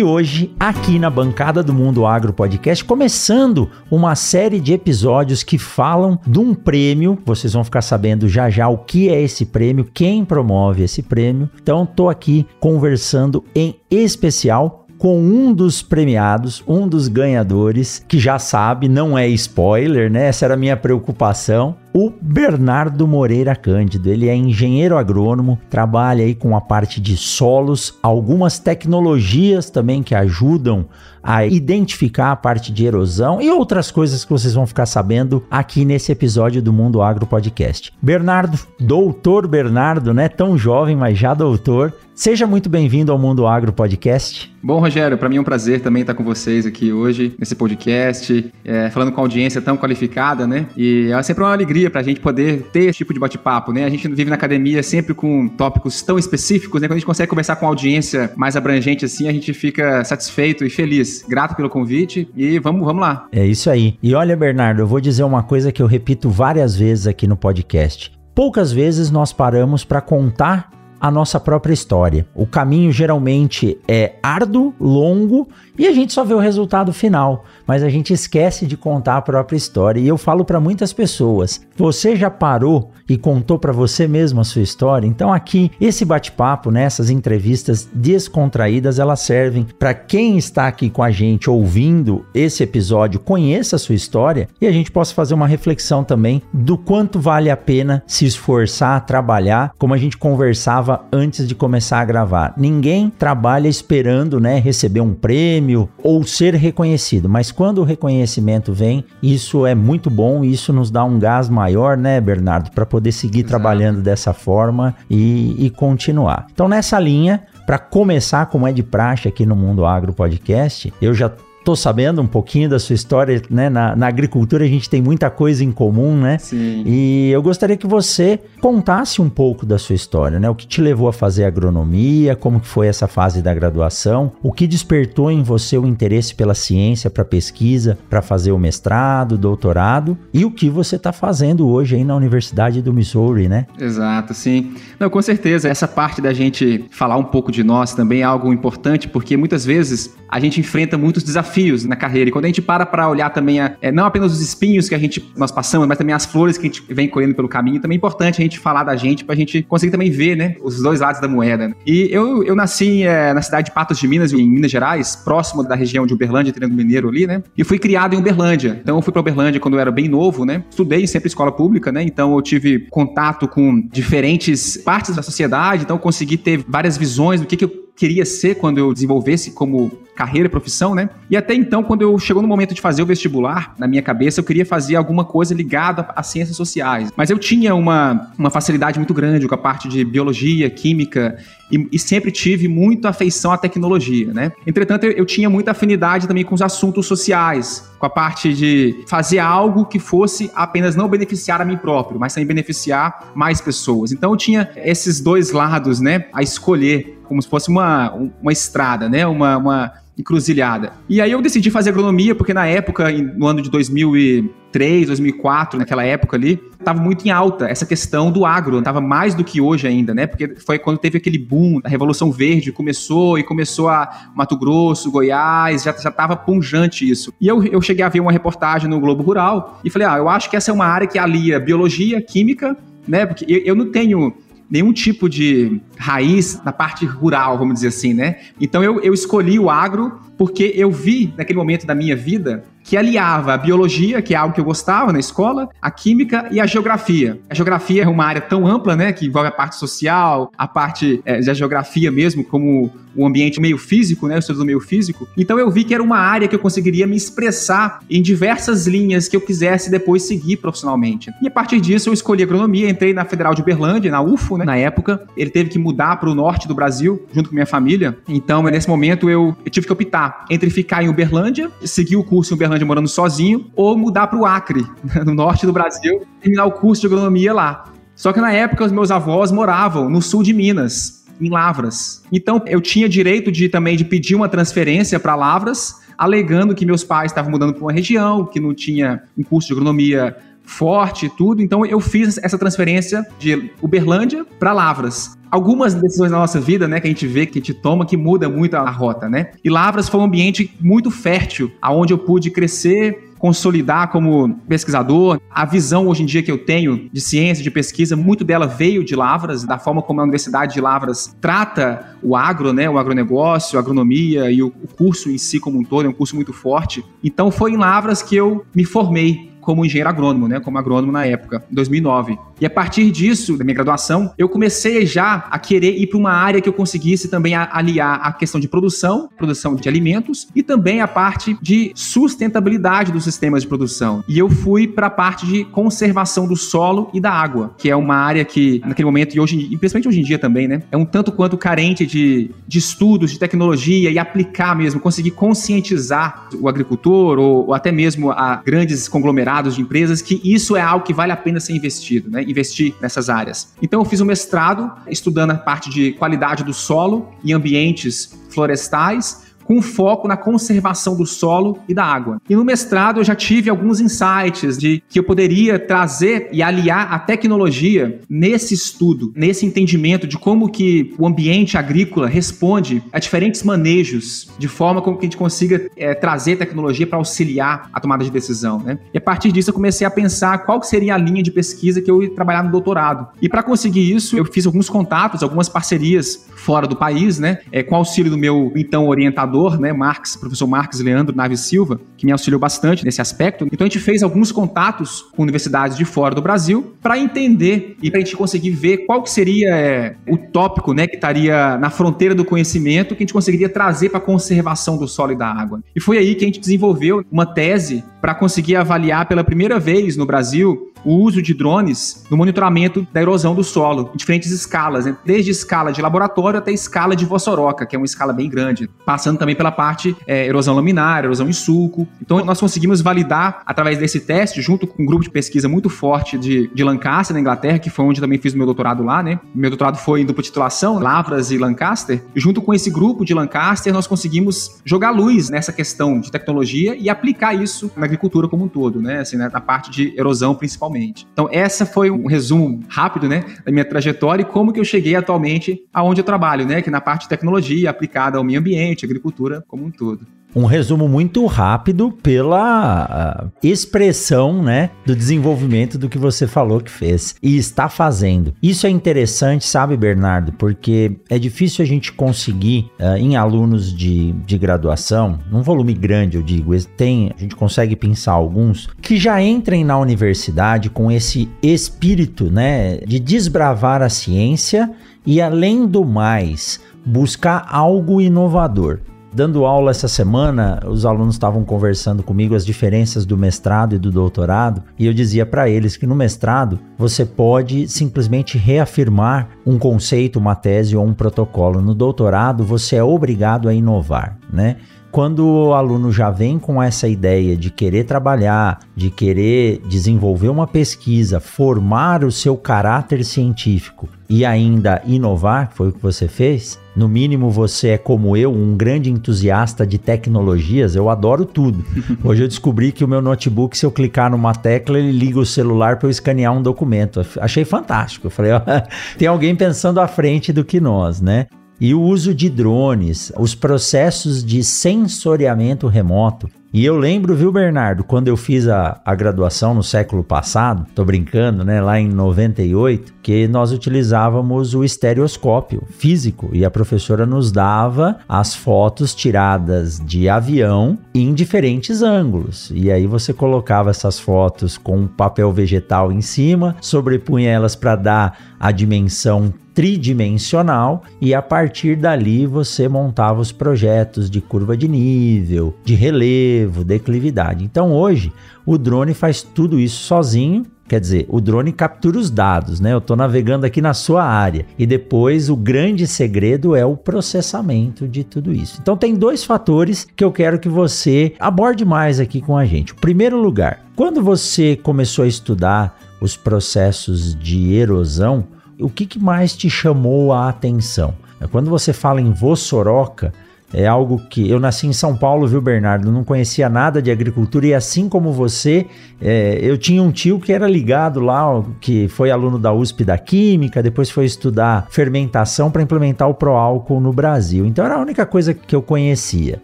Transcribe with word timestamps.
Hoje, 0.06 0.54
aqui 0.58 0.98
na 0.98 1.10
bancada 1.10 1.62
do 1.62 1.74
Mundo 1.74 2.06
Agro 2.06 2.32
Podcast, 2.32 2.84
começando 2.84 3.68
uma 3.90 4.14
série 4.14 4.60
de 4.60 4.72
episódios 4.72 5.42
que 5.42 5.58
falam 5.58 6.18
de 6.24 6.38
um 6.38 6.54
prêmio. 6.54 7.18
Vocês 7.26 7.52
vão 7.52 7.64
ficar 7.64 7.82
sabendo 7.82 8.28
já 8.28 8.48
já 8.48 8.68
o 8.68 8.78
que 8.78 9.08
é 9.08 9.20
esse 9.20 9.44
prêmio, 9.44 9.88
quem 9.92 10.24
promove 10.24 10.84
esse 10.84 11.02
prêmio. 11.02 11.50
Então, 11.60 11.82
estou 11.82 12.08
aqui 12.08 12.46
conversando 12.60 13.44
em 13.54 13.74
especial 13.90 14.86
com 14.98 15.18
um 15.18 15.52
dos 15.52 15.82
premiados, 15.82 16.62
um 16.66 16.88
dos 16.88 17.08
ganhadores, 17.08 18.04
que 18.08 18.18
já 18.18 18.38
sabe, 18.38 18.88
não 18.88 19.18
é 19.18 19.28
spoiler, 19.28 20.10
né? 20.10 20.28
Essa 20.28 20.46
era 20.46 20.54
a 20.54 20.56
minha 20.56 20.76
preocupação 20.76 21.76
o 21.92 22.12
Bernardo 22.20 23.06
Moreira 23.06 23.56
Cândido. 23.56 24.10
Ele 24.10 24.28
é 24.28 24.34
engenheiro 24.34 24.96
agrônomo, 24.96 25.58
trabalha 25.70 26.24
aí 26.24 26.34
com 26.34 26.56
a 26.56 26.60
parte 26.60 27.00
de 27.00 27.16
solos, 27.16 27.98
algumas 28.02 28.58
tecnologias 28.58 29.70
também 29.70 30.02
que 30.02 30.14
ajudam 30.14 30.86
a 31.26 31.44
identificar 31.44 32.30
a 32.30 32.36
parte 32.36 32.72
de 32.72 32.86
erosão 32.86 33.42
e 33.42 33.50
outras 33.50 33.90
coisas 33.90 34.24
que 34.24 34.30
vocês 34.30 34.54
vão 34.54 34.64
ficar 34.64 34.86
sabendo 34.86 35.44
aqui 35.50 35.84
nesse 35.84 36.12
episódio 36.12 36.62
do 36.62 36.72
Mundo 36.72 37.02
Agro 37.02 37.26
Podcast. 37.26 37.92
Bernardo, 38.00 38.56
doutor 38.78 39.48
Bernardo, 39.48 40.14
né? 40.14 40.28
Tão 40.28 40.56
jovem, 40.56 40.94
mas 40.94 41.18
já 41.18 41.34
doutor. 41.34 41.92
Seja 42.14 42.46
muito 42.46 42.70
bem-vindo 42.70 43.12
ao 43.12 43.18
Mundo 43.18 43.46
Agro 43.46 43.74
Podcast. 43.74 44.50
Bom, 44.62 44.80
Rogério, 44.80 45.18
para 45.18 45.28
mim 45.28 45.36
é 45.36 45.40
um 45.40 45.44
prazer 45.44 45.82
também 45.82 46.00
estar 46.00 46.14
com 46.14 46.24
vocês 46.24 46.64
aqui 46.64 46.90
hoje 46.90 47.34
nesse 47.38 47.54
podcast, 47.54 48.50
é, 48.64 48.88
falando 48.88 49.12
com 49.12 49.20
audiência 49.20 49.60
tão 49.60 49.76
qualificada, 49.76 50.46
né? 50.46 50.66
E 50.74 51.10
é 51.12 51.22
sempre 51.22 51.44
uma 51.44 51.52
alegria 51.52 51.75
para 51.90 52.00
a 52.00 52.04
gente 52.04 52.20
poder 52.20 52.62
ter 52.72 52.84
esse 52.84 52.98
tipo 52.98 53.12
de 53.12 53.20
bate-papo, 53.20 53.72
né? 53.72 53.84
A 53.84 53.90
gente 53.90 54.08
vive 54.08 54.30
na 54.30 54.36
academia 54.36 54.82
sempre 54.82 55.14
com 55.14 55.48
tópicos 55.48 56.02
tão 56.02 56.18
específicos, 56.18 56.80
né? 56.80 56.88
Quando 56.88 56.96
a 56.96 56.98
gente 56.98 57.06
consegue 57.06 57.28
conversar 57.28 57.56
com 57.56 57.66
audiência 57.66 58.32
mais 58.36 58.56
abrangente 58.56 59.04
assim, 59.04 59.28
a 59.28 59.32
gente 59.32 59.52
fica 59.52 60.04
satisfeito 60.04 60.64
e 60.64 60.70
feliz. 60.70 61.24
Grato 61.28 61.54
pelo 61.54 61.68
convite 61.68 62.28
e 62.36 62.58
vamos, 62.58 62.84
vamos 62.84 63.02
lá. 63.02 63.26
É 63.30 63.44
isso 63.46 63.70
aí. 63.70 63.98
E 64.02 64.14
olha, 64.14 64.36
Bernardo, 64.36 64.80
eu 64.80 64.86
vou 64.86 65.00
dizer 65.00 65.24
uma 65.24 65.42
coisa 65.42 65.70
que 65.70 65.82
eu 65.82 65.86
repito 65.86 66.30
várias 66.30 66.76
vezes 66.76 67.06
aqui 67.06 67.26
no 67.26 67.36
podcast. 67.36 68.12
Poucas 68.34 68.70
vezes 68.70 69.10
nós 69.10 69.32
paramos 69.32 69.84
para 69.84 70.00
contar 70.00 70.75
a 71.00 71.10
nossa 71.10 71.38
própria 71.38 71.72
história. 71.74 72.26
O 72.34 72.46
caminho 72.46 72.90
geralmente 72.92 73.78
é 73.86 74.14
árduo, 74.22 74.74
longo 74.80 75.48
e 75.78 75.86
a 75.86 75.92
gente 75.92 76.12
só 76.12 76.24
vê 76.24 76.32
o 76.32 76.38
resultado 76.38 76.92
final, 76.92 77.44
mas 77.66 77.82
a 77.82 77.88
gente 77.88 78.12
esquece 78.12 78.66
de 78.66 78.76
contar 78.76 79.18
a 79.18 79.22
própria 79.22 79.56
história. 79.56 80.00
E 80.00 80.08
eu 80.08 80.16
falo 80.16 80.44
para 80.44 80.58
muitas 80.58 80.92
pessoas: 80.92 81.60
você 81.76 82.16
já 82.16 82.30
parou 82.30 82.90
e 83.08 83.18
contou 83.18 83.58
para 83.58 83.72
você 83.72 84.08
mesmo 84.08 84.40
a 84.40 84.44
sua 84.44 84.62
história? 84.62 85.06
Então 85.06 85.32
aqui 85.32 85.70
esse 85.80 86.04
bate-papo, 86.04 86.70
nessas 86.70 87.08
né, 87.08 87.14
entrevistas 87.14 87.88
descontraídas, 87.92 88.98
elas 88.98 89.20
servem 89.20 89.66
para 89.78 89.92
quem 89.92 90.38
está 90.38 90.66
aqui 90.66 90.88
com 90.88 91.02
a 91.02 91.10
gente 91.10 91.50
ouvindo 91.50 92.24
esse 92.34 92.62
episódio 92.62 93.20
conheça 93.20 93.76
a 93.76 93.78
sua 93.78 93.94
história 93.94 94.48
e 94.60 94.66
a 94.66 94.72
gente 94.72 94.90
possa 94.90 95.14
fazer 95.14 95.34
uma 95.34 95.46
reflexão 95.46 96.04
também 96.04 96.42
do 96.52 96.78
quanto 96.78 97.18
vale 97.18 97.50
a 97.50 97.56
pena 97.56 98.02
se 98.06 98.24
esforçar, 98.24 99.04
trabalhar, 99.04 99.72
como 99.78 99.94
a 99.94 99.98
gente 99.98 100.16
conversava 100.16 100.85
antes 101.12 101.46
de 101.46 101.54
começar 101.54 102.00
a 102.00 102.04
gravar. 102.04 102.54
Ninguém 102.56 103.10
trabalha 103.10 103.68
esperando, 103.68 104.40
né, 104.40 104.58
receber 104.58 105.00
um 105.00 105.14
prêmio 105.14 105.88
ou 106.02 106.24
ser 106.24 106.54
reconhecido, 106.54 107.28
mas 107.28 107.52
quando 107.52 107.78
o 107.78 107.84
reconhecimento 107.84 108.72
vem, 108.72 109.04
isso 109.22 109.66
é 109.66 109.74
muito 109.74 110.10
bom 110.10 110.44
isso 110.44 110.72
nos 110.72 110.90
dá 110.90 111.04
um 111.04 111.18
gás 111.18 111.48
maior, 111.48 111.96
né, 111.96 112.20
Bernardo, 112.20 112.70
para 112.70 112.86
poder 112.86 113.12
seguir 113.12 113.40
Exato. 113.40 113.50
trabalhando 113.50 114.00
dessa 114.00 114.32
forma 114.32 114.94
e, 115.10 115.66
e 115.66 115.70
continuar. 115.70 116.46
Então, 116.52 116.68
nessa 116.68 116.98
linha, 116.98 117.42
para 117.66 117.78
começar, 117.78 118.46
como 118.46 118.66
é 118.66 118.72
de 118.72 118.82
praxe 118.82 119.28
aqui 119.28 119.44
no 119.44 119.56
Mundo 119.56 119.84
Agro 119.84 120.12
Podcast, 120.12 120.92
eu 121.00 121.12
já 121.12 121.30
tô 121.66 121.74
sabendo 121.74 122.22
um 122.22 122.28
pouquinho 122.28 122.68
da 122.68 122.78
sua 122.78 122.94
história, 122.94 123.42
né? 123.50 123.68
Na, 123.68 123.96
na, 123.96 124.06
agricultura 124.06 124.64
a 124.64 124.68
gente 124.68 124.88
tem 124.88 125.02
muita 125.02 125.28
coisa 125.28 125.64
em 125.64 125.72
comum, 125.72 126.16
né? 126.16 126.38
Sim. 126.38 126.84
E 126.86 127.28
eu 127.32 127.42
gostaria 127.42 127.76
que 127.76 127.88
você 127.88 128.38
contasse 128.60 129.20
um 129.20 129.28
pouco 129.28 129.66
da 129.66 129.76
sua 129.76 129.96
história, 129.96 130.38
né? 130.38 130.48
O 130.48 130.54
que 130.54 130.64
te 130.64 130.80
levou 130.80 131.08
a 131.08 131.12
fazer 131.12 131.44
agronomia, 131.44 132.36
como 132.36 132.60
que 132.60 132.68
foi 132.68 132.86
essa 132.86 133.08
fase 133.08 133.42
da 133.42 133.52
graduação, 133.52 134.30
o 134.44 134.52
que 134.52 134.64
despertou 134.64 135.28
em 135.28 135.42
você 135.42 135.76
o 135.76 135.84
interesse 135.88 136.36
pela 136.36 136.54
ciência, 136.54 137.10
para 137.10 137.24
pesquisa, 137.24 137.98
para 138.08 138.22
fazer 138.22 138.52
o 138.52 138.58
mestrado, 138.60 139.36
doutorado 139.36 140.16
e 140.32 140.44
o 140.44 140.52
que 140.52 140.70
você 140.70 140.94
está 140.94 141.12
fazendo 141.12 141.66
hoje 141.66 141.96
aí 141.96 142.04
na 142.04 142.14
Universidade 142.14 142.80
do 142.80 142.92
Missouri, 142.92 143.48
né? 143.48 143.66
Exato, 143.76 144.32
sim. 144.34 144.72
Não, 145.00 145.10
com 145.10 145.20
certeza, 145.20 145.68
essa 145.68 145.88
parte 145.88 146.22
da 146.22 146.32
gente 146.32 146.84
falar 146.92 147.16
um 147.16 147.24
pouco 147.24 147.50
de 147.50 147.64
nós 147.64 147.92
também 147.92 148.20
é 148.20 148.24
algo 148.24 148.52
importante, 148.52 149.08
porque 149.08 149.36
muitas 149.36 149.64
vezes 149.64 150.14
a 150.28 150.38
gente 150.38 150.60
enfrenta 150.60 150.96
muitos 150.96 151.24
desafios 151.24 151.55
desafios 151.56 151.84
na 151.84 151.96
carreira. 151.96 152.28
E 152.28 152.32
quando 152.32 152.44
a 152.44 152.48
gente 152.48 152.60
para 152.60 152.84
para 152.84 153.08
olhar 153.08 153.30
também, 153.30 153.60
a, 153.60 153.76
é, 153.80 153.90
não 153.90 154.04
apenas 154.04 154.32
os 154.32 154.40
espinhos 154.40 154.88
que 154.88 154.94
a 154.94 154.98
gente 154.98 155.24
nós 155.36 155.50
passamos, 155.50 155.88
mas 155.88 155.96
também 155.96 156.14
as 156.14 156.26
flores 156.26 156.58
que 156.58 156.66
a 156.66 156.70
gente 156.70 156.82
vem 156.88 157.08
colhendo 157.08 157.34
pelo 157.34 157.48
caminho, 157.48 157.80
também 157.80 157.96
é 157.96 157.98
importante 157.98 158.40
a 158.40 158.44
gente 158.44 158.58
falar 158.58 158.84
da 158.84 158.94
gente 158.94 159.24
para 159.24 159.34
a 159.34 159.36
gente 159.36 159.62
conseguir 159.62 159.92
também 159.92 160.10
ver, 160.10 160.36
né, 160.36 160.56
os 160.62 160.82
dois 160.82 161.00
lados 161.00 161.20
da 161.20 161.28
moeda. 161.28 161.68
Né? 161.68 161.74
E 161.86 162.08
eu, 162.10 162.44
eu 162.44 162.54
nasci 162.54 163.02
é, 163.02 163.32
na 163.32 163.42
cidade 163.42 163.66
de 163.66 163.74
Patos 163.74 163.98
de 163.98 164.06
Minas, 164.06 164.32
em 164.32 164.48
Minas 164.48 164.70
Gerais, 164.70 165.16
próximo 165.16 165.62
da 165.62 165.74
região 165.74 166.06
de 166.06 166.14
Uberlândia, 166.14 166.52
Triângulo 166.52 166.76
Mineiro 166.76 167.08
ali, 167.08 167.26
né? 167.26 167.42
E 167.56 167.64
fui 167.64 167.78
criado 167.78 168.14
em 168.14 168.18
Uberlândia. 168.18 168.78
Então 168.82 168.96
eu 168.96 169.02
fui 169.02 169.12
para 169.12 169.20
Uberlândia 169.20 169.60
quando 169.60 169.74
eu 169.74 169.80
era 169.80 169.90
bem 169.90 170.08
novo, 170.08 170.44
né? 170.44 170.62
Estudei 170.68 171.06
sempre 171.06 171.28
escola 171.28 171.52
pública, 171.52 171.90
né? 171.90 172.02
Então 172.02 172.34
eu 172.34 172.42
tive 172.42 172.86
contato 172.90 173.48
com 173.48 173.80
diferentes 173.92 174.76
partes 174.76 175.14
da 175.16 175.22
sociedade, 175.22 175.82
então 175.84 175.98
consegui 175.98 176.36
ter 176.36 176.64
várias 176.68 176.96
visões 176.96 177.40
do 177.40 177.46
que, 177.46 177.56
que 177.56 177.64
eu 177.64 177.85
queria 177.96 178.24
ser 178.24 178.56
quando 178.56 178.78
eu 178.78 178.92
desenvolvesse 178.92 179.52
como 179.52 179.90
carreira 180.16 180.46
e 180.46 180.50
profissão, 180.50 180.94
né? 180.94 181.10
E 181.30 181.36
até 181.36 181.54
então, 181.54 181.82
quando 181.82 182.02
eu 182.02 182.18
chegou 182.18 182.40
no 182.40 182.48
momento 182.48 182.74
de 182.74 182.80
fazer 182.80 183.02
o 183.02 183.06
vestibular, 183.06 183.74
na 183.78 183.86
minha 183.86 184.00
cabeça 184.00 184.40
eu 184.40 184.44
queria 184.44 184.64
fazer 184.64 184.96
alguma 184.96 185.24
coisa 185.24 185.54
ligada 185.54 186.08
às 186.16 186.26
ciências 186.28 186.56
sociais. 186.56 187.12
Mas 187.14 187.28
eu 187.28 187.38
tinha 187.38 187.74
uma, 187.74 188.32
uma 188.38 188.50
facilidade 188.50 188.98
muito 188.98 189.12
grande 189.12 189.46
com 189.46 189.54
a 189.54 189.58
parte 189.58 189.88
de 189.88 190.04
biologia, 190.04 190.70
química 190.70 191.36
e, 191.70 191.88
e 191.92 191.98
sempre 191.98 192.30
tive 192.30 192.66
muita 192.66 193.10
afeição 193.10 193.52
à 193.52 193.58
tecnologia, 193.58 194.32
né? 194.32 194.52
Entretanto, 194.66 195.04
eu, 195.04 195.12
eu 195.12 195.26
tinha 195.26 195.50
muita 195.50 195.72
afinidade 195.72 196.26
também 196.26 196.44
com 196.44 196.54
os 196.54 196.62
assuntos 196.62 197.06
sociais, 197.06 197.90
com 197.98 198.06
a 198.06 198.10
parte 198.10 198.54
de 198.54 199.04
fazer 199.06 199.38
algo 199.38 199.84
que 199.84 199.98
fosse 199.98 200.50
apenas 200.54 200.96
não 200.96 201.08
beneficiar 201.08 201.60
a 201.60 201.64
mim 201.64 201.76
próprio, 201.76 202.18
mas 202.18 202.32
também 202.32 202.46
beneficiar 202.46 203.32
mais 203.34 203.60
pessoas. 203.60 204.12
Então 204.12 204.30
eu 204.30 204.36
tinha 204.36 204.70
esses 204.76 205.20
dois 205.20 205.50
lados, 205.50 206.00
né, 206.00 206.26
a 206.32 206.42
escolher, 206.42 207.15
como 207.26 207.42
se 207.42 207.48
fosse 207.48 207.68
uma, 207.68 208.12
uma 208.40 208.52
estrada, 208.52 209.08
né, 209.08 209.26
uma, 209.26 209.56
uma 209.56 209.92
encruzilhada. 210.18 210.92
E 211.08 211.20
aí 211.20 211.30
eu 211.30 211.42
decidi 211.42 211.70
fazer 211.70 211.90
agronomia, 211.90 212.34
porque 212.34 212.54
na 212.54 212.66
época, 212.66 213.10
no 213.10 213.46
ano 213.46 213.60
de 213.60 213.70
2003, 213.70 215.08
2004, 215.08 215.78
naquela 215.78 216.04
época 216.04 216.36
ali, 216.36 216.58
estava 216.78 217.00
muito 217.00 217.26
em 217.26 217.30
alta 217.30 217.66
essa 217.66 217.84
questão 217.84 218.32
do 218.32 218.46
agro, 218.46 218.78
estava 218.78 219.00
mais 219.00 219.34
do 219.34 219.44
que 219.44 219.60
hoje 219.60 219.86
ainda, 219.86 220.14
né? 220.14 220.26
Porque 220.26 220.54
foi 220.56 220.78
quando 220.78 220.98
teve 220.98 221.18
aquele 221.18 221.38
boom 221.38 221.80
da 221.80 221.88
Revolução 221.88 222.32
Verde, 222.32 222.72
começou 222.72 223.38
e 223.38 223.42
começou 223.42 223.88
a 223.88 224.30
Mato 224.34 224.56
Grosso, 224.56 225.10
Goiás, 225.10 225.82
já 225.82 225.90
estava 225.90 226.34
punjante 226.34 227.08
isso. 227.08 227.32
E 227.38 227.46
eu, 227.46 227.62
eu 227.64 227.82
cheguei 227.82 228.04
a 228.04 228.08
ver 228.08 228.20
uma 228.20 228.32
reportagem 228.32 228.88
no 228.88 228.98
Globo 228.98 229.22
Rural 229.22 229.80
e 229.84 229.90
falei, 229.90 230.08
ah, 230.08 230.16
eu 230.16 230.28
acho 230.28 230.48
que 230.48 230.56
essa 230.56 230.70
é 230.70 230.74
uma 230.74 230.86
área 230.86 231.06
que 231.06 231.18
alia 231.18 231.60
biologia, 231.60 232.22
química, 232.22 232.74
né? 233.06 233.26
Porque 233.26 233.44
eu, 233.46 233.58
eu 233.58 233.74
não 233.74 233.90
tenho 233.90 234.34
nenhum 234.70 234.92
tipo 234.92 235.28
de 235.28 235.80
raiz 235.96 236.60
na 236.64 236.72
parte 236.72 237.04
rural, 237.04 237.58
vamos 237.58 237.74
dizer 237.74 237.88
assim, 237.88 238.12
né? 238.12 238.36
Então 238.60 238.82
eu, 238.82 239.00
eu 239.00 239.14
escolhi 239.14 239.58
o 239.58 239.70
agro 239.70 240.20
porque 240.36 240.72
eu 240.74 240.90
vi 240.90 241.32
naquele 241.36 241.58
momento 241.58 241.86
da 241.86 241.94
minha 241.94 242.16
vida 242.16 242.64
que 242.86 242.96
aliava 242.96 243.52
a 243.52 243.58
biologia, 243.58 244.22
que 244.22 244.32
é 244.32 244.36
algo 244.36 244.54
que 244.54 244.60
eu 244.60 244.64
gostava 244.64 245.12
na 245.12 245.18
escola, 245.18 245.68
a 245.82 245.90
química 245.90 246.48
e 246.52 246.60
a 246.60 246.66
geografia. 246.66 247.40
A 247.50 247.54
geografia 247.54 248.04
é 248.04 248.08
uma 248.08 248.24
área 248.24 248.40
tão 248.40 248.64
ampla, 248.64 248.94
né, 248.94 249.12
que 249.12 249.26
envolve 249.26 249.48
a 249.48 249.52
parte 249.52 249.76
social, 249.76 250.52
a 250.56 250.68
parte 250.68 251.20
é, 251.24 251.40
da 251.40 251.52
geografia 251.52 252.12
mesmo, 252.12 252.44
como 252.44 252.92
o 253.16 253.26
ambiente 253.26 253.60
meio 253.60 253.78
físico, 253.78 254.28
né, 254.28 254.36
o 254.36 254.38
estudo 254.38 254.58
do 254.58 254.64
meio 254.64 254.80
físico. 254.80 255.26
Então 255.36 255.58
eu 255.58 255.70
vi 255.70 255.84
que 255.84 255.94
era 255.94 256.02
uma 256.02 256.18
área 256.18 256.46
que 256.46 256.54
eu 256.54 256.58
conseguiria 256.58 257.06
me 257.06 257.16
expressar 257.16 258.00
em 258.10 258.20
diversas 258.20 258.86
linhas 258.86 259.26
que 259.26 259.34
eu 259.34 259.40
quisesse 259.40 259.90
depois 259.90 260.22
seguir 260.22 260.58
profissionalmente. 260.58 261.30
E 261.42 261.48
a 261.48 261.50
partir 261.50 261.80
disso 261.80 262.10
eu 262.10 262.12
escolhi 262.12 262.42
agronomia, 262.42 262.88
entrei 262.88 263.12
na 263.12 263.24
Federal 263.24 263.54
de 263.54 263.62
Uberlândia, 263.62 264.10
na 264.10 264.20
UFO, 264.20 264.58
né, 264.58 264.64
na 264.64 264.76
época. 264.76 265.26
Ele 265.36 265.50
teve 265.50 265.70
que 265.70 265.78
mudar 265.78 266.16
para 266.16 266.28
o 266.28 266.34
norte 266.34 266.68
do 266.68 266.74
Brasil, 266.74 267.24
junto 267.32 267.48
com 267.48 267.54
minha 267.54 267.66
família. 267.66 268.18
Então, 268.28 268.62
nesse 268.64 268.88
momento 268.88 269.30
eu, 269.30 269.56
eu 269.64 269.70
tive 269.70 269.86
que 269.86 269.92
optar 269.92 270.44
entre 270.50 270.68
ficar 270.68 271.02
em 271.02 271.08
Uberlândia, 271.08 271.70
seguir 271.84 272.16
o 272.16 272.24
curso 272.24 272.52
em 272.52 272.56
Uberlândia 272.56 272.75
Uberlândia 272.76 272.86
morando 272.86 273.08
sozinho, 273.08 273.66
ou 273.74 273.96
mudar 273.96 274.26
para 274.26 274.38
o 274.38 274.46
Acre, 274.46 274.84
no 275.24 275.34
norte 275.34 275.66
do 275.66 275.72
Brasil, 275.72 276.22
terminar 276.40 276.66
o 276.66 276.72
curso 276.72 277.00
de 277.00 277.06
agronomia 277.06 277.52
lá. 277.52 277.84
Só 278.14 278.32
que 278.32 278.40
na 278.40 278.52
época 278.52 278.84
os 278.84 278.92
meus 278.92 279.10
avós 279.10 279.50
moravam 279.50 280.08
no 280.08 280.22
sul 280.22 280.42
de 280.42 280.52
Minas, 280.52 281.24
em 281.40 281.50
Lavras. 281.50 282.22
Então 282.32 282.62
eu 282.66 282.80
tinha 282.80 283.08
direito 283.08 283.52
de 283.52 283.68
também 283.68 283.96
de 283.96 284.04
pedir 284.04 284.34
uma 284.34 284.48
transferência 284.48 285.20
para 285.20 285.34
Lavras, 285.34 285.96
alegando 286.16 286.74
que 286.74 286.86
meus 286.86 287.04
pais 287.04 287.30
estavam 287.30 287.50
mudando 287.50 287.74
para 287.74 287.82
uma 287.82 287.92
região 287.92 288.46
que 288.46 288.58
não 288.58 288.74
tinha 288.74 289.22
um 289.36 289.42
curso 289.42 289.68
de 289.68 289.74
agronomia 289.74 290.36
forte 290.62 291.26
e 291.26 291.28
tudo. 291.28 291.60
Então 291.60 291.84
eu 291.84 292.00
fiz 292.00 292.38
essa 292.38 292.56
transferência 292.56 293.26
de 293.38 293.70
Uberlândia 293.82 294.46
para 294.58 294.72
Lavras 294.72 295.35
algumas 295.50 295.94
decisões 295.94 296.30
na 296.30 296.38
nossa 296.38 296.60
vida, 296.60 296.86
né, 296.88 297.00
que 297.00 297.06
a 297.06 297.10
gente 297.10 297.26
vê, 297.26 297.46
que 297.46 297.58
a 297.58 297.62
gente 297.62 297.74
toma, 297.74 298.06
que 298.06 298.16
muda 298.16 298.48
muito 298.48 298.74
a 298.74 298.90
rota, 298.90 299.28
né? 299.28 299.52
E 299.64 299.70
Lavras 299.70 300.08
foi 300.08 300.20
um 300.20 300.24
ambiente 300.24 300.74
muito 300.80 301.10
fértil, 301.10 301.70
aonde 301.80 302.12
eu 302.12 302.18
pude 302.18 302.50
crescer, 302.50 303.26
consolidar 303.38 304.10
como 304.10 304.54
pesquisador. 304.68 305.40
A 305.50 305.64
visão 305.64 306.08
hoje 306.08 306.22
em 306.22 306.26
dia 306.26 306.42
que 306.42 306.50
eu 306.50 306.58
tenho 306.58 307.08
de 307.12 307.20
ciência, 307.20 307.62
de 307.62 307.70
pesquisa, 307.70 308.16
muito 308.16 308.44
dela 308.44 308.66
veio 308.66 309.04
de 309.04 309.14
Lavras, 309.14 309.64
da 309.64 309.78
forma 309.78 310.02
como 310.02 310.20
a 310.20 310.24
Universidade 310.24 310.74
de 310.74 310.80
Lavras 310.80 311.36
trata 311.40 312.16
o 312.22 312.36
agro, 312.36 312.72
né, 312.72 312.88
o 312.88 312.98
agronegócio, 312.98 313.78
a 313.78 313.82
agronomia 313.82 314.50
e 314.50 314.62
o 314.62 314.70
curso 314.96 315.30
em 315.30 315.38
si 315.38 315.60
como 315.60 315.78
um 315.78 315.84
todo, 315.84 316.06
é 316.06 316.08
um 316.08 316.12
curso 316.12 316.34
muito 316.34 316.52
forte. 316.52 317.04
Então 317.22 317.50
foi 317.50 317.72
em 317.72 317.76
Lavras 317.76 318.22
que 318.22 318.36
eu 318.36 318.64
me 318.74 318.84
formei 318.84 319.55
como 319.66 319.84
engenheiro 319.84 320.08
agrônomo, 320.08 320.46
né, 320.46 320.60
como 320.60 320.78
agrônomo 320.78 321.10
na 321.10 321.26
época, 321.26 321.60
em 321.68 321.74
2009. 321.74 322.38
E 322.60 322.64
a 322.64 322.70
partir 322.70 323.10
disso, 323.10 323.58
da 323.58 323.64
minha 323.64 323.74
graduação, 323.74 324.32
eu 324.38 324.48
comecei 324.48 325.04
já 325.04 325.44
a 325.50 325.58
querer 325.58 326.00
ir 326.00 326.06
para 326.06 326.18
uma 326.18 326.30
área 326.30 326.60
que 326.60 326.68
eu 326.68 326.72
conseguisse 326.72 327.28
também 327.28 327.56
aliar 327.56 328.20
a 328.22 328.32
questão 328.32 328.60
de 328.60 328.68
produção, 328.68 329.28
produção 329.36 329.74
de 329.74 329.88
alimentos 329.88 330.46
e 330.54 330.62
também 330.62 331.00
a 331.00 331.08
parte 331.08 331.58
de 331.60 331.90
sustentabilidade 331.96 333.10
dos 333.10 333.24
sistemas 333.24 333.62
de 333.62 333.68
produção. 333.68 334.22
E 334.28 334.38
eu 334.38 334.48
fui 334.48 334.86
para 334.86 335.08
a 335.08 335.10
parte 335.10 335.44
de 335.44 335.64
conservação 335.64 336.46
do 336.46 336.54
solo 336.54 337.10
e 337.12 337.20
da 337.20 337.32
água, 337.32 337.74
que 337.76 337.90
é 337.90 337.96
uma 337.96 338.14
área 338.14 338.44
que 338.44 338.80
naquele 338.86 339.06
momento 339.06 339.34
e 339.34 339.40
hoje, 339.40 339.58
e 339.58 339.76
principalmente 339.76 340.08
hoje 340.08 340.20
em 340.20 340.24
dia 340.24 340.38
também, 340.38 340.68
né, 340.68 340.82
é 340.92 340.96
um 340.96 341.04
tanto 341.04 341.32
quanto 341.32 341.58
carente 341.58 342.06
de, 342.06 342.52
de 342.68 342.78
estudos, 342.78 343.32
de 343.32 343.38
tecnologia 343.38 344.10
e 344.12 344.18
aplicar 344.18 344.76
mesmo, 344.76 345.00
conseguir 345.00 345.32
conscientizar 345.32 346.48
o 346.60 346.68
agricultor 346.68 347.38
ou, 347.40 347.66
ou 347.66 347.74
até 347.74 347.90
mesmo 347.90 348.30
a 348.30 348.62
grandes 348.64 349.08
conglomerados 349.08 349.55
dados 349.56 349.74
de 349.74 349.80
empresas 349.80 350.20
que 350.20 350.40
isso 350.44 350.76
é 350.76 350.80
algo 350.80 351.04
que 351.04 351.14
vale 351.14 351.32
a 351.32 351.36
pena 351.36 351.58
ser 351.58 351.74
investido, 351.74 352.30
né? 352.30 352.42
Investir 352.42 352.94
nessas 353.00 353.30
áreas. 353.30 353.72
Então 353.80 354.00
eu 354.00 354.04
fiz 354.04 354.20
um 354.20 354.24
mestrado 354.24 354.92
estudando 355.08 355.52
a 355.52 355.54
parte 355.54 355.88
de 355.88 356.12
qualidade 356.12 356.62
do 356.62 356.74
solo 356.74 357.30
em 357.42 357.52
ambientes 357.52 358.38
florestais 358.50 359.45
com 359.66 359.82
foco 359.82 360.28
na 360.28 360.36
conservação 360.36 361.16
do 361.16 361.26
solo 361.26 361.78
e 361.88 361.94
da 361.94 362.04
água. 362.04 362.40
E 362.48 362.54
no 362.54 362.64
mestrado 362.64 363.20
eu 363.20 363.24
já 363.24 363.34
tive 363.34 363.68
alguns 363.68 364.00
insights 364.00 364.78
de 364.78 365.02
que 365.08 365.18
eu 365.18 365.24
poderia 365.24 365.78
trazer 365.78 366.48
e 366.52 366.62
aliar 366.62 367.12
a 367.12 367.18
tecnologia 367.18 368.20
nesse 368.28 368.74
estudo, 368.74 369.32
nesse 369.34 369.66
entendimento 369.66 370.26
de 370.26 370.38
como 370.38 370.70
que 370.70 371.14
o 371.18 371.26
ambiente 371.26 371.76
agrícola 371.76 372.28
responde 372.28 373.02
a 373.12 373.18
diferentes 373.18 373.62
manejos, 373.62 374.48
de 374.58 374.68
forma 374.68 375.02
como 375.02 375.16
que 375.16 375.26
a 375.26 375.28
gente 375.28 375.36
consiga 375.36 375.90
é, 375.96 376.14
trazer 376.14 376.56
tecnologia 376.56 377.06
para 377.06 377.18
auxiliar 377.18 377.90
a 377.92 378.00
tomada 378.00 378.24
de 378.24 378.30
decisão. 378.30 378.78
Né? 378.78 378.98
E 379.12 379.18
a 379.18 379.20
partir 379.20 379.50
disso 379.50 379.70
eu 379.70 379.74
comecei 379.74 380.06
a 380.06 380.10
pensar 380.10 380.58
qual 380.58 380.82
seria 380.82 381.14
a 381.14 381.18
linha 381.18 381.42
de 381.42 381.50
pesquisa 381.50 382.00
que 382.00 382.10
eu 382.10 382.22
ia 382.22 382.30
trabalhar 382.30 382.62
no 382.62 382.70
doutorado. 382.70 383.28
E 383.42 383.48
para 383.48 383.62
conseguir 383.62 384.14
isso, 384.14 384.36
eu 384.36 384.44
fiz 384.44 384.66
alguns 384.66 384.88
contatos, 384.88 385.42
algumas 385.42 385.68
parcerias 385.68 386.46
fora 386.54 386.86
do 386.86 386.96
país, 386.96 387.38
né? 387.38 387.58
É, 387.72 387.82
com 387.82 387.94
auxílio 387.96 388.30
do 388.30 388.38
meu 388.38 388.72
então 388.76 389.08
orientador 389.08 389.55
orientador, 389.56 389.80
né, 389.80 389.92
Marx, 389.92 390.36
professor 390.36 390.66
Marcos 390.66 391.00
Leandro 391.00 391.34
Naves 391.34 391.60
Silva, 391.60 392.00
que 392.16 392.26
me 392.26 392.32
auxiliou 392.32 392.60
bastante 392.60 393.04
nesse 393.04 393.20
aspecto. 393.20 393.66
Então 393.72 393.86
a 393.86 393.88
gente 393.88 393.98
fez 393.98 394.22
alguns 394.22 394.52
contatos 394.52 395.22
com 395.34 395.42
universidades 395.42 395.96
de 395.96 396.04
fora 396.04 396.34
do 396.34 396.42
Brasil 396.42 396.94
para 397.00 397.18
entender 397.18 397.96
e 398.02 398.10
para 398.10 398.20
a 398.20 398.24
gente 398.24 398.36
conseguir 398.36 398.70
ver 398.70 398.98
qual 398.98 399.22
que 399.22 399.30
seria 399.30 399.74
é, 399.74 400.16
o 400.28 400.36
tópico, 400.36 400.92
né, 400.92 401.06
que 401.06 401.16
estaria 401.16 401.78
na 401.78 401.90
fronteira 401.90 402.34
do 402.34 402.44
conhecimento 402.44 403.14
que 403.14 403.22
a 403.22 403.24
gente 403.24 403.32
conseguiria 403.32 403.68
trazer 403.68 404.10
para 404.10 404.18
a 404.18 404.22
conservação 404.22 404.98
do 404.98 405.08
solo 405.08 405.32
e 405.32 405.36
da 405.36 405.48
água. 405.48 405.82
E 405.94 406.00
foi 406.00 406.18
aí 406.18 406.34
que 406.34 406.44
a 406.44 406.48
gente 406.48 406.60
desenvolveu 406.60 407.24
uma 407.30 407.46
tese 407.46 408.04
para 408.20 408.34
conseguir 408.34 408.76
avaliar 408.76 409.26
pela 409.26 409.44
primeira 409.44 409.78
vez 409.78 410.16
no 410.16 410.26
Brasil 410.26 410.92
o 411.06 411.22
uso 411.22 411.40
de 411.40 411.54
drones 411.54 412.26
no 412.28 412.36
monitoramento 412.36 413.06
da 413.12 413.22
erosão 413.22 413.54
do 413.54 413.62
solo, 413.62 414.10
em 414.12 414.16
diferentes 414.16 414.50
escalas, 414.50 415.06
né? 415.06 415.16
desde 415.24 415.52
escala 415.52 415.92
de 415.92 416.02
laboratório 416.02 416.58
até 416.58 416.72
escala 416.72 417.14
de 417.14 417.24
Vossoroca, 417.24 417.86
que 417.86 417.94
é 417.94 417.98
uma 417.98 418.04
escala 418.04 418.32
bem 418.32 418.50
grande, 418.50 418.90
passando 419.04 419.38
também 419.38 419.54
pela 419.54 419.70
parte 419.70 420.16
é, 420.26 420.46
erosão 420.46 420.74
laminar, 420.74 421.24
erosão 421.24 421.48
em 421.48 421.52
sulco. 421.52 422.08
Então, 422.20 422.44
nós 422.44 422.58
conseguimos 422.58 423.00
validar, 423.00 423.62
através 423.64 423.98
desse 423.98 424.18
teste, 424.18 424.60
junto 424.60 424.84
com 424.86 425.04
um 425.04 425.06
grupo 425.06 425.22
de 425.22 425.30
pesquisa 425.30 425.68
muito 425.68 425.88
forte 425.88 426.36
de, 426.36 426.68
de 426.74 426.82
Lancaster, 426.82 427.32
na 427.32 427.40
Inglaterra, 427.40 427.78
que 427.78 427.88
foi 427.88 428.04
onde 428.04 428.20
também 428.20 428.38
fiz 428.38 428.52
meu 428.52 428.66
doutorado 428.66 429.04
lá, 429.04 429.22
né? 429.22 429.38
Meu 429.54 429.70
doutorado 429.70 429.98
foi 429.98 430.22
em 430.22 430.26
dupla 430.26 430.42
titulação, 430.42 430.98
Lavras 430.98 431.52
e 431.52 431.58
Lancaster. 431.58 432.20
E 432.34 432.40
junto 432.40 432.60
com 432.60 432.74
esse 432.74 432.90
grupo 432.90 433.24
de 433.24 433.32
Lancaster, 433.32 433.92
nós 433.92 434.08
conseguimos 434.08 434.80
jogar 434.84 435.10
luz 435.10 435.50
nessa 435.50 435.72
questão 435.72 436.18
de 436.18 436.32
tecnologia 436.32 436.96
e 436.96 437.08
aplicar 437.08 437.54
isso 437.54 437.92
na 437.96 438.06
agricultura 438.06 438.48
como 438.48 438.64
um 438.64 438.68
todo, 438.68 439.00
né? 439.00 439.20
Assim, 439.20 439.36
né? 439.36 439.48
na 439.52 439.60
parte 439.60 439.90
de 439.90 440.12
erosão, 440.18 440.54
principalmente 440.54 440.95
atualmente. 440.96 441.26
Então, 441.32 441.48
essa 441.52 441.84
foi 441.84 442.10
um 442.10 442.26
resumo 442.26 442.80
rápido, 442.88 443.28
né, 443.28 443.44
da 443.64 443.70
minha 443.70 443.84
trajetória 443.84 444.42
e 444.42 444.46
como 444.46 444.72
que 444.72 444.80
eu 444.80 444.84
cheguei 444.84 445.14
atualmente 445.14 445.84
aonde 445.92 446.20
eu 446.20 446.24
trabalho, 446.24 446.66
né, 446.66 446.82
que 446.82 446.90
na 446.90 447.00
parte 447.00 447.22
de 447.22 447.28
tecnologia 447.28 447.90
aplicada 447.90 448.38
ao 448.38 448.44
meio 448.44 448.58
ambiente, 448.58 449.04
agricultura 449.04 449.62
como 449.68 449.84
um 449.84 449.90
todo. 449.90 450.26
Um 450.56 450.64
resumo 450.64 451.06
muito 451.06 451.44
rápido 451.44 452.10
pela 452.10 453.52
expressão, 453.62 454.62
né, 454.62 454.88
do 455.04 455.14
desenvolvimento 455.14 455.98
do 455.98 456.08
que 456.08 456.16
você 456.16 456.46
falou 456.46 456.80
que 456.80 456.90
fez 456.90 457.34
e 457.42 457.58
está 457.58 457.90
fazendo. 457.90 458.54
Isso 458.62 458.86
é 458.86 458.90
interessante, 458.90 459.66
sabe, 459.66 459.98
Bernardo, 459.98 460.52
porque 460.52 461.12
é 461.28 461.38
difícil 461.38 461.84
a 461.84 461.86
gente 461.86 462.10
conseguir 462.10 462.90
uh, 462.98 463.18
em 463.18 463.36
alunos 463.36 463.94
de, 463.94 464.32
de 464.32 464.56
graduação, 464.56 465.38
num 465.50 465.60
volume 465.60 465.92
grande, 465.92 466.38
eu 466.38 466.42
digo, 466.42 466.74
tem, 466.96 467.30
a 467.36 467.40
gente 467.40 467.54
consegue 467.54 467.94
pensar 467.94 468.32
alguns 468.32 468.88
que 469.02 469.18
já 469.18 469.42
entrem 469.42 469.84
na 469.84 469.98
universidade 469.98 470.88
com 470.88 471.10
esse 471.10 471.50
espírito, 471.62 472.50
né, 472.50 472.96
de 473.06 473.20
desbravar 473.20 474.00
a 474.00 474.08
ciência 474.08 474.90
e 475.26 475.42
além 475.42 475.86
do 475.86 476.02
mais, 476.02 476.80
buscar 477.04 477.66
algo 477.68 478.22
inovador. 478.22 479.00
Dando 479.36 479.66
aula 479.66 479.90
essa 479.90 480.08
semana, 480.08 480.80
os 480.86 481.04
alunos 481.04 481.34
estavam 481.34 481.62
conversando 481.62 482.22
comigo 482.22 482.54
as 482.54 482.64
diferenças 482.64 483.26
do 483.26 483.36
mestrado 483.36 483.94
e 483.94 483.98
do 483.98 484.10
doutorado, 484.10 484.82
e 484.98 485.04
eu 485.04 485.12
dizia 485.12 485.44
para 485.44 485.68
eles 485.68 485.94
que 485.94 486.06
no 486.06 486.14
mestrado 486.14 486.80
você 486.96 487.22
pode 487.22 487.86
simplesmente 487.86 488.56
reafirmar 488.56 489.50
um 489.66 489.78
conceito, 489.78 490.38
uma 490.38 490.54
tese 490.54 490.96
ou 490.96 491.04
um 491.04 491.12
protocolo. 491.12 491.82
No 491.82 491.94
doutorado 491.94 492.64
você 492.64 492.96
é 492.96 493.04
obrigado 493.04 493.68
a 493.68 493.74
inovar, 493.74 494.38
né? 494.50 494.76
Quando 495.16 495.46
o 495.46 495.72
aluno 495.72 496.12
já 496.12 496.30
vem 496.30 496.58
com 496.58 496.82
essa 496.82 497.08
ideia 497.08 497.56
de 497.56 497.70
querer 497.70 498.04
trabalhar, 498.04 498.80
de 498.94 499.08
querer 499.08 499.80
desenvolver 499.88 500.50
uma 500.50 500.66
pesquisa, 500.66 501.40
formar 501.40 502.22
o 502.22 502.30
seu 502.30 502.54
caráter 502.54 503.24
científico 503.24 504.06
e 504.28 504.44
ainda 504.44 505.00
inovar, 505.06 505.70
foi 505.74 505.88
o 505.88 505.92
que 505.92 506.02
você 506.02 506.28
fez, 506.28 506.78
no 506.94 507.08
mínimo 507.08 507.48
você 507.48 507.88
é 507.88 507.98
como 507.98 508.36
eu, 508.36 508.52
um 508.52 508.76
grande 508.76 509.10
entusiasta 509.10 509.86
de 509.86 509.96
tecnologias, 509.96 510.94
eu 510.94 511.08
adoro 511.08 511.46
tudo. 511.46 511.82
Hoje 512.22 512.42
eu 512.42 512.48
descobri 512.48 512.92
que 512.92 513.02
o 513.02 513.08
meu 513.08 513.22
notebook, 513.22 513.78
se 513.78 513.86
eu 513.86 513.90
clicar 513.90 514.30
numa 514.30 514.54
tecla, 514.54 514.98
ele 514.98 515.12
liga 515.12 515.40
o 515.40 515.46
celular 515.46 515.96
para 515.96 516.08
eu 516.08 516.10
escanear 516.10 516.52
um 516.52 516.60
documento. 516.60 517.24
Achei 517.40 517.64
fantástico. 517.64 518.26
Eu 518.26 518.30
falei, 518.30 518.52
ó, 518.52 518.60
tem 519.16 519.26
alguém 519.26 519.56
pensando 519.56 519.98
à 519.98 520.06
frente 520.06 520.52
do 520.52 520.62
que 520.62 520.78
nós, 520.78 521.22
né? 521.22 521.46
E 521.80 521.94
o 521.94 522.00
uso 522.00 522.34
de 522.34 522.48
drones, 522.48 523.32
os 523.38 523.54
processos 523.54 524.44
de 524.44 524.62
sensoriamento 524.64 525.86
remoto. 525.86 526.48
E 526.72 526.84
eu 526.84 526.96
lembro, 526.96 527.34
viu, 527.34 527.50
Bernardo, 527.52 528.04
quando 528.04 528.28
eu 528.28 528.36
fiz 528.36 528.68
a, 528.68 529.00
a 529.04 529.14
graduação 529.14 529.72
no 529.72 529.82
século 529.82 530.22
passado, 530.22 530.86
tô 530.94 531.04
brincando, 531.04 531.64
né, 531.64 531.80
lá 531.80 531.98
em 531.98 532.08
98, 532.08 533.14
que 533.22 533.48
nós 533.48 533.72
utilizávamos 533.72 534.74
o 534.74 534.84
estereoscópio 534.84 535.82
físico 535.90 536.50
e 536.52 536.64
a 536.64 536.70
professora 536.70 537.24
nos 537.24 537.50
dava 537.50 538.18
as 538.28 538.54
fotos 538.54 539.14
tiradas 539.14 540.00
de 540.04 540.28
avião 540.28 540.98
em 541.14 541.32
diferentes 541.32 542.02
ângulos. 542.02 542.70
E 542.74 542.90
aí 542.90 543.06
você 543.06 543.32
colocava 543.32 543.90
essas 543.90 544.18
fotos 544.18 544.76
com 544.76 545.06
papel 545.06 545.52
vegetal 545.52 546.12
em 546.12 546.20
cima, 546.20 546.76
sobrepunha 546.80 547.50
elas 547.50 547.74
para 547.74 547.96
dar 547.96 548.38
a 548.58 548.70
dimensão 548.70 549.52
tridimensional 549.76 551.02
e 551.20 551.34
a 551.34 551.42
partir 551.42 551.96
dali 551.96 552.46
você 552.46 552.88
montava 552.88 553.42
os 553.42 553.52
projetos 553.52 554.30
de 554.30 554.40
curva 554.40 554.74
de 554.74 554.88
nível, 554.88 555.76
de 555.84 555.94
relevo, 555.94 556.55
declividade. 556.64 557.64
Então 557.64 557.92
hoje 557.92 558.32
o 558.64 558.78
drone 558.78 559.12
faz 559.12 559.42
tudo 559.42 559.78
isso 559.78 560.04
sozinho. 560.04 560.64
Quer 560.88 561.00
dizer, 561.00 561.26
o 561.28 561.40
drone 561.40 561.72
captura 561.72 562.16
os 562.16 562.30
dados, 562.30 562.78
né? 562.78 562.92
Eu 562.92 562.98
estou 562.98 563.16
navegando 563.16 563.66
aqui 563.66 563.82
na 563.82 563.92
sua 563.92 564.22
área. 564.22 564.64
E 564.78 564.86
depois 564.86 565.50
o 565.50 565.56
grande 565.56 566.06
segredo 566.06 566.76
é 566.76 566.86
o 566.86 566.96
processamento 566.96 568.06
de 568.06 568.22
tudo 568.22 568.52
isso. 568.52 568.78
Então 568.80 568.96
tem 568.96 569.14
dois 569.16 569.42
fatores 569.42 570.06
que 570.14 570.22
eu 570.22 570.30
quero 570.30 570.60
que 570.60 570.68
você 570.68 571.34
aborde 571.40 571.84
mais 571.84 572.20
aqui 572.20 572.40
com 572.40 572.56
a 572.56 572.64
gente. 572.64 572.92
O 572.92 572.96
primeiro 572.96 573.36
lugar, 573.36 573.84
quando 573.96 574.22
você 574.22 574.76
começou 574.76 575.24
a 575.24 575.28
estudar 575.28 575.98
os 576.20 576.36
processos 576.36 577.34
de 577.34 577.74
erosão, 577.74 578.44
o 578.78 578.88
que, 578.88 579.06
que 579.06 579.18
mais 579.18 579.56
te 579.56 579.68
chamou 579.68 580.32
a 580.32 580.48
atenção? 580.48 581.14
Quando 581.50 581.68
você 581.68 581.92
fala 581.92 582.20
em 582.20 582.32
Vossoroca, 582.32 583.32
é 583.72 583.86
algo 583.86 584.20
que 584.30 584.48
eu 584.48 584.60
nasci 584.60 584.86
em 584.86 584.92
São 584.92 585.16
Paulo, 585.16 585.46
viu, 585.46 585.60
Bernardo? 585.60 586.12
Não 586.12 586.22
conhecia 586.22 586.68
nada 586.68 587.02
de 587.02 587.10
agricultura 587.10 587.66
e 587.66 587.74
assim 587.74 588.08
como 588.08 588.32
você, 588.32 588.86
é, 589.20 589.58
eu 589.60 589.76
tinha 589.76 590.02
um 590.02 590.10
tio 590.10 590.38
que 590.38 590.52
era 590.52 590.68
ligado 590.68 591.20
lá, 591.20 591.62
que 591.80 592.08
foi 592.08 592.30
aluno 592.30 592.58
da 592.58 592.72
USP 592.72 593.04
da 593.04 593.18
Química, 593.18 593.82
depois 593.82 594.10
foi 594.10 594.24
estudar 594.24 594.86
fermentação 594.90 595.70
para 595.70 595.82
implementar 595.82 596.28
o 596.28 596.34
proálcool 596.34 597.00
no 597.00 597.12
Brasil. 597.12 597.66
Então 597.66 597.84
era 597.84 597.96
a 597.96 598.00
única 598.00 598.24
coisa 598.24 598.54
que 598.54 598.74
eu 598.74 598.82
conhecia. 598.82 599.60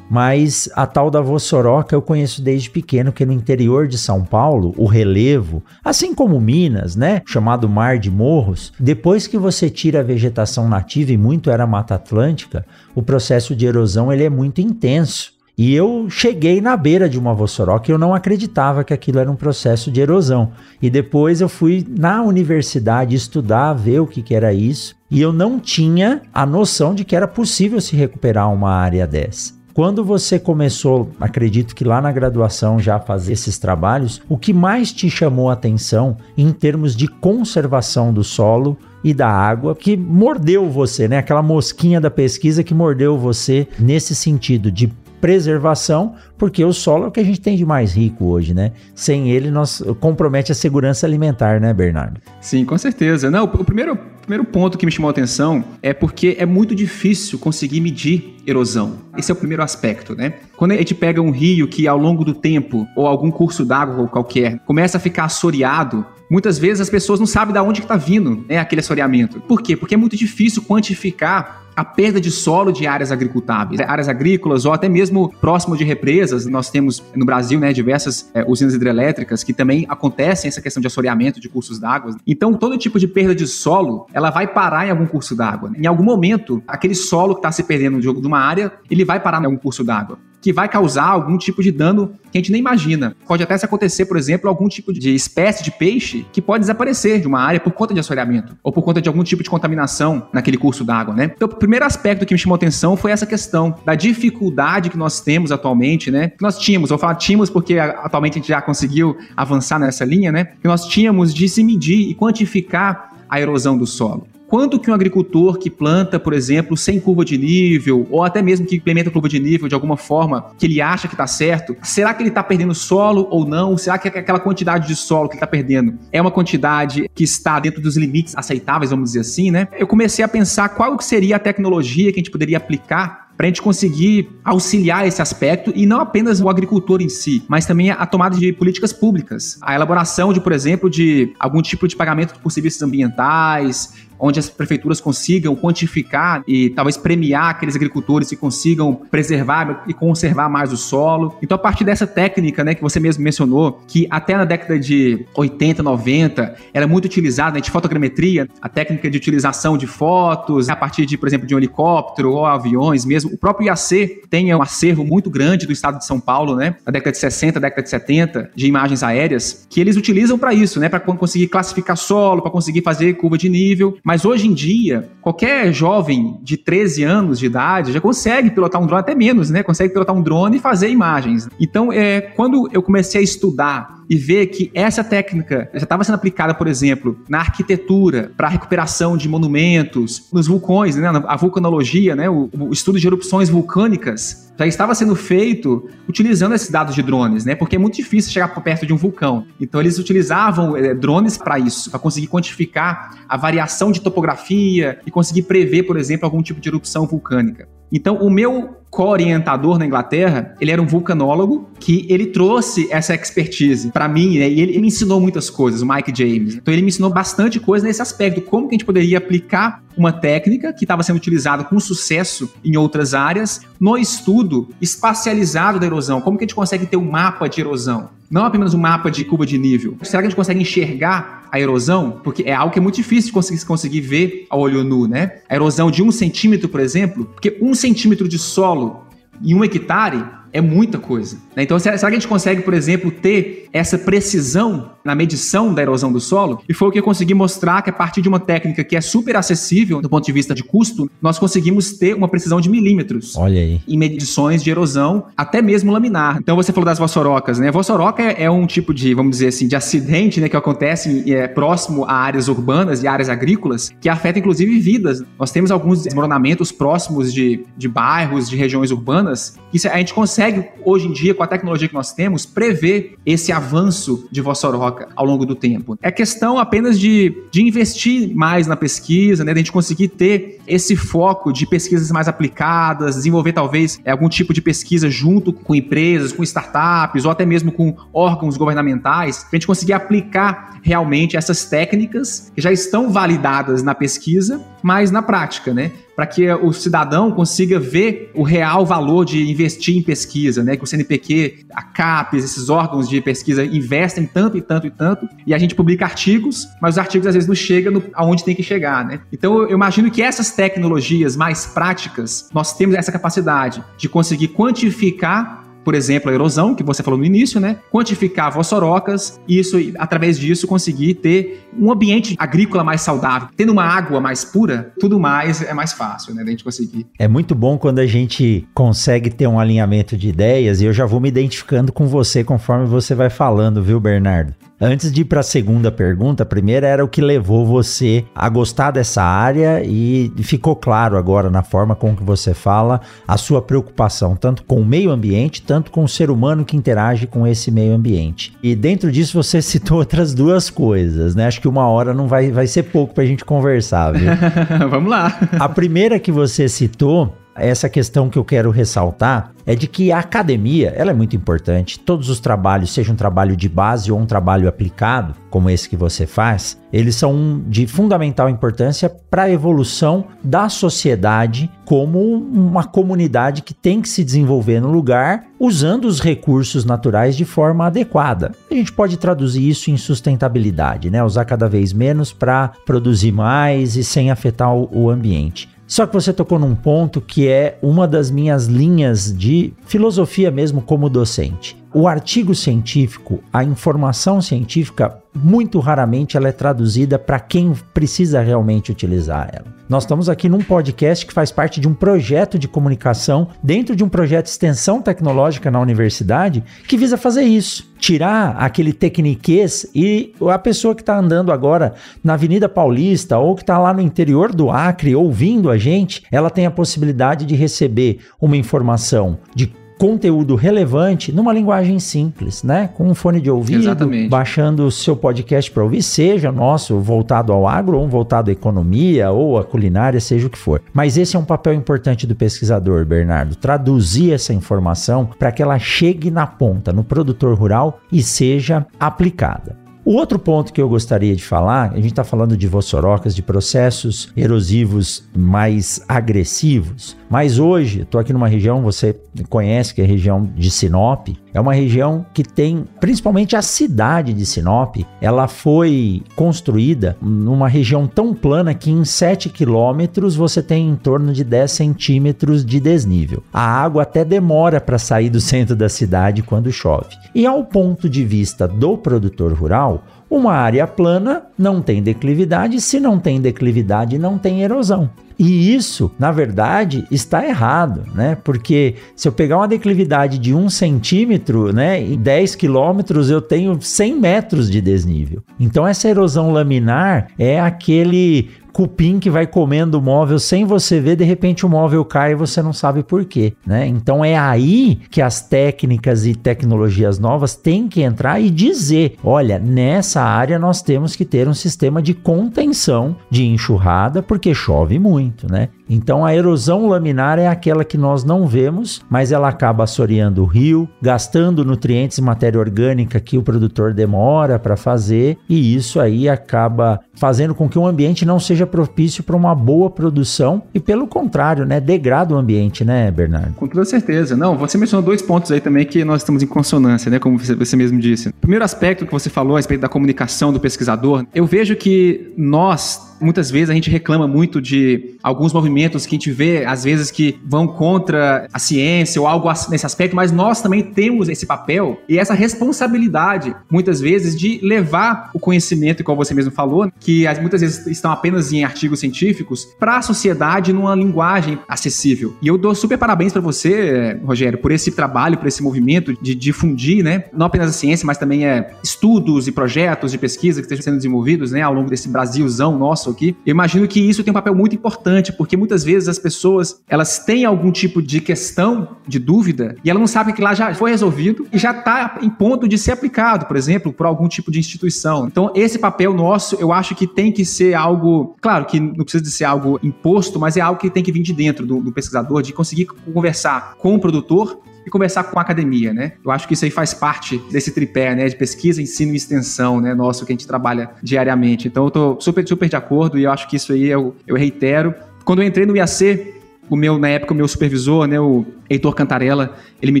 Mas 0.08 0.68
a 0.74 0.86
tal 0.86 1.10
da 1.10 1.20
vossoroca 1.20 1.94
eu 1.94 2.02
conheço 2.02 2.42
desde 2.42 2.70
pequeno, 2.70 3.12
que 3.12 3.26
no 3.26 3.32
interior 3.32 3.88
de 3.88 3.98
São 3.98 4.24
Paulo, 4.24 4.74
o 4.76 4.86
relevo, 4.86 5.62
assim 5.84 6.14
como 6.14 6.40
Minas, 6.40 6.94
né, 6.94 7.22
chamado 7.26 7.68
Mar 7.68 7.98
de 7.98 8.10
Morros, 8.10 8.72
depois 8.78 9.26
que 9.26 9.36
você 9.36 9.68
tira 9.68 10.00
a 10.00 10.04
vegetação 10.04 10.68
nativa 10.68 11.12
e 11.12 11.16
muito 11.16 11.50
era 11.50 11.66
Mata 11.66 11.96
Atlântica, 11.96 12.64
o 12.94 13.02
processo 13.02 13.54
de 13.54 13.66
erosão 13.66 14.12
ele 14.12 14.24
é 14.24 14.30
muito 14.30 14.60
intenso. 14.60 15.36
E 15.58 15.74
eu 15.74 16.06
cheguei 16.10 16.60
na 16.60 16.76
beira 16.76 17.08
de 17.08 17.18
uma 17.18 17.32
vossoroca 17.32 17.90
e 17.90 17.92
eu 17.92 17.96
não 17.96 18.14
acreditava 18.14 18.84
que 18.84 18.92
aquilo 18.92 19.18
era 19.18 19.30
um 19.30 19.36
processo 19.36 19.90
de 19.90 20.02
erosão. 20.02 20.52
E 20.82 20.90
depois 20.90 21.40
eu 21.40 21.48
fui 21.48 21.86
na 21.88 22.22
universidade 22.22 23.16
estudar, 23.16 23.72
ver 23.72 24.00
o 24.00 24.06
que, 24.06 24.22
que 24.22 24.34
era 24.34 24.52
isso. 24.52 24.94
E 25.10 25.18
eu 25.18 25.32
não 25.32 25.58
tinha 25.58 26.20
a 26.32 26.44
noção 26.44 26.94
de 26.94 27.06
que 27.06 27.16
era 27.16 27.26
possível 27.26 27.80
se 27.80 27.96
recuperar 27.96 28.52
uma 28.52 28.70
área 28.70 29.06
dessa. 29.06 29.55
Quando 29.76 30.02
você 30.02 30.38
começou, 30.38 31.10
acredito 31.20 31.74
que 31.74 31.84
lá 31.84 32.00
na 32.00 32.10
graduação 32.10 32.80
já 32.80 32.98
fazer 32.98 33.34
esses 33.34 33.58
trabalhos, 33.58 34.22
o 34.26 34.38
que 34.38 34.50
mais 34.50 34.90
te 34.90 35.10
chamou 35.10 35.50
a 35.50 35.52
atenção 35.52 36.16
em 36.34 36.50
termos 36.50 36.96
de 36.96 37.06
conservação 37.06 38.10
do 38.10 38.24
solo 38.24 38.78
e 39.04 39.12
da 39.12 39.28
água 39.28 39.76
que 39.76 39.94
mordeu 39.94 40.66
você, 40.70 41.06
né? 41.06 41.18
Aquela 41.18 41.42
mosquinha 41.42 42.00
da 42.00 42.10
pesquisa 42.10 42.64
que 42.64 42.72
mordeu 42.72 43.18
você 43.18 43.68
nesse 43.78 44.14
sentido 44.14 44.72
de 44.72 44.90
preservação, 45.20 46.14
porque 46.38 46.64
o 46.64 46.72
solo 46.72 47.04
é 47.04 47.08
o 47.08 47.10
que 47.10 47.20
a 47.20 47.24
gente 47.24 47.42
tem 47.42 47.54
de 47.54 47.66
mais 47.66 47.94
rico 47.94 48.24
hoje, 48.24 48.54
né? 48.54 48.72
Sem 48.94 49.30
ele, 49.30 49.50
nós 49.50 49.82
compromete 50.00 50.50
a 50.50 50.54
segurança 50.54 51.06
alimentar, 51.06 51.60
né, 51.60 51.74
Bernardo? 51.74 52.18
Sim, 52.40 52.64
com 52.64 52.78
certeza. 52.78 53.30
Não, 53.30 53.44
o 53.44 53.64
primeiro 53.64 53.98
primeiro 54.26 54.44
ponto 54.44 54.76
que 54.76 54.84
me 54.84 54.90
chamou 54.90 55.08
a 55.08 55.12
atenção 55.12 55.64
é 55.80 55.94
porque 55.94 56.36
é 56.38 56.44
muito 56.44 56.74
difícil 56.74 57.38
conseguir 57.38 57.80
medir 57.80 58.35
erosão. 58.46 58.98
Esse 59.16 59.30
é 59.30 59.34
o 59.34 59.36
primeiro 59.36 59.62
aspecto, 59.62 60.14
né? 60.14 60.34
Quando 60.56 60.72
a 60.72 60.76
gente 60.76 60.94
pega 60.94 61.20
um 61.20 61.30
rio 61.30 61.68
que 61.68 61.86
ao 61.88 61.98
longo 61.98 62.24
do 62.24 62.34
tempo, 62.34 62.86
ou 62.96 63.06
algum 63.06 63.30
curso 63.30 63.64
d'água 63.64 64.06
qualquer, 64.08 64.58
começa 64.60 64.96
a 64.98 65.00
ficar 65.00 65.24
assoreado, 65.24 66.06
muitas 66.30 66.58
vezes 66.58 66.80
as 66.80 66.90
pessoas 66.90 67.18
não 67.18 67.26
sabem 67.26 67.52
de 67.52 67.60
onde 67.60 67.80
está 67.80 67.96
vindo 67.96 68.44
né, 68.48 68.58
aquele 68.58 68.80
assoreamento. 68.80 69.40
Por 69.40 69.62
quê? 69.62 69.76
Porque 69.76 69.94
é 69.94 69.98
muito 69.98 70.16
difícil 70.16 70.62
quantificar 70.62 71.66
a 71.76 71.84
perda 71.84 72.18
de 72.18 72.30
solo 72.30 72.72
de 72.72 72.86
áreas 72.86 73.12
agricultáveis, 73.12 73.78
áreas 73.80 74.08
agrícolas 74.08 74.64
ou 74.64 74.72
até 74.72 74.88
mesmo 74.88 75.28
próximo 75.40 75.76
de 75.76 75.84
represas. 75.84 76.46
Nós 76.46 76.70
temos 76.70 77.04
no 77.14 77.26
Brasil 77.26 77.60
né, 77.60 77.72
diversas 77.72 78.30
é, 78.32 78.42
usinas 78.48 78.74
hidrelétricas 78.74 79.44
que 79.44 79.52
também 79.52 79.84
acontecem 79.88 80.48
essa 80.48 80.62
questão 80.62 80.80
de 80.80 80.86
assoreamento 80.86 81.38
de 81.38 81.50
cursos 81.50 81.78
d'água. 81.78 82.16
Então, 82.26 82.54
todo 82.54 82.78
tipo 82.78 82.98
de 82.98 83.06
perda 83.06 83.34
de 83.34 83.46
solo, 83.46 84.06
ela 84.14 84.30
vai 84.30 84.46
parar 84.46 84.86
em 84.86 84.90
algum 84.90 85.06
curso 85.06 85.36
d'água. 85.36 85.70
Em 85.76 85.86
algum 85.86 86.02
momento, 86.02 86.62
aquele 86.66 86.94
solo 86.94 87.34
que 87.34 87.40
está 87.40 87.52
se 87.52 87.62
perdendo 87.62 88.00
de 88.00 88.08
uma 88.08 88.35
área, 88.38 88.72
ele 88.90 89.04
vai 89.04 89.20
parar 89.20 89.40
em 89.42 89.46
algum 89.46 89.56
curso 89.56 89.84
d'água 89.84 90.18
que 90.46 90.52
vai 90.52 90.68
causar 90.68 91.06
algum 91.06 91.36
tipo 91.36 91.60
de 91.60 91.72
dano 91.72 92.12
que 92.30 92.38
a 92.38 92.40
gente 92.40 92.52
nem 92.52 92.60
imagina. 92.60 93.16
Pode 93.26 93.42
até 93.42 93.58
se 93.58 93.64
acontecer, 93.64 94.06
por 94.06 94.16
exemplo, 94.16 94.48
algum 94.48 94.68
tipo 94.68 94.92
de 94.92 95.12
espécie 95.12 95.64
de 95.64 95.72
peixe 95.72 96.24
que 96.32 96.40
pode 96.40 96.60
desaparecer 96.60 97.20
de 97.20 97.26
uma 97.26 97.40
área 97.40 97.58
por 97.58 97.72
conta 97.72 97.92
de 97.92 97.98
assoreamento 97.98 98.56
ou 98.62 98.70
por 98.70 98.82
conta 98.82 99.02
de 99.02 99.08
algum 99.08 99.24
tipo 99.24 99.42
de 99.42 99.50
contaminação 99.50 100.28
naquele 100.32 100.56
curso 100.56 100.84
d'água, 100.84 101.12
né? 101.12 101.32
Então, 101.34 101.48
o 101.48 101.56
primeiro 101.56 101.84
aspecto 101.84 102.24
que 102.24 102.32
me 102.32 102.38
chamou 102.38 102.54
atenção 102.54 102.96
foi 102.96 103.10
essa 103.10 103.26
questão 103.26 103.74
da 103.84 103.96
dificuldade 103.96 104.88
que 104.88 104.96
nós 104.96 105.20
temos 105.20 105.50
atualmente, 105.50 106.12
né? 106.12 106.28
Que 106.28 106.42
nós 106.42 106.56
tínhamos, 106.56 106.90
vou 106.90 106.98
falar 106.98 107.16
tínhamos 107.16 107.50
porque 107.50 107.80
atualmente 107.80 108.34
a 108.34 108.36
gente 108.36 108.48
já 108.48 108.62
conseguiu 108.62 109.16
avançar 109.36 109.80
nessa 109.80 110.04
linha, 110.04 110.30
né? 110.30 110.44
Que 110.62 110.68
nós 110.68 110.86
tínhamos 110.86 111.34
de 111.34 111.48
se 111.48 111.64
medir 111.64 112.08
e 112.08 112.14
quantificar 112.14 113.16
a 113.28 113.40
erosão 113.40 113.76
do 113.76 113.84
solo. 113.84 114.28
Quanto 114.48 114.78
que 114.78 114.90
um 114.90 114.94
agricultor 114.94 115.58
que 115.58 115.68
planta, 115.68 116.20
por 116.20 116.32
exemplo, 116.32 116.76
sem 116.76 117.00
curva 117.00 117.24
de 117.24 117.36
nível, 117.36 118.06
ou 118.10 118.22
até 118.22 118.40
mesmo 118.40 118.66
que 118.66 118.76
implementa 118.76 119.10
curva 119.10 119.28
de 119.28 119.40
nível 119.40 119.68
de 119.68 119.74
alguma 119.74 119.96
forma 119.96 120.52
que 120.56 120.66
ele 120.66 120.80
acha 120.80 121.08
que 121.08 121.14
está 121.14 121.26
certo, 121.26 121.76
será 121.82 122.14
que 122.14 122.22
ele 122.22 122.28
está 122.28 122.42
perdendo 122.42 122.74
solo 122.74 123.26
ou 123.30 123.46
não? 123.46 123.76
Será 123.76 123.98
que 123.98 124.08
aquela 124.08 124.38
quantidade 124.38 124.86
de 124.86 124.94
solo 124.94 125.28
que 125.28 125.34
ele 125.34 125.38
está 125.38 125.46
perdendo 125.46 125.98
é 126.12 126.20
uma 126.20 126.30
quantidade 126.30 127.10
que 127.14 127.24
está 127.24 127.58
dentro 127.58 127.80
dos 127.80 127.96
limites 127.96 128.34
aceitáveis, 128.36 128.90
vamos 128.90 129.10
dizer 129.10 129.20
assim, 129.20 129.50
né? 129.50 129.68
Eu 129.76 129.86
comecei 129.86 130.24
a 130.24 130.28
pensar 130.28 130.68
qual 130.70 131.00
seria 131.00 131.36
a 131.36 131.40
tecnologia 131.40 132.12
que 132.12 132.18
a 132.18 132.22
gente 132.22 132.30
poderia 132.30 132.56
aplicar 132.56 133.26
para 133.36 133.46
a 133.46 133.48
gente 133.48 133.60
conseguir 133.60 134.30
auxiliar 134.42 135.06
esse 135.06 135.20
aspecto 135.20 135.72
e 135.74 135.84
não 135.84 136.00
apenas 136.00 136.40
o 136.40 136.48
agricultor 136.48 137.02
em 137.02 137.08
si, 137.08 137.44
mas 137.48 137.66
também 137.66 137.90
a 137.90 138.06
tomada 138.06 138.36
de 138.36 138.52
políticas 138.52 138.92
públicas, 138.92 139.58
a 139.60 139.74
elaboração 139.74 140.32
de, 140.32 140.40
por 140.40 140.52
exemplo, 140.52 140.88
de 140.88 141.34
algum 141.38 141.60
tipo 141.60 141.86
de 141.86 141.94
pagamento 141.94 142.38
por 142.40 142.50
serviços 142.50 142.82
ambientais, 142.82 144.05
onde 144.18 144.38
as 144.38 144.48
prefeituras 144.48 145.00
consigam 145.00 145.54
quantificar 145.56 146.42
e 146.46 146.70
talvez 146.70 146.96
premiar 146.96 147.50
aqueles 147.50 147.76
agricultores 147.76 148.28
que 148.28 148.36
consigam 148.36 148.94
preservar 149.10 149.84
e 149.86 149.94
conservar 149.94 150.48
mais 150.48 150.72
o 150.72 150.76
solo. 150.76 151.36
Então, 151.42 151.56
a 151.56 151.58
partir 151.58 151.84
dessa 151.84 152.06
técnica, 152.06 152.62
né, 152.64 152.74
que 152.74 152.82
você 152.82 153.00
mesmo 153.00 153.22
mencionou, 153.22 153.80
que 153.86 154.06
até 154.10 154.36
na 154.36 154.44
década 154.44 154.78
de 154.78 155.26
80, 155.34 155.82
90 155.82 156.54
era 156.72 156.86
muito 156.86 157.04
utilizada 157.04 157.56
né, 157.56 157.60
de 157.60 157.70
fotogrametria, 157.70 158.48
a 158.60 158.68
técnica 158.68 159.10
de 159.10 159.16
utilização 159.16 159.76
de 159.76 159.86
fotos 159.86 160.68
a 160.68 160.76
partir 160.76 161.06
de, 161.06 161.16
por 161.16 161.26
exemplo, 161.26 161.46
de 161.46 161.54
um 161.54 161.58
helicóptero 161.58 162.32
ou 162.32 162.46
aviões 162.46 163.04
mesmo. 163.04 163.32
O 163.32 163.38
próprio 163.38 163.66
IAC 163.66 164.22
tem 164.30 164.54
um 164.54 164.62
acervo 164.62 165.04
muito 165.04 165.30
grande 165.30 165.66
do 165.66 165.72
estado 165.72 165.98
de 165.98 166.06
São 166.06 166.20
Paulo, 166.20 166.54
né, 166.54 166.76
na 166.84 166.92
década 166.92 167.12
de 167.12 167.18
60, 167.18 167.58
década 167.58 167.82
de 167.82 167.90
70, 167.90 168.50
de 168.54 168.66
imagens 168.66 169.02
aéreas, 169.02 169.66
que 169.68 169.80
eles 169.80 169.96
utilizam 169.96 170.38
para 170.38 170.52
isso, 170.52 170.78
né, 170.78 170.88
para 170.88 171.00
conseguir 171.00 171.48
classificar 171.48 171.96
solo, 171.96 172.42
para 172.42 172.50
conseguir 172.50 172.82
fazer 172.82 173.14
curva 173.14 173.38
de 173.38 173.48
nível. 173.48 173.98
Mas 174.06 174.24
hoje 174.24 174.46
em 174.46 174.54
dia, 174.54 175.10
qualquer 175.20 175.72
jovem 175.72 176.38
de 176.40 176.56
13 176.56 177.02
anos 177.02 177.40
de 177.40 177.46
idade 177.46 177.90
já 177.90 178.00
consegue 178.00 178.50
pilotar 178.50 178.80
um 178.80 178.86
drone, 178.86 179.00
até 179.00 179.16
menos, 179.16 179.50
né? 179.50 179.64
Consegue 179.64 179.92
pilotar 179.92 180.14
um 180.14 180.22
drone 180.22 180.58
e 180.58 180.60
fazer 180.60 180.90
imagens. 180.90 181.48
Então, 181.58 181.92
é, 181.92 182.20
quando 182.20 182.70
eu 182.72 182.80
comecei 182.80 183.20
a 183.20 183.24
estudar 183.24 183.95
e 184.08 184.16
ver 184.16 184.46
que 184.46 184.70
essa 184.74 185.02
técnica 185.02 185.68
já 185.74 185.82
estava 185.84 186.04
sendo 186.04 186.14
aplicada, 186.14 186.54
por 186.54 186.66
exemplo, 186.66 187.18
na 187.28 187.38
arquitetura, 187.38 188.30
para 188.36 188.48
recuperação 188.48 189.16
de 189.16 189.28
monumentos, 189.28 190.28
nos 190.32 190.46
vulcões, 190.46 190.96
né? 190.96 191.08
a 191.26 191.36
vulcanologia, 191.36 192.14
né? 192.14 192.28
o, 192.28 192.48
o 192.52 192.72
estudo 192.72 192.98
de 192.98 193.06
erupções 193.06 193.48
vulcânicas, 193.48 194.46
já 194.58 194.66
estava 194.66 194.94
sendo 194.94 195.14
feito 195.14 195.88
utilizando 196.08 196.54
esses 196.54 196.70
dados 196.70 196.94
de 196.94 197.02
drones, 197.02 197.44
né? 197.44 197.54
Porque 197.54 197.76
é 197.76 197.78
muito 197.78 197.96
difícil 197.96 198.32
chegar 198.32 198.48
perto 198.48 198.86
de 198.86 198.92
um 198.92 198.96
vulcão. 198.96 199.44
Então 199.60 199.80
eles 199.80 199.98
utilizavam 199.98 200.76
é, 200.76 200.94
drones 200.94 201.36
para 201.36 201.58
isso, 201.58 201.90
para 201.90 201.98
conseguir 201.98 202.28
quantificar 202.28 203.18
a 203.28 203.36
variação 203.36 203.92
de 203.92 204.00
topografia 204.00 204.98
e 205.06 205.10
conseguir 205.10 205.42
prever, 205.42 205.82
por 205.82 205.98
exemplo, 205.98 206.24
algum 206.24 206.42
tipo 206.42 206.58
de 206.58 206.68
erupção 206.68 207.06
vulcânica. 207.06 207.68
Então, 207.92 208.16
o 208.16 208.30
meu 208.30 208.76
co-orientador 208.96 209.78
na 209.78 209.84
Inglaterra, 209.84 210.54
ele 210.58 210.70
era 210.70 210.80
um 210.80 210.86
vulcanólogo 210.86 211.68
que 211.78 212.06
ele 212.08 212.24
trouxe 212.24 212.88
essa 212.90 213.14
expertise 213.14 213.90
para 213.90 214.08
mim, 214.08 214.38
né? 214.38 214.48
E 214.48 214.58
ele, 214.58 214.78
me 214.80 214.86
ensinou 214.86 215.20
muitas 215.20 215.50
coisas, 215.50 215.82
o 215.82 215.86
Mike 215.86 216.12
James. 216.16 216.54
Então, 216.54 216.72
ele 216.72 216.80
me 216.80 216.88
ensinou 216.88 217.10
bastante 217.10 217.60
coisa 217.60 217.86
nesse 217.86 218.00
aspecto, 218.00 218.40
como 218.40 218.66
que 218.66 218.74
a 218.74 218.78
gente 218.78 218.86
poderia 218.86 219.18
aplicar 219.18 219.82
uma 219.98 220.12
técnica 220.12 220.72
que 220.72 220.84
estava 220.84 221.02
sendo 221.02 221.16
utilizada 221.16 221.62
com 221.62 221.78
sucesso 221.78 222.50
em 222.64 222.78
outras 222.78 223.12
áreas 223.12 223.60
no 223.78 223.98
estudo 223.98 224.68
espacializado 224.80 225.78
da 225.78 225.84
erosão. 225.84 226.22
Como 226.22 226.38
que 226.38 226.44
a 226.44 226.46
gente 226.46 226.54
consegue 226.54 226.86
ter 226.86 226.96
um 226.96 227.10
mapa 227.10 227.48
de 227.48 227.60
erosão? 227.60 228.08
Não 228.30 228.44
apenas 228.44 228.74
um 228.74 228.78
mapa 228.78 229.10
de 229.10 229.24
curva 229.24 229.46
de 229.46 229.56
nível. 229.58 229.96
Será 230.02 230.22
que 230.22 230.26
a 230.26 230.30
gente 230.30 230.36
consegue 230.36 230.60
enxergar 230.60 231.48
a 231.50 231.60
erosão? 231.60 232.20
Porque 232.24 232.42
é 232.42 232.54
algo 232.54 232.72
que 232.72 232.78
é 232.78 232.82
muito 232.82 232.96
difícil 232.96 233.28
de 233.28 233.32
conseguir, 233.32 233.64
conseguir 233.64 234.00
ver 234.00 234.46
a 234.50 234.56
olho 234.56 234.82
nu, 234.82 235.06
né? 235.06 235.38
A 235.48 235.54
erosão 235.54 235.90
de 235.90 236.02
um 236.02 236.10
centímetro, 236.10 236.68
por 236.68 236.80
exemplo, 236.80 237.24
porque 237.24 237.56
um 237.60 237.74
centímetro 237.74 238.28
de 238.28 238.38
solo 238.38 239.06
em 239.42 239.54
um 239.54 239.62
hectare 239.62 240.24
é 240.52 240.60
muita 240.60 240.98
coisa. 240.98 241.36
Né? 241.54 241.64
Então, 241.64 241.78
será 241.78 241.98
que 241.98 242.06
a 242.06 242.10
gente 242.10 242.28
consegue, 242.28 242.62
por 242.62 242.72
exemplo, 242.72 243.10
ter 243.10 243.68
essa 243.72 243.98
precisão 243.98 244.92
na 245.06 245.14
medição 245.14 245.72
da 245.72 245.82
erosão 245.82 246.12
do 246.12 246.20
solo? 246.20 246.62
E 246.68 246.74
foi 246.74 246.88
o 246.88 246.90
que 246.90 246.98
eu 246.98 247.02
consegui 247.02 247.34
mostrar 247.34 247.82
que 247.82 247.90
a 247.90 247.92
partir 247.92 248.20
de 248.20 248.28
uma 248.28 248.40
técnica 248.40 248.84
que 248.84 248.96
é 248.96 249.00
super 249.00 249.36
acessível 249.36 250.00
do 250.00 250.08
ponto 250.08 250.24
de 250.24 250.32
vista 250.32 250.54
de 250.54 250.62
custo, 250.62 251.10
nós 251.20 251.38
conseguimos 251.38 251.92
ter 251.92 252.14
uma 252.14 252.28
precisão 252.28 252.60
de 252.60 252.68
milímetros. 252.68 253.36
Olha 253.36 253.60
aí. 253.60 253.80
Em 253.86 253.96
medições 253.96 254.62
de 254.62 254.70
erosão, 254.70 255.26
até 255.36 255.62
mesmo 255.62 255.92
laminar. 255.92 256.38
Então, 256.38 256.56
você 256.56 256.72
falou 256.72 256.84
das 256.84 256.98
vossorocas, 256.98 257.58
né? 257.58 257.68
A 257.68 257.72
vossoroca 257.72 258.22
é, 258.22 258.44
é 258.44 258.50
um 258.50 258.66
tipo 258.66 258.92
de, 258.92 259.14
vamos 259.14 259.32
dizer 259.32 259.48
assim, 259.48 259.68
de 259.68 259.76
acidente, 259.76 260.40
né, 260.40 260.48
que 260.48 260.56
acontece 260.56 261.32
é, 261.32 261.46
próximo 261.48 262.04
a 262.04 262.12
áreas 262.12 262.48
urbanas 262.48 263.02
e 263.02 263.06
áreas 263.06 263.28
agrícolas, 263.28 263.90
que 264.00 264.08
afeta 264.08 264.38
inclusive 264.38 264.78
vidas. 264.78 265.22
Nós 265.38 265.50
temos 265.50 265.70
alguns 265.70 266.02
desmoronamentos 266.02 266.72
próximos 266.72 267.32
de, 267.32 267.64
de 267.76 267.88
bairros, 267.88 268.48
de 268.48 268.56
regiões 268.56 268.90
urbanas, 268.90 269.56
que 269.70 269.86
a 269.88 269.98
gente 269.98 270.12
consegue 270.12 270.26
consegue, 270.26 270.68
hoje 270.84 271.08
em 271.08 271.12
dia, 271.12 271.34
com 271.34 271.42
a 271.42 271.46
tecnologia 271.46 271.88
que 271.88 271.94
nós 271.94 272.12
temos, 272.12 272.44
prever 272.44 273.16
esse 273.24 273.52
avanço 273.52 274.28
de 274.30 274.40
Vossoroca 274.40 274.95
ao 275.14 275.24
longo 275.24 275.44
do 275.44 275.54
tempo. 275.54 275.98
É 276.02 276.10
questão 276.10 276.58
apenas 276.58 276.98
de, 276.98 277.34
de 277.50 277.62
investir 277.62 278.34
mais 278.34 278.66
na 278.66 278.76
pesquisa, 278.76 279.44
né, 279.44 279.52
de 279.52 279.58
a 279.58 279.62
gente 279.62 279.72
conseguir 279.72 280.08
ter 280.08 280.60
esse 280.66 280.96
foco 280.96 281.52
de 281.52 281.66
pesquisas 281.66 282.10
mais 282.10 282.28
aplicadas, 282.28 283.16
desenvolver 283.16 283.52
talvez 283.52 284.00
é, 284.04 284.10
algum 284.10 284.28
tipo 284.28 284.52
de 284.52 284.60
pesquisa 284.60 285.08
junto 285.08 285.52
com 285.52 285.74
empresas, 285.74 286.32
com 286.32 286.42
startups 286.42 287.24
ou 287.24 287.30
até 287.30 287.46
mesmo 287.46 287.70
com 287.70 287.96
órgãos 288.12 288.56
governamentais, 288.56 289.38
para 289.38 289.50
a 289.52 289.56
gente 289.56 289.66
conseguir 289.66 289.92
aplicar 289.92 290.78
realmente 290.82 291.36
essas 291.36 291.64
técnicas 291.64 292.52
que 292.54 292.60
já 292.60 292.72
estão 292.72 293.10
validadas 293.10 293.82
na 293.82 293.94
pesquisa, 293.94 294.60
mas 294.82 295.10
na 295.10 295.22
prática, 295.22 295.72
né? 295.74 295.92
Para 296.16 296.26
que 296.26 296.50
o 296.50 296.72
cidadão 296.72 297.30
consiga 297.30 297.78
ver 297.78 298.30
o 298.34 298.42
real 298.42 298.86
valor 298.86 299.26
de 299.26 299.50
investir 299.50 299.96
em 299.96 300.02
pesquisa, 300.02 300.64
né? 300.64 300.74
Que 300.74 300.82
o 300.82 300.86
CNPq, 300.86 301.66
a 301.74 301.82
CAPES, 301.82 302.44
esses 302.44 302.70
órgãos 302.70 303.06
de 303.06 303.20
pesquisa 303.20 303.62
investem 303.62 304.26
tanto 304.26 304.56
e 304.56 304.62
tanto 304.62 304.86
e 304.86 304.90
tanto, 304.90 305.28
e 305.46 305.52
a 305.52 305.58
gente 305.58 305.74
publica 305.74 306.06
artigos, 306.06 306.66
mas 306.80 306.94
os 306.94 306.98
artigos 306.98 307.26
às 307.26 307.34
vezes 307.34 307.46
não 307.46 307.54
chegam 307.54 308.02
aonde 308.14 308.42
tem 308.42 308.54
que 308.54 308.62
chegar, 308.62 309.04
né? 309.04 309.20
Então 309.30 309.62
eu 309.62 309.76
imagino 309.76 310.10
que 310.10 310.22
essas 310.22 310.50
tecnologias 310.50 311.36
mais 311.36 311.66
práticas, 311.66 312.48
nós 312.54 312.74
temos 312.74 312.94
essa 312.94 313.12
capacidade 313.12 313.84
de 313.98 314.08
conseguir 314.08 314.48
quantificar 314.48 315.65
por 315.86 315.94
exemplo, 315.94 316.32
a 316.32 316.34
erosão, 316.34 316.74
que 316.74 316.82
você 316.82 317.00
falou 317.00 317.16
no 317.16 317.24
início, 317.24 317.60
né? 317.60 317.76
Quantificar 317.92 318.52
vossorocas 318.52 319.40
e 319.46 319.56
isso, 319.56 319.76
através 320.00 320.36
disso, 320.36 320.66
conseguir 320.66 321.14
ter 321.14 321.64
um 321.78 321.92
ambiente 321.92 322.34
agrícola 322.36 322.82
mais 322.82 323.02
saudável. 323.02 323.50
Tendo 323.56 323.70
uma 323.70 323.84
água 323.84 324.20
mais 324.20 324.44
pura, 324.44 324.92
tudo 324.98 325.20
mais 325.20 325.62
é 325.62 325.72
mais 325.72 325.92
fácil, 325.92 326.34
né? 326.34 326.42
Da 326.42 326.50
gente 326.50 326.64
conseguir. 326.64 327.06
É 327.16 327.28
muito 327.28 327.54
bom 327.54 327.78
quando 327.78 328.00
a 328.00 328.06
gente 328.06 328.66
consegue 328.74 329.30
ter 329.30 329.46
um 329.46 329.60
alinhamento 329.60 330.16
de 330.16 330.28
ideias 330.28 330.80
e 330.80 330.86
eu 330.86 330.92
já 330.92 331.06
vou 331.06 331.20
me 331.20 331.28
identificando 331.28 331.92
com 331.92 332.08
você 332.08 332.42
conforme 332.42 332.86
você 332.86 333.14
vai 333.14 333.30
falando, 333.30 333.80
viu, 333.80 334.00
Bernardo? 334.00 334.52
Antes 334.78 335.10
de 335.10 335.22
ir 335.22 335.24
para 335.24 335.40
a 335.40 335.42
segunda 335.42 335.90
pergunta, 335.90 336.42
a 336.42 336.46
primeira 336.46 336.86
era 336.86 337.02
o 337.02 337.08
que 337.08 337.22
levou 337.22 337.64
você 337.64 338.26
a 338.34 338.46
gostar 338.50 338.90
dessa 338.90 339.22
área 339.22 339.82
e 339.82 340.30
ficou 340.42 340.76
claro 340.76 341.16
agora 341.16 341.48
na 341.48 341.62
forma 341.62 341.96
com 341.96 342.14
que 342.14 342.22
você 342.22 342.52
fala 342.52 343.00
a 343.26 343.38
sua 343.38 343.62
preocupação 343.62 344.36
tanto 344.36 344.64
com 344.64 344.78
o 344.78 344.84
meio 344.84 345.10
ambiente, 345.10 345.62
tanto 345.62 345.90
com 345.90 346.04
o 346.04 346.08
ser 346.08 346.30
humano 346.30 346.62
que 346.62 346.76
interage 346.76 347.26
com 347.26 347.46
esse 347.46 347.70
meio 347.70 347.94
ambiente. 347.94 348.54
E 348.62 348.74
dentro 348.74 349.10
disso 349.10 349.42
você 349.42 349.62
citou 349.62 349.96
outras 349.96 350.34
duas 350.34 350.68
coisas, 350.68 351.34
né? 351.34 351.46
Acho 351.46 351.60
que 351.60 351.68
uma 351.68 351.88
hora 351.88 352.12
não 352.12 352.28
vai, 352.28 352.50
vai 352.50 352.66
ser 352.66 352.82
pouco 352.82 353.14
para 353.14 353.24
a 353.24 353.26
gente 353.26 353.46
conversar, 353.46 354.12
viu? 354.12 354.28
Vamos 354.90 355.10
lá. 355.10 355.38
A 355.58 355.70
primeira 355.70 356.18
que 356.18 356.30
você 356.30 356.68
citou 356.68 357.34
essa 357.56 357.88
questão 357.88 358.28
que 358.28 358.38
eu 358.38 358.44
quero 358.44 358.70
ressaltar 358.70 359.52
é 359.64 359.74
de 359.74 359.88
que 359.88 360.12
a 360.12 360.20
academia 360.20 360.92
ela 360.96 361.10
é 361.10 361.14
muito 361.14 361.34
importante. 361.34 361.98
Todos 361.98 362.30
os 362.30 362.38
trabalhos, 362.38 362.92
seja 362.92 363.12
um 363.12 363.16
trabalho 363.16 363.56
de 363.56 363.68
base 363.68 364.12
ou 364.12 364.18
um 364.18 364.26
trabalho 364.26 364.68
aplicado, 364.68 365.34
como 365.50 365.68
esse 365.68 365.88
que 365.88 365.96
você 365.96 366.26
faz, 366.26 366.80
eles 366.92 367.16
são 367.16 367.62
de 367.66 367.86
fundamental 367.86 368.48
importância 368.48 369.08
para 369.08 369.44
a 369.44 369.50
evolução 369.50 370.26
da 370.42 370.68
sociedade 370.68 371.70
como 371.84 372.20
uma 372.20 372.84
comunidade 372.84 373.62
que 373.62 373.74
tem 373.74 374.00
que 374.00 374.08
se 374.08 374.22
desenvolver 374.22 374.80
no 374.80 374.90
lugar 374.90 375.44
usando 375.58 376.04
os 376.04 376.20
recursos 376.20 376.84
naturais 376.84 377.36
de 377.36 377.44
forma 377.44 377.86
adequada. 377.86 378.52
A 378.70 378.74
gente 378.74 378.92
pode 378.92 379.16
traduzir 379.16 379.68
isso 379.68 379.90
em 379.90 379.96
sustentabilidade, 379.96 381.10
né? 381.10 381.22
Usar 381.24 381.44
cada 381.44 381.68
vez 381.68 381.92
menos 381.92 382.32
para 382.32 382.72
produzir 382.84 383.32
mais 383.32 383.96
e 383.96 384.04
sem 384.04 384.30
afetar 384.30 384.72
o 384.72 385.10
ambiente. 385.10 385.75
Só 385.86 386.06
que 386.06 386.14
você 386.14 386.32
tocou 386.32 386.58
num 386.58 386.74
ponto 386.74 387.20
que 387.20 387.46
é 387.46 387.78
uma 387.80 388.08
das 388.08 388.30
minhas 388.30 388.66
linhas 388.66 389.32
de 389.36 389.72
filosofia 389.86 390.50
mesmo 390.50 390.82
como 390.82 391.08
docente. 391.08 391.76
O 391.98 392.06
artigo 392.06 392.54
científico, 392.54 393.42
a 393.50 393.64
informação 393.64 394.42
científica, 394.42 395.18
muito 395.34 395.78
raramente 395.78 396.36
ela 396.36 396.46
é 396.46 396.52
traduzida 396.52 397.18
para 397.18 397.40
quem 397.40 397.72
precisa 397.94 398.42
realmente 398.42 398.92
utilizar 398.92 399.48
ela. 399.50 399.74
Nós 399.88 400.02
estamos 400.02 400.28
aqui 400.28 400.46
num 400.46 400.60
podcast 400.60 401.24
que 401.24 401.32
faz 401.32 401.50
parte 401.50 401.80
de 401.80 401.88
um 401.88 401.94
projeto 401.94 402.58
de 402.58 402.68
comunicação 402.68 403.48
dentro 403.62 403.96
de 403.96 404.04
um 404.04 404.10
projeto 404.10 404.44
de 404.44 404.50
extensão 404.50 405.00
tecnológica 405.00 405.70
na 405.70 405.80
universidade 405.80 406.62
que 406.86 406.98
visa 406.98 407.16
fazer 407.16 407.44
isso. 407.44 407.90
Tirar 407.98 408.56
aquele 408.58 408.92
tecniquez 408.92 409.86
e 409.94 410.34
a 410.50 410.58
pessoa 410.58 410.94
que 410.94 411.00
está 411.00 411.18
andando 411.18 411.50
agora 411.50 411.94
na 412.22 412.34
Avenida 412.34 412.68
Paulista 412.68 413.38
ou 413.38 413.54
que 413.54 413.62
está 413.62 413.78
lá 413.78 413.94
no 413.94 414.02
interior 414.02 414.54
do 414.54 414.70
Acre 414.70 415.16
ouvindo 415.16 415.70
a 415.70 415.78
gente, 415.78 416.24
ela 416.30 416.50
tem 416.50 416.66
a 416.66 416.70
possibilidade 416.70 417.46
de 417.46 417.54
receber 417.54 418.18
uma 418.38 418.58
informação 418.58 419.38
de 419.54 419.72
conteúdo 419.98 420.54
relevante 420.54 421.32
numa 421.32 421.52
linguagem 421.52 421.98
simples, 421.98 422.62
né? 422.62 422.88
Com 422.94 423.08
um 423.08 423.14
fone 423.14 423.40
de 423.40 423.50
ouvido, 423.50 423.80
Exatamente. 423.80 424.28
baixando 424.28 424.86
o 424.86 424.90
seu 424.90 425.16
podcast 425.16 425.70
para 425.70 425.82
ouvir, 425.82 426.02
seja 426.02 426.52
nosso 426.52 426.98
voltado 426.98 427.52
ao 427.52 427.66
agro 427.66 427.98
ou 427.98 428.08
voltado 428.08 428.50
à 428.50 428.52
economia 428.52 429.30
ou 429.30 429.58
à 429.58 429.64
culinária, 429.64 430.20
seja 430.20 430.46
o 430.46 430.50
que 430.50 430.58
for. 430.58 430.82
Mas 430.92 431.16
esse 431.16 431.36
é 431.36 431.38
um 431.38 431.44
papel 431.44 431.74
importante 431.74 432.26
do 432.26 432.34
pesquisador, 432.34 433.04
Bernardo, 433.04 433.56
traduzir 433.56 434.32
essa 434.32 434.52
informação 434.52 435.28
para 435.38 435.52
que 435.52 435.62
ela 435.62 435.78
chegue 435.78 436.30
na 436.30 436.46
ponta, 436.46 436.92
no 436.92 437.04
produtor 437.04 437.56
rural 437.56 438.00
e 438.12 438.22
seja 438.22 438.86
aplicada. 438.98 439.85
O 440.06 440.12
outro 440.12 440.38
ponto 440.38 440.72
que 440.72 440.80
eu 440.80 440.88
gostaria 440.88 441.34
de 441.34 441.42
falar, 441.42 441.90
a 441.90 441.96
gente 441.96 442.10
está 442.10 442.22
falando 442.22 442.56
de 442.56 442.68
vossorocas, 442.68 443.34
de 443.34 443.42
processos 443.42 444.30
erosivos 444.36 445.24
mais 445.36 446.00
agressivos, 446.06 447.16
mas 447.28 447.58
hoje, 447.58 448.02
estou 448.02 448.20
aqui 448.20 448.32
numa 448.32 448.46
região, 448.46 448.82
você 448.82 449.16
conhece 449.50 449.92
que 449.92 450.00
é 450.00 450.04
a 450.04 450.06
região 450.06 450.48
de 450.56 450.70
Sinop, 450.70 451.28
é 451.52 451.60
uma 451.60 451.74
região 451.74 452.24
que 452.32 452.44
tem, 452.44 452.84
principalmente 453.00 453.56
a 453.56 453.62
cidade 453.62 454.32
de 454.32 454.46
Sinop, 454.46 454.96
ela 455.20 455.48
foi 455.48 456.22
construída 456.36 457.16
numa 457.20 457.66
região 457.66 458.06
tão 458.06 458.32
plana 458.32 458.74
que 458.74 458.90
em 458.90 459.04
7 459.04 459.48
quilômetros 459.48 460.36
você 460.36 460.62
tem 460.62 460.88
em 460.88 460.94
torno 460.94 461.32
de 461.32 461.42
10 461.42 461.72
centímetros 461.72 462.64
de 462.64 462.78
desnível. 462.78 463.42
A 463.52 463.60
água 463.60 464.02
até 464.02 464.24
demora 464.24 464.80
para 464.80 464.98
sair 464.98 465.30
do 465.30 465.40
centro 465.40 465.74
da 465.74 465.88
cidade 465.88 466.42
quando 466.42 466.70
chove. 466.70 467.16
E 467.34 467.44
ao 467.44 467.64
ponto 467.64 468.08
de 468.08 468.24
vista 468.24 468.68
do 468.68 468.96
produtor 468.96 469.52
rural, 469.52 469.95
uma 470.30 470.52
área 470.52 470.86
plana 470.86 471.44
não 471.58 471.80
tem 471.80 472.02
declividade, 472.02 472.80
se 472.80 472.98
não 472.98 473.18
tem 473.18 473.40
declividade, 473.40 474.18
não 474.18 474.36
tem 474.38 474.62
erosão. 474.62 475.08
E 475.38 475.74
isso, 475.74 476.10
na 476.18 476.32
verdade, 476.32 477.06
está 477.10 477.46
errado, 477.46 478.04
né? 478.14 478.36
Porque 478.42 478.94
se 479.14 479.28
eu 479.28 479.32
pegar 479.32 479.58
uma 479.58 479.68
declividade 479.68 480.38
de 480.38 480.54
um 480.54 480.68
centímetro, 480.70 481.72
né, 481.72 482.02
em 482.02 482.16
10 482.16 482.54
quilômetros, 482.54 483.30
eu 483.30 483.40
tenho 483.40 483.80
100 483.80 484.18
metros 484.18 484.70
de 484.70 484.80
desnível. 484.80 485.42
Então, 485.60 485.86
essa 485.86 486.08
erosão 486.08 486.52
laminar 486.52 487.28
é 487.38 487.60
aquele 487.60 488.50
cupim 488.76 489.18
que 489.18 489.30
vai 489.30 489.46
comendo 489.46 489.98
o 489.98 490.02
móvel 490.02 490.38
sem 490.38 490.66
você 490.66 491.00
ver, 491.00 491.16
de 491.16 491.24
repente 491.24 491.64
o 491.64 491.68
móvel 491.68 492.04
cai 492.04 492.32
e 492.32 492.34
você 492.34 492.60
não 492.60 492.74
sabe 492.74 493.02
por 493.02 493.24
quê, 493.24 493.54
né? 493.66 493.86
Então 493.86 494.22
é 494.22 494.36
aí 494.36 495.00
que 495.10 495.22
as 495.22 495.40
técnicas 495.40 496.26
e 496.26 496.34
tecnologias 496.34 497.18
novas 497.18 497.54
têm 497.54 497.88
que 497.88 498.02
entrar 498.02 498.38
e 498.38 498.50
dizer, 498.50 499.16
olha, 499.24 499.58
nessa 499.58 500.20
área 500.20 500.58
nós 500.58 500.82
temos 500.82 501.16
que 501.16 501.24
ter 501.24 501.48
um 501.48 501.54
sistema 501.54 502.02
de 502.02 502.12
contenção 502.12 503.16
de 503.30 503.46
enxurrada 503.46 504.22
porque 504.22 504.52
chove 504.52 504.98
muito, 504.98 505.25
né? 505.50 505.68
Então 505.88 506.24
a 506.24 506.34
erosão 506.34 506.88
laminar 506.88 507.38
é 507.38 507.46
aquela 507.46 507.84
que 507.84 507.96
nós 507.96 508.24
não 508.24 508.46
vemos, 508.46 509.02
mas 509.08 509.32
ela 509.32 509.48
acaba 509.48 509.84
assoreando 509.84 510.42
o 510.42 510.46
rio, 510.46 510.88
gastando 511.00 511.64
nutrientes 511.64 512.18
e 512.18 512.22
matéria 512.22 512.58
orgânica 512.58 513.20
que 513.20 513.38
o 513.38 513.42
produtor 513.42 513.94
demora 513.94 514.58
para 514.58 514.76
fazer, 514.76 515.38
e 515.48 515.74
isso 515.74 516.00
aí 516.00 516.28
acaba 516.28 517.00
fazendo 517.14 517.54
com 517.54 517.68
que 517.68 517.78
o 517.78 517.86
ambiente 517.86 518.24
não 518.24 518.38
seja 518.38 518.66
propício 518.66 519.22
para 519.22 519.36
uma 519.36 519.54
boa 519.54 519.88
produção 519.88 520.62
e 520.74 520.80
pelo 520.80 521.06
contrário, 521.06 521.64
né, 521.64 521.80
degrada 521.80 522.34
o 522.34 522.38
ambiente, 522.38 522.84
né, 522.84 523.10
Bernardo? 523.10 523.54
Com 523.54 523.66
toda 523.66 523.84
certeza. 523.84 524.36
Não, 524.36 524.56
você 524.56 524.76
mencionou 524.76 525.04
dois 525.04 525.22
pontos 525.22 525.50
aí 525.50 525.60
também 525.60 525.86
que 525.86 526.04
nós 526.04 526.22
estamos 526.22 526.42
em 526.42 526.46
consonância, 526.46 527.10
né, 527.10 527.18
como 527.18 527.38
você 527.38 527.76
mesmo 527.76 527.98
disse. 527.98 528.32
Primeiro 528.40 528.64
aspecto 528.64 529.06
que 529.06 529.12
você 529.12 529.30
falou 529.30 529.56
a 529.56 529.58
respeito 529.58 529.80
da 529.80 529.88
comunicação 529.88 530.52
do 530.52 530.60
pesquisador, 530.60 531.24
eu 531.34 531.46
vejo 531.46 531.76
que 531.76 532.32
nós 532.36 533.14
muitas 533.20 533.50
vezes 533.50 533.70
a 533.70 533.74
gente 533.74 533.90
reclama 533.90 534.28
muito 534.28 534.60
de 534.60 535.16
alguns 535.22 535.52
movimentos 535.52 535.75
que 536.06 536.14
a 536.14 536.18
gente 536.18 536.30
vê, 536.30 536.64
às 536.64 536.84
vezes, 536.84 537.10
que 537.10 537.38
vão 537.44 537.66
contra 537.66 538.48
a 538.52 538.58
ciência 538.58 539.20
ou 539.20 539.26
algo 539.26 539.48
nesse 539.70 539.86
aspecto, 539.86 540.16
mas 540.16 540.32
nós 540.32 540.60
também 540.60 540.82
temos 540.82 541.28
esse 541.28 541.46
papel 541.46 542.00
e 542.08 542.18
essa 542.18 542.34
responsabilidade, 542.34 543.54
muitas 543.70 544.00
vezes, 544.00 544.38
de 544.38 544.60
levar 544.62 545.30
o 545.34 545.38
conhecimento, 545.38 546.02
como 546.02 546.16
você 546.16 546.34
mesmo 546.34 546.50
falou, 546.50 546.90
que 546.98 547.24
muitas 547.40 547.60
vezes 547.60 547.86
estão 547.86 548.10
apenas 548.10 548.52
em 548.52 548.64
artigos 548.64 549.00
científicos, 549.00 549.66
para 549.78 549.98
a 549.98 550.02
sociedade 550.02 550.72
numa 550.72 550.94
linguagem 550.94 551.58
acessível. 551.68 552.34
E 552.42 552.48
eu 552.48 552.58
dou 552.58 552.74
super 552.74 552.98
parabéns 552.98 553.32
para 553.32 553.40
você, 553.40 554.18
Rogério, 554.24 554.58
por 554.58 554.72
esse 554.72 554.90
trabalho, 554.92 555.38
por 555.38 555.46
esse 555.46 555.62
movimento 555.62 556.16
de 556.20 556.34
difundir, 556.34 557.02
né, 557.02 557.24
não 557.32 557.46
apenas 557.46 557.70
a 557.70 557.72
ciência, 557.72 558.06
mas 558.06 558.18
também 558.18 558.46
é, 558.46 558.70
estudos 558.82 559.46
e 559.46 559.52
projetos 559.52 560.12
de 560.12 560.18
pesquisa 560.18 560.60
que 560.60 560.66
estejam 560.66 560.82
sendo 560.82 560.96
desenvolvidos 560.96 561.52
né, 561.52 561.62
ao 561.62 561.72
longo 561.72 561.90
desse 561.90 562.08
Brasilzão 562.08 562.78
nosso 562.78 563.10
aqui, 563.10 563.36
eu 563.44 563.50
imagino 563.50 563.86
que 563.86 564.00
isso 564.00 564.22
tem 564.22 564.30
um 564.30 564.34
papel 564.34 564.54
muito 564.54 564.74
importante, 564.74 565.32
porque 565.32 565.56
muitas 565.66 565.82
vezes 565.82 566.08
as 566.08 566.18
pessoas, 566.18 566.80
elas 566.88 567.18
têm 567.18 567.44
algum 567.44 567.72
tipo 567.72 568.00
de 568.00 568.20
questão, 568.20 568.96
de 569.06 569.18
dúvida, 569.18 569.74
e 569.84 569.90
ela 569.90 569.98
não 569.98 570.06
sabe 570.06 570.32
que 570.32 570.40
lá 570.40 570.54
já 570.54 570.72
foi 570.74 570.90
resolvido 570.92 571.46
e 571.52 571.58
já 571.58 571.72
está 571.72 572.18
em 572.22 572.30
ponto 572.30 572.68
de 572.68 572.78
ser 572.78 572.92
aplicado, 572.92 573.46
por 573.46 573.56
exemplo, 573.56 573.92
por 573.92 574.06
algum 574.06 574.28
tipo 574.28 574.50
de 574.50 574.60
instituição. 574.60 575.26
Então, 575.26 575.50
esse 575.56 575.76
papel 575.76 576.14
nosso, 576.14 576.54
eu 576.56 576.72
acho 576.72 576.94
que 576.94 577.04
tem 577.04 577.32
que 577.32 577.44
ser 577.44 577.74
algo, 577.74 578.36
claro 578.40 578.64
que 578.64 578.78
não 578.78 579.04
precisa 579.04 579.24
de 579.24 579.30
ser 579.30 579.44
algo 579.44 579.80
imposto, 579.82 580.38
mas 580.38 580.56
é 580.56 580.60
algo 580.60 580.78
que 580.78 580.88
tem 580.88 581.02
que 581.02 581.10
vir 581.10 581.22
de 581.22 581.32
dentro 581.32 581.66
do, 581.66 581.80
do 581.80 581.90
pesquisador, 581.90 582.42
de 582.42 582.52
conseguir 582.52 582.86
conversar 583.12 583.74
com 583.78 583.96
o 583.96 583.98
produtor 583.98 584.60
e 584.86 584.90
conversar 584.90 585.24
com 585.24 585.38
a 585.38 585.42
academia, 585.42 585.92
né? 585.92 586.12
Eu 586.24 586.30
acho 586.30 586.46
que 586.46 586.54
isso 586.54 586.64
aí 586.64 586.70
faz 586.70 586.94
parte 586.94 587.38
desse 587.50 587.72
tripé, 587.72 588.14
né, 588.14 588.28
de 588.28 588.36
pesquisa, 588.36 588.80
ensino 588.80 589.12
e 589.12 589.16
extensão, 589.16 589.80
né, 589.80 589.92
nosso 589.92 590.24
que 590.24 590.32
a 590.32 590.34
gente 590.34 590.46
trabalha 590.46 590.90
diariamente. 591.02 591.66
Então 591.66 591.84
eu 591.84 591.90
tô 591.90 592.20
super, 592.20 592.46
super 592.46 592.68
de 592.68 592.76
acordo 592.76 593.18
e 593.18 593.24
eu 593.24 593.32
acho 593.32 593.48
que 593.48 593.56
isso 593.56 593.72
aí 593.72 593.86
eu, 593.86 594.14
eu 594.26 594.36
reitero. 594.36 594.94
Quando 595.26 595.42
eu 595.42 595.48
entrei 595.48 595.66
no 595.66 595.76
IAC, 595.76 596.34
o 596.70 596.76
meu, 596.76 596.98
na 596.98 597.08
época, 597.08 597.34
o 597.34 597.36
meu 597.36 597.48
supervisor, 597.48 598.06
né, 598.06 598.20
o 598.20 598.46
Heitor 598.70 598.94
Cantarella, 598.94 599.56
ele 599.82 599.90
me 599.90 600.00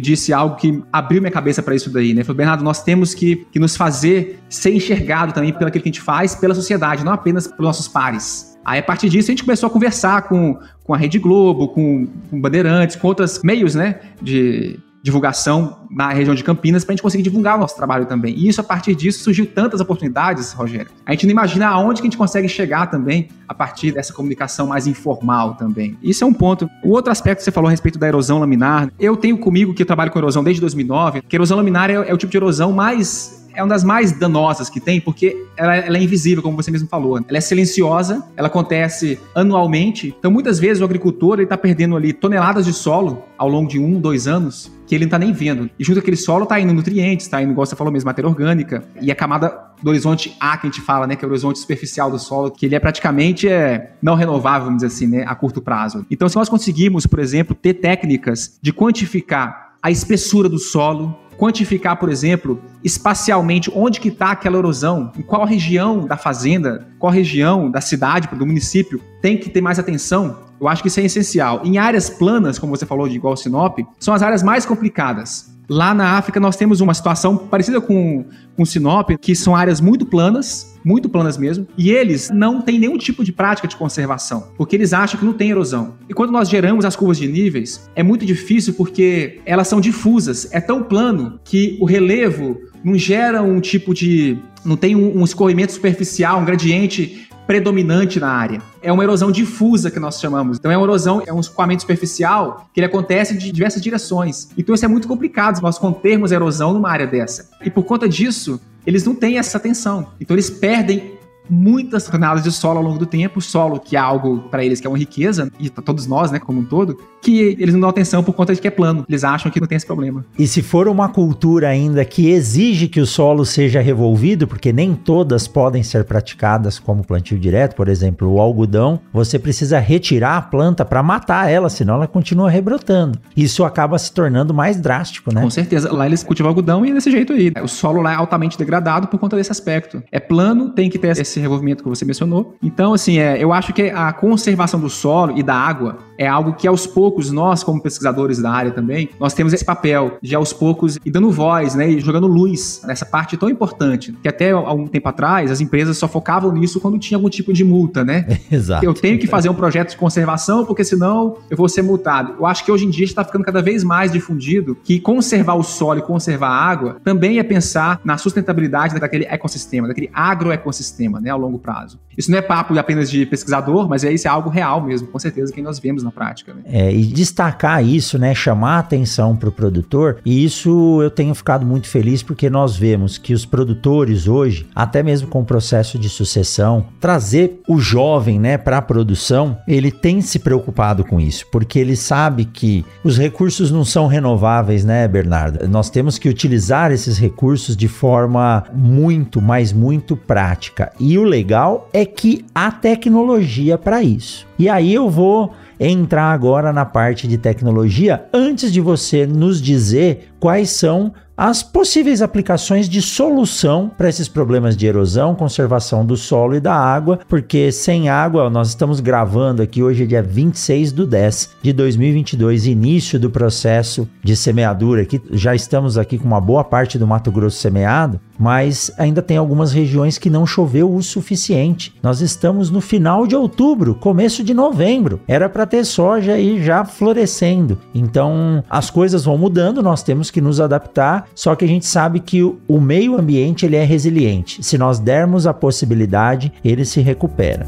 disse 0.00 0.32
algo 0.32 0.54
que 0.54 0.80
abriu 0.92 1.20
minha 1.20 1.32
cabeça 1.32 1.60
para 1.64 1.74
isso 1.74 1.90
daí, 1.90 2.14
né? 2.14 2.20
Ele 2.20 2.24
falou, 2.24 2.36
Bernardo, 2.36 2.62
nós 2.62 2.80
temos 2.84 3.12
que, 3.12 3.44
que 3.50 3.58
nos 3.58 3.76
fazer 3.76 4.38
ser 4.48 4.72
enxergado 4.72 5.32
também 5.32 5.52
pelo 5.52 5.68
que 5.68 5.78
a 5.78 5.82
gente 5.82 6.00
faz, 6.00 6.36
pela 6.36 6.54
sociedade, 6.54 7.04
não 7.04 7.12
apenas 7.12 7.48
pelos 7.48 7.66
nossos 7.66 7.88
pares. 7.88 8.56
Aí, 8.64 8.78
a 8.78 8.82
partir 8.84 9.08
disso, 9.08 9.28
a 9.28 9.32
gente 9.32 9.42
começou 9.42 9.66
a 9.66 9.70
conversar 9.70 10.28
com, 10.28 10.60
com 10.84 10.94
a 10.94 10.96
Rede 10.96 11.18
Globo, 11.18 11.68
com, 11.68 12.06
com 12.30 12.40
Bandeirantes, 12.40 12.94
com 12.94 13.08
outros 13.08 13.42
meios, 13.42 13.74
né, 13.74 13.98
de 14.22 14.78
divulgação 15.06 15.86
na 15.88 16.08
região 16.08 16.34
de 16.34 16.42
Campinas 16.42 16.84
para 16.84 16.92
a 16.92 16.94
gente 16.96 17.02
conseguir 17.02 17.22
divulgar 17.22 17.56
o 17.56 17.60
nosso 17.60 17.76
trabalho 17.76 18.06
também. 18.06 18.34
E 18.34 18.48
isso, 18.48 18.60
a 18.60 18.64
partir 18.64 18.92
disso, 18.92 19.22
surgiu 19.22 19.46
tantas 19.46 19.80
oportunidades, 19.80 20.52
Rogério. 20.52 20.90
A 21.06 21.12
gente 21.12 21.26
não 21.26 21.30
imagina 21.30 21.68
aonde 21.68 22.00
que 22.00 22.08
a 22.08 22.10
gente 22.10 22.18
consegue 22.18 22.48
chegar 22.48 22.88
também 22.88 23.28
a 23.48 23.54
partir 23.54 23.92
dessa 23.92 24.12
comunicação 24.12 24.66
mais 24.66 24.88
informal 24.88 25.54
também. 25.54 25.96
Isso 26.02 26.24
é 26.24 26.26
um 26.26 26.32
ponto. 26.32 26.68
O 26.82 26.90
outro 26.90 27.12
aspecto 27.12 27.38
que 27.38 27.44
você 27.44 27.52
falou 27.52 27.68
a 27.68 27.70
respeito 27.70 28.00
da 28.00 28.08
erosão 28.08 28.40
laminar, 28.40 28.90
eu 28.98 29.16
tenho 29.16 29.38
comigo 29.38 29.72
que 29.72 29.82
eu 29.82 29.86
trabalho 29.86 30.10
com 30.10 30.18
erosão 30.18 30.42
desde 30.42 30.60
2009, 30.60 31.22
que 31.22 31.36
erosão 31.36 31.56
laminar 31.56 31.88
é, 31.88 31.94
é 31.94 32.12
o 32.12 32.16
tipo 32.16 32.32
de 32.32 32.36
erosão 32.36 32.72
mais 32.72 33.45
é 33.56 33.62
uma 33.62 33.70
das 33.70 33.82
mais 33.82 34.12
danosas 34.12 34.68
que 34.68 34.78
tem, 34.78 35.00
porque 35.00 35.44
ela, 35.56 35.74
ela, 35.74 35.96
é 35.96 36.02
invisível, 36.02 36.42
como 36.42 36.56
você 36.56 36.70
mesmo 36.70 36.86
falou. 36.86 37.18
Ela 37.26 37.38
é 37.38 37.40
silenciosa, 37.40 38.22
ela 38.36 38.48
acontece 38.48 39.18
anualmente. 39.34 40.14
Então, 40.18 40.30
muitas 40.30 40.58
vezes, 40.58 40.82
o 40.82 40.84
agricultor 40.84 41.40
está 41.40 41.56
perdendo 41.56 41.96
ali 41.96 42.12
toneladas 42.12 42.66
de 42.66 42.72
solo 42.74 43.24
ao 43.38 43.48
longo 43.48 43.68
de 43.68 43.78
um, 43.78 43.98
dois 43.98 44.28
anos, 44.28 44.70
que 44.86 44.94
ele 44.94 45.04
não 45.04 45.08
está 45.08 45.18
nem 45.18 45.32
vendo. 45.32 45.70
E 45.78 45.82
junto 45.82 45.98
aquele 45.98 46.16
solo 46.16 46.44
está 46.44 46.60
indo 46.60 46.72
nutrientes, 46.74 47.26
está 47.26 47.42
indo, 47.42 47.50
igual 47.50 47.64
você 47.64 47.74
falou 47.74 47.92
mesmo, 47.92 48.06
matéria 48.06 48.28
orgânica. 48.28 48.84
E 49.00 49.10
a 49.10 49.14
camada 49.14 49.58
do 49.82 49.88
horizonte 49.90 50.36
A 50.38 50.56
que 50.58 50.66
a 50.66 50.70
gente 50.70 50.82
fala, 50.82 51.06
né, 51.06 51.16
que 51.16 51.24
é 51.24 51.28
o 51.28 51.30
horizonte 51.30 51.58
superficial 51.58 52.10
do 52.10 52.18
solo, 52.18 52.50
que 52.50 52.66
ele 52.66 52.74
é 52.74 52.80
praticamente 52.80 53.48
é, 53.48 53.94
não 54.02 54.14
renovável, 54.14 54.66
vamos 54.66 54.82
dizer 54.82 54.94
assim, 54.94 55.06
né, 55.06 55.24
a 55.26 55.34
curto 55.34 55.62
prazo. 55.62 56.04
Então, 56.10 56.28
se 56.28 56.36
nós 56.36 56.48
conseguirmos, 56.48 57.06
por 57.06 57.18
exemplo, 57.18 57.54
ter 57.54 57.74
técnicas 57.74 58.58
de 58.60 58.72
quantificar 58.72 59.66
a 59.82 59.90
espessura 59.90 60.48
do 60.48 60.58
solo, 60.58 61.16
quantificar, 61.38 61.96
por 61.98 62.08
exemplo, 62.08 62.62
espacialmente 62.82 63.70
onde 63.74 64.00
que 64.00 64.08
está 64.08 64.30
aquela 64.30 64.58
erosão, 64.58 65.12
em 65.18 65.22
qual 65.22 65.44
região 65.44 66.06
da 66.06 66.16
fazenda, 66.16 66.86
qual 66.98 67.12
região 67.12 67.70
da 67.70 67.80
cidade, 67.80 68.28
do 68.28 68.46
município 68.46 69.00
tem 69.20 69.36
que 69.36 69.50
ter 69.50 69.60
mais 69.60 69.78
atenção. 69.78 70.38
Eu 70.60 70.68
acho 70.68 70.82
que 70.82 70.88
isso 70.88 71.00
é 71.00 71.04
essencial. 71.04 71.60
Em 71.64 71.78
áreas 71.78 72.08
planas, 72.08 72.58
como 72.58 72.74
você 72.74 72.86
falou 72.86 73.08
de 73.08 73.16
igual 73.16 73.36
Sinop, 73.36 73.78
são 73.98 74.14
as 74.14 74.22
áreas 74.22 74.42
mais 74.42 74.64
complicadas. 74.64 75.55
Lá 75.68 75.92
na 75.92 76.12
África 76.12 76.38
nós 76.38 76.56
temos 76.56 76.80
uma 76.80 76.94
situação 76.94 77.36
parecida 77.36 77.80
com, 77.80 78.24
com 78.56 78.64
Sinop, 78.64 79.10
que 79.20 79.34
são 79.34 79.54
áreas 79.54 79.80
muito 79.80 80.06
planas, 80.06 80.76
muito 80.84 81.08
planas 81.08 81.36
mesmo, 81.36 81.66
e 81.76 81.90
eles 81.90 82.30
não 82.30 82.62
têm 82.62 82.78
nenhum 82.78 82.96
tipo 82.96 83.24
de 83.24 83.32
prática 83.32 83.66
de 83.66 83.76
conservação, 83.76 84.48
porque 84.56 84.76
eles 84.76 84.92
acham 84.92 85.18
que 85.18 85.26
não 85.26 85.32
tem 85.32 85.50
erosão. 85.50 85.94
E 86.08 86.14
quando 86.14 86.30
nós 86.30 86.48
geramos 86.48 86.84
as 86.84 86.94
curvas 86.94 87.18
de 87.18 87.26
níveis, 87.26 87.90
é 87.96 88.02
muito 88.02 88.24
difícil 88.24 88.74
porque 88.74 89.40
elas 89.44 89.66
são 89.66 89.80
difusas, 89.80 90.48
é 90.52 90.60
tão 90.60 90.84
plano 90.84 91.40
que 91.44 91.76
o 91.80 91.84
relevo 91.84 92.60
não 92.84 92.96
gera 92.96 93.42
um 93.42 93.60
tipo 93.60 93.92
de. 93.92 94.38
não 94.64 94.76
tem 94.76 94.94
um, 94.94 95.18
um 95.18 95.24
escorrimento 95.24 95.72
superficial, 95.72 96.40
um 96.40 96.44
gradiente 96.44 97.25
predominante 97.46 98.18
na 98.18 98.28
área. 98.28 98.60
É 98.82 98.92
uma 98.92 99.02
erosão 99.02 99.30
difusa 99.30 99.90
que 99.90 100.00
nós 100.00 100.20
chamamos. 100.20 100.58
Então 100.58 100.70
é 100.70 100.76
uma 100.76 100.86
erosão, 100.86 101.22
é 101.26 101.32
um 101.32 101.40
escoamento 101.40 101.82
superficial 101.82 102.68
que 102.72 102.80
ele 102.80 102.86
acontece 102.86 103.36
de 103.36 103.50
diversas 103.52 103.80
direções. 103.80 104.48
Então 104.56 104.74
isso 104.74 104.84
é 104.84 104.88
muito 104.88 105.06
complicado 105.06 105.60
nós 105.62 105.78
contermos 105.78 106.32
erosão 106.32 106.72
numa 106.72 106.90
área 106.90 107.06
dessa. 107.06 107.50
E 107.64 107.70
por 107.70 107.84
conta 107.84 108.08
disso, 108.08 108.60
eles 108.86 109.04
não 109.04 109.14
têm 109.14 109.38
essa 109.38 109.56
atenção. 109.56 110.08
Então 110.20 110.34
eles 110.34 110.50
perdem 110.50 111.15
muitas 111.48 112.04
toneladas 112.04 112.44
de 112.44 112.52
solo 112.52 112.78
ao 112.78 112.84
longo 112.84 112.98
do 112.98 113.06
tempo, 113.06 113.40
solo 113.40 113.78
que 113.78 113.96
é 113.96 113.98
algo 113.98 114.40
para 114.50 114.64
eles 114.64 114.80
que 114.80 114.86
é 114.86 114.90
uma 114.90 114.98
riqueza, 114.98 115.50
e 115.58 115.70
para 115.70 115.82
todos 115.82 116.06
nós, 116.06 116.30
né, 116.30 116.38
como 116.38 116.60
um 116.60 116.64
todo, 116.64 116.96
que 117.22 117.56
eles 117.58 117.74
não 117.74 117.80
dão 117.80 117.90
atenção 117.90 118.22
por 118.22 118.32
conta 118.32 118.54
de 118.54 118.60
que 118.60 118.68
é 118.68 118.70
plano. 118.70 119.04
Eles 119.08 119.24
acham 119.24 119.50
que 119.50 119.60
não 119.60 119.66
tem 119.66 119.76
esse 119.76 119.86
problema. 119.86 120.24
E 120.38 120.46
se 120.46 120.62
for 120.62 120.88
uma 120.88 121.08
cultura 121.08 121.68
ainda 121.68 122.04
que 122.04 122.30
exige 122.30 122.88
que 122.88 123.00
o 123.00 123.06
solo 123.06 123.44
seja 123.44 123.80
revolvido, 123.80 124.46
porque 124.46 124.72
nem 124.72 124.94
todas 124.94 125.48
podem 125.48 125.82
ser 125.82 126.04
praticadas 126.04 126.78
como 126.78 127.04
plantio 127.04 127.38
direto, 127.38 127.74
por 127.74 127.88
exemplo, 127.88 128.32
o 128.32 128.40
algodão, 128.40 129.00
você 129.12 129.38
precisa 129.38 129.78
retirar 129.78 130.36
a 130.36 130.42
planta 130.42 130.84
para 130.84 131.02
matar 131.02 131.50
ela, 131.50 131.68
senão 131.68 131.94
ela 131.94 132.06
continua 132.06 132.48
rebrotando. 132.50 133.18
Isso 133.36 133.64
acaba 133.64 133.98
se 133.98 134.12
tornando 134.12 134.54
mais 134.54 134.80
drástico, 134.80 135.34
né? 135.34 135.42
Com 135.42 135.50
certeza. 135.50 135.92
Lá 135.92 136.06
eles 136.06 136.22
cultivam 136.22 136.50
algodão 136.50 136.84
e 136.86 136.90
é 136.90 136.94
desse 136.94 137.10
jeito 137.10 137.32
aí. 137.32 137.52
O 137.62 137.68
solo 137.68 138.02
lá 138.02 138.12
é 138.12 138.16
altamente 138.16 138.58
degradado 138.58 139.08
por 139.08 139.18
conta 139.18 139.36
desse 139.36 139.52
aspecto. 139.52 140.02
É 140.12 140.20
plano, 140.20 140.70
tem 140.70 140.88
que 140.88 140.98
ter 140.98 141.08
esse 141.08 141.35
revolvimento 141.40 141.82
que 141.82 141.88
você 141.88 142.04
mencionou. 142.04 142.56
Então, 142.62 142.94
assim, 142.94 143.18
é, 143.18 143.42
eu 143.42 143.52
acho 143.52 143.72
que 143.72 143.90
a 143.90 144.12
conservação 144.12 144.80
do 144.80 144.88
solo 144.88 145.36
e 145.36 145.42
da 145.42 145.54
água 145.54 145.98
é 146.18 146.26
algo 146.26 146.54
que 146.54 146.66
aos 146.66 146.86
poucos 146.86 147.30
nós, 147.30 147.62
como 147.62 147.80
pesquisadores 147.80 148.38
da 148.38 148.50
área 148.50 148.70
também, 148.70 149.10
nós 149.20 149.34
temos 149.34 149.52
esse 149.52 149.64
papel 149.64 150.18
de 150.22 150.34
aos 150.34 150.52
poucos 150.52 150.98
ir 151.04 151.10
dando 151.10 151.30
voz, 151.30 151.74
né, 151.74 151.90
e 151.90 152.00
jogando 152.00 152.26
luz 152.26 152.82
nessa 152.84 153.04
parte 153.04 153.36
tão 153.36 153.48
importante, 153.48 154.12
que 154.22 154.28
até 154.28 154.50
algum 154.50 154.86
tempo 154.86 155.08
atrás 155.08 155.50
as 155.50 155.60
empresas 155.60 155.98
só 155.98 156.08
focavam 156.08 156.52
nisso 156.52 156.80
quando 156.80 156.98
tinha 156.98 157.18
algum 157.18 157.28
tipo 157.28 157.52
de 157.52 157.64
multa, 157.64 158.04
né? 158.04 158.38
Exato. 158.50 158.84
Eu 158.84 158.94
tenho 158.94 159.18
que 159.18 159.26
fazer 159.26 159.48
um 159.48 159.54
projeto 159.54 159.90
de 159.90 159.96
conservação 159.96 160.64
porque 160.64 160.84
senão 160.84 161.38
eu 161.50 161.56
vou 161.56 161.68
ser 161.68 161.82
multado. 161.82 162.34
Eu 162.38 162.46
acho 162.46 162.64
que 162.64 162.72
hoje 162.72 162.84
em 162.84 162.90
dia 162.90 163.04
está 163.04 163.24
ficando 163.24 163.44
cada 163.44 163.62
vez 163.62 163.84
mais 163.84 164.12
difundido 164.12 164.76
que 164.82 164.98
conservar 165.00 165.54
o 165.54 165.62
solo 165.62 165.98
e 165.98 166.02
conservar 166.02 166.48
a 166.48 166.56
água 166.56 166.96
também 167.04 167.38
é 167.38 167.42
pensar 167.42 168.00
na 168.04 168.16
sustentabilidade 168.18 168.98
daquele 168.98 169.24
ecossistema, 169.24 169.88
daquele 169.88 170.10
agroecossistema, 170.12 171.20
né, 171.20 171.25
ao 171.30 171.38
longo 171.38 171.58
prazo. 171.58 171.98
Isso 172.16 172.30
não 172.30 172.38
é 172.38 172.42
papo 172.42 172.76
apenas 172.78 173.10
de 173.10 173.26
pesquisador, 173.26 173.88
mas 173.88 174.02
é 174.02 174.12
isso 174.12 174.26
é 174.26 174.30
algo 174.30 174.48
real 174.48 174.82
mesmo, 174.82 175.08
com 175.08 175.18
certeza 175.18 175.52
que 175.52 175.60
nós 175.60 175.78
vemos 175.78 176.02
na 176.02 176.10
prática. 176.10 176.54
Né? 176.54 176.62
É, 176.66 176.94
e 176.94 177.04
destacar 177.04 177.84
isso, 177.84 178.18
né, 178.18 178.34
chamar 178.34 178.78
atenção 178.78 179.36
para 179.36 179.48
o 179.48 179.52
produtor, 179.52 180.18
e 180.24 180.44
isso 180.44 181.00
eu 181.02 181.10
tenho 181.10 181.34
ficado 181.34 181.66
muito 181.66 181.88
feliz 181.88 182.22
porque 182.22 182.48
nós 182.48 182.76
vemos 182.76 183.18
que 183.18 183.34
os 183.34 183.44
produtores 183.44 184.26
hoje, 184.26 184.66
até 184.74 185.02
mesmo 185.02 185.28
com 185.28 185.40
o 185.40 185.44
processo 185.44 185.98
de 185.98 186.08
sucessão, 186.08 186.86
trazer 187.00 187.60
o 187.68 187.78
jovem, 187.78 188.38
né, 188.38 188.56
para 188.56 188.78
a 188.78 188.82
produção, 188.82 189.58
ele 189.68 189.90
tem 189.90 190.20
se 190.20 190.38
preocupado 190.38 191.04
com 191.04 191.20
isso, 191.20 191.44
porque 191.52 191.78
ele 191.78 191.96
sabe 191.96 192.44
que 192.44 192.84
os 193.04 193.18
recursos 193.18 193.70
não 193.70 193.84
são 193.84 194.06
renováveis, 194.06 194.84
né, 194.84 195.06
Bernardo? 195.06 195.68
Nós 195.68 195.90
temos 195.90 196.18
que 196.18 196.28
utilizar 196.28 196.92
esses 196.92 197.18
recursos 197.18 197.76
de 197.76 197.88
forma 197.88 198.64
muito, 198.72 199.40
mas 199.40 199.72
muito 199.72 200.16
prática. 200.16 200.92
E 200.98 201.15
o 201.18 201.24
legal 201.24 201.88
é 201.92 202.04
que 202.04 202.44
há 202.54 202.70
tecnologia 202.70 203.78
para 203.78 204.02
isso. 204.02 204.46
E 204.58 204.68
aí 204.68 204.92
eu 204.94 205.08
vou 205.08 205.52
entrar 205.78 206.32
agora 206.32 206.72
na 206.72 206.84
parte 206.84 207.28
de 207.28 207.36
tecnologia 207.36 208.24
antes 208.32 208.72
de 208.72 208.80
você 208.80 209.26
nos 209.26 209.60
dizer 209.60 210.30
quais 210.38 210.70
são 210.70 211.12
as 211.36 211.62
possíveis 211.62 212.22
aplicações 212.22 212.88
de 212.88 213.02
solução 213.02 213.90
para 213.94 214.08
esses 214.08 214.26
problemas 214.26 214.74
de 214.74 214.86
erosão, 214.86 215.34
conservação 215.34 216.04
do 216.04 216.16
solo 216.16 216.54
e 216.54 216.60
da 216.60 216.74
água, 216.74 217.20
porque 217.28 217.70
sem 217.70 218.08
água, 218.08 218.48
nós 218.48 218.68
estamos 218.68 219.00
gravando 219.00 219.60
aqui 219.60 219.82
hoje 219.82 220.04
é 220.04 220.06
dia 220.06 220.22
26 220.22 220.92
do 220.92 221.06
10 221.06 221.56
de 221.60 221.72
2022, 221.74 222.66
início 222.66 223.20
do 223.20 223.28
processo 223.28 224.08
de 224.22 224.34
semeadura, 224.34 225.04
que 225.04 225.20
já 225.30 225.54
estamos 225.54 225.98
aqui 225.98 226.16
com 226.16 226.26
uma 226.26 226.40
boa 226.40 226.64
parte 226.64 226.98
do 226.98 227.06
Mato 227.06 227.30
Grosso 227.30 227.58
semeado, 227.58 228.18
mas 228.38 228.90
ainda 228.96 229.20
tem 229.20 229.36
algumas 229.36 229.72
regiões 229.72 230.18
que 230.18 230.30
não 230.30 230.46
choveu 230.46 230.94
o 230.94 231.02
suficiente. 231.02 231.94
Nós 232.02 232.20
estamos 232.20 232.70
no 232.70 232.80
final 232.80 233.26
de 233.26 233.36
outubro, 233.36 233.94
começo 233.94 234.42
de 234.42 234.54
novembro. 234.54 235.20
Era 235.26 235.48
para 235.48 235.66
ter 235.66 235.84
soja 235.84 236.32
aí 236.32 236.62
já 236.62 236.84
florescendo. 236.84 237.78
Então, 237.94 238.62
as 238.68 238.90
coisas 238.90 239.24
vão 239.24 239.38
mudando, 239.38 239.82
nós 239.82 240.02
temos 240.02 240.25
que 240.30 240.40
nos 240.40 240.60
adaptar, 240.60 241.28
só 241.34 241.54
que 241.54 241.64
a 241.64 241.68
gente 241.68 241.86
sabe 241.86 242.20
que 242.20 242.42
o 242.42 242.80
meio 242.80 243.18
ambiente 243.18 243.66
ele 243.66 243.76
é 243.76 243.84
resiliente. 243.84 244.62
Se 244.62 244.78
nós 244.78 244.98
dermos 244.98 245.46
a 245.46 245.54
possibilidade, 245.54 246.52
ele 246.64 246.84
se 246.84 247.00
recupera. 247.00 247.66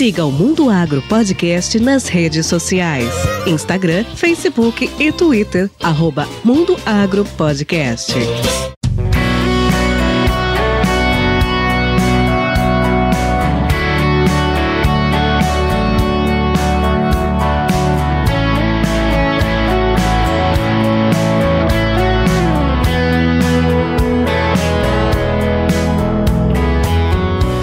Siga 0.00 0.24
o 0.24 0.32
Mundo 0.32 0.70
Agro 0.70 1.02
Podcast 1.02 1.78
nas 1.78 2.08
redes 2.08 2.46
sociais: 2.46 3.12
Instagram, 3.46 4.02
Facebook 4.16 4.90
e 4.98 5.12
Twitter. 5.12 5.70
Arroba 5.78 6.26
Mundo 6.42 6.74
Agro 6.86 7.22
Podcast. 7.36 8.14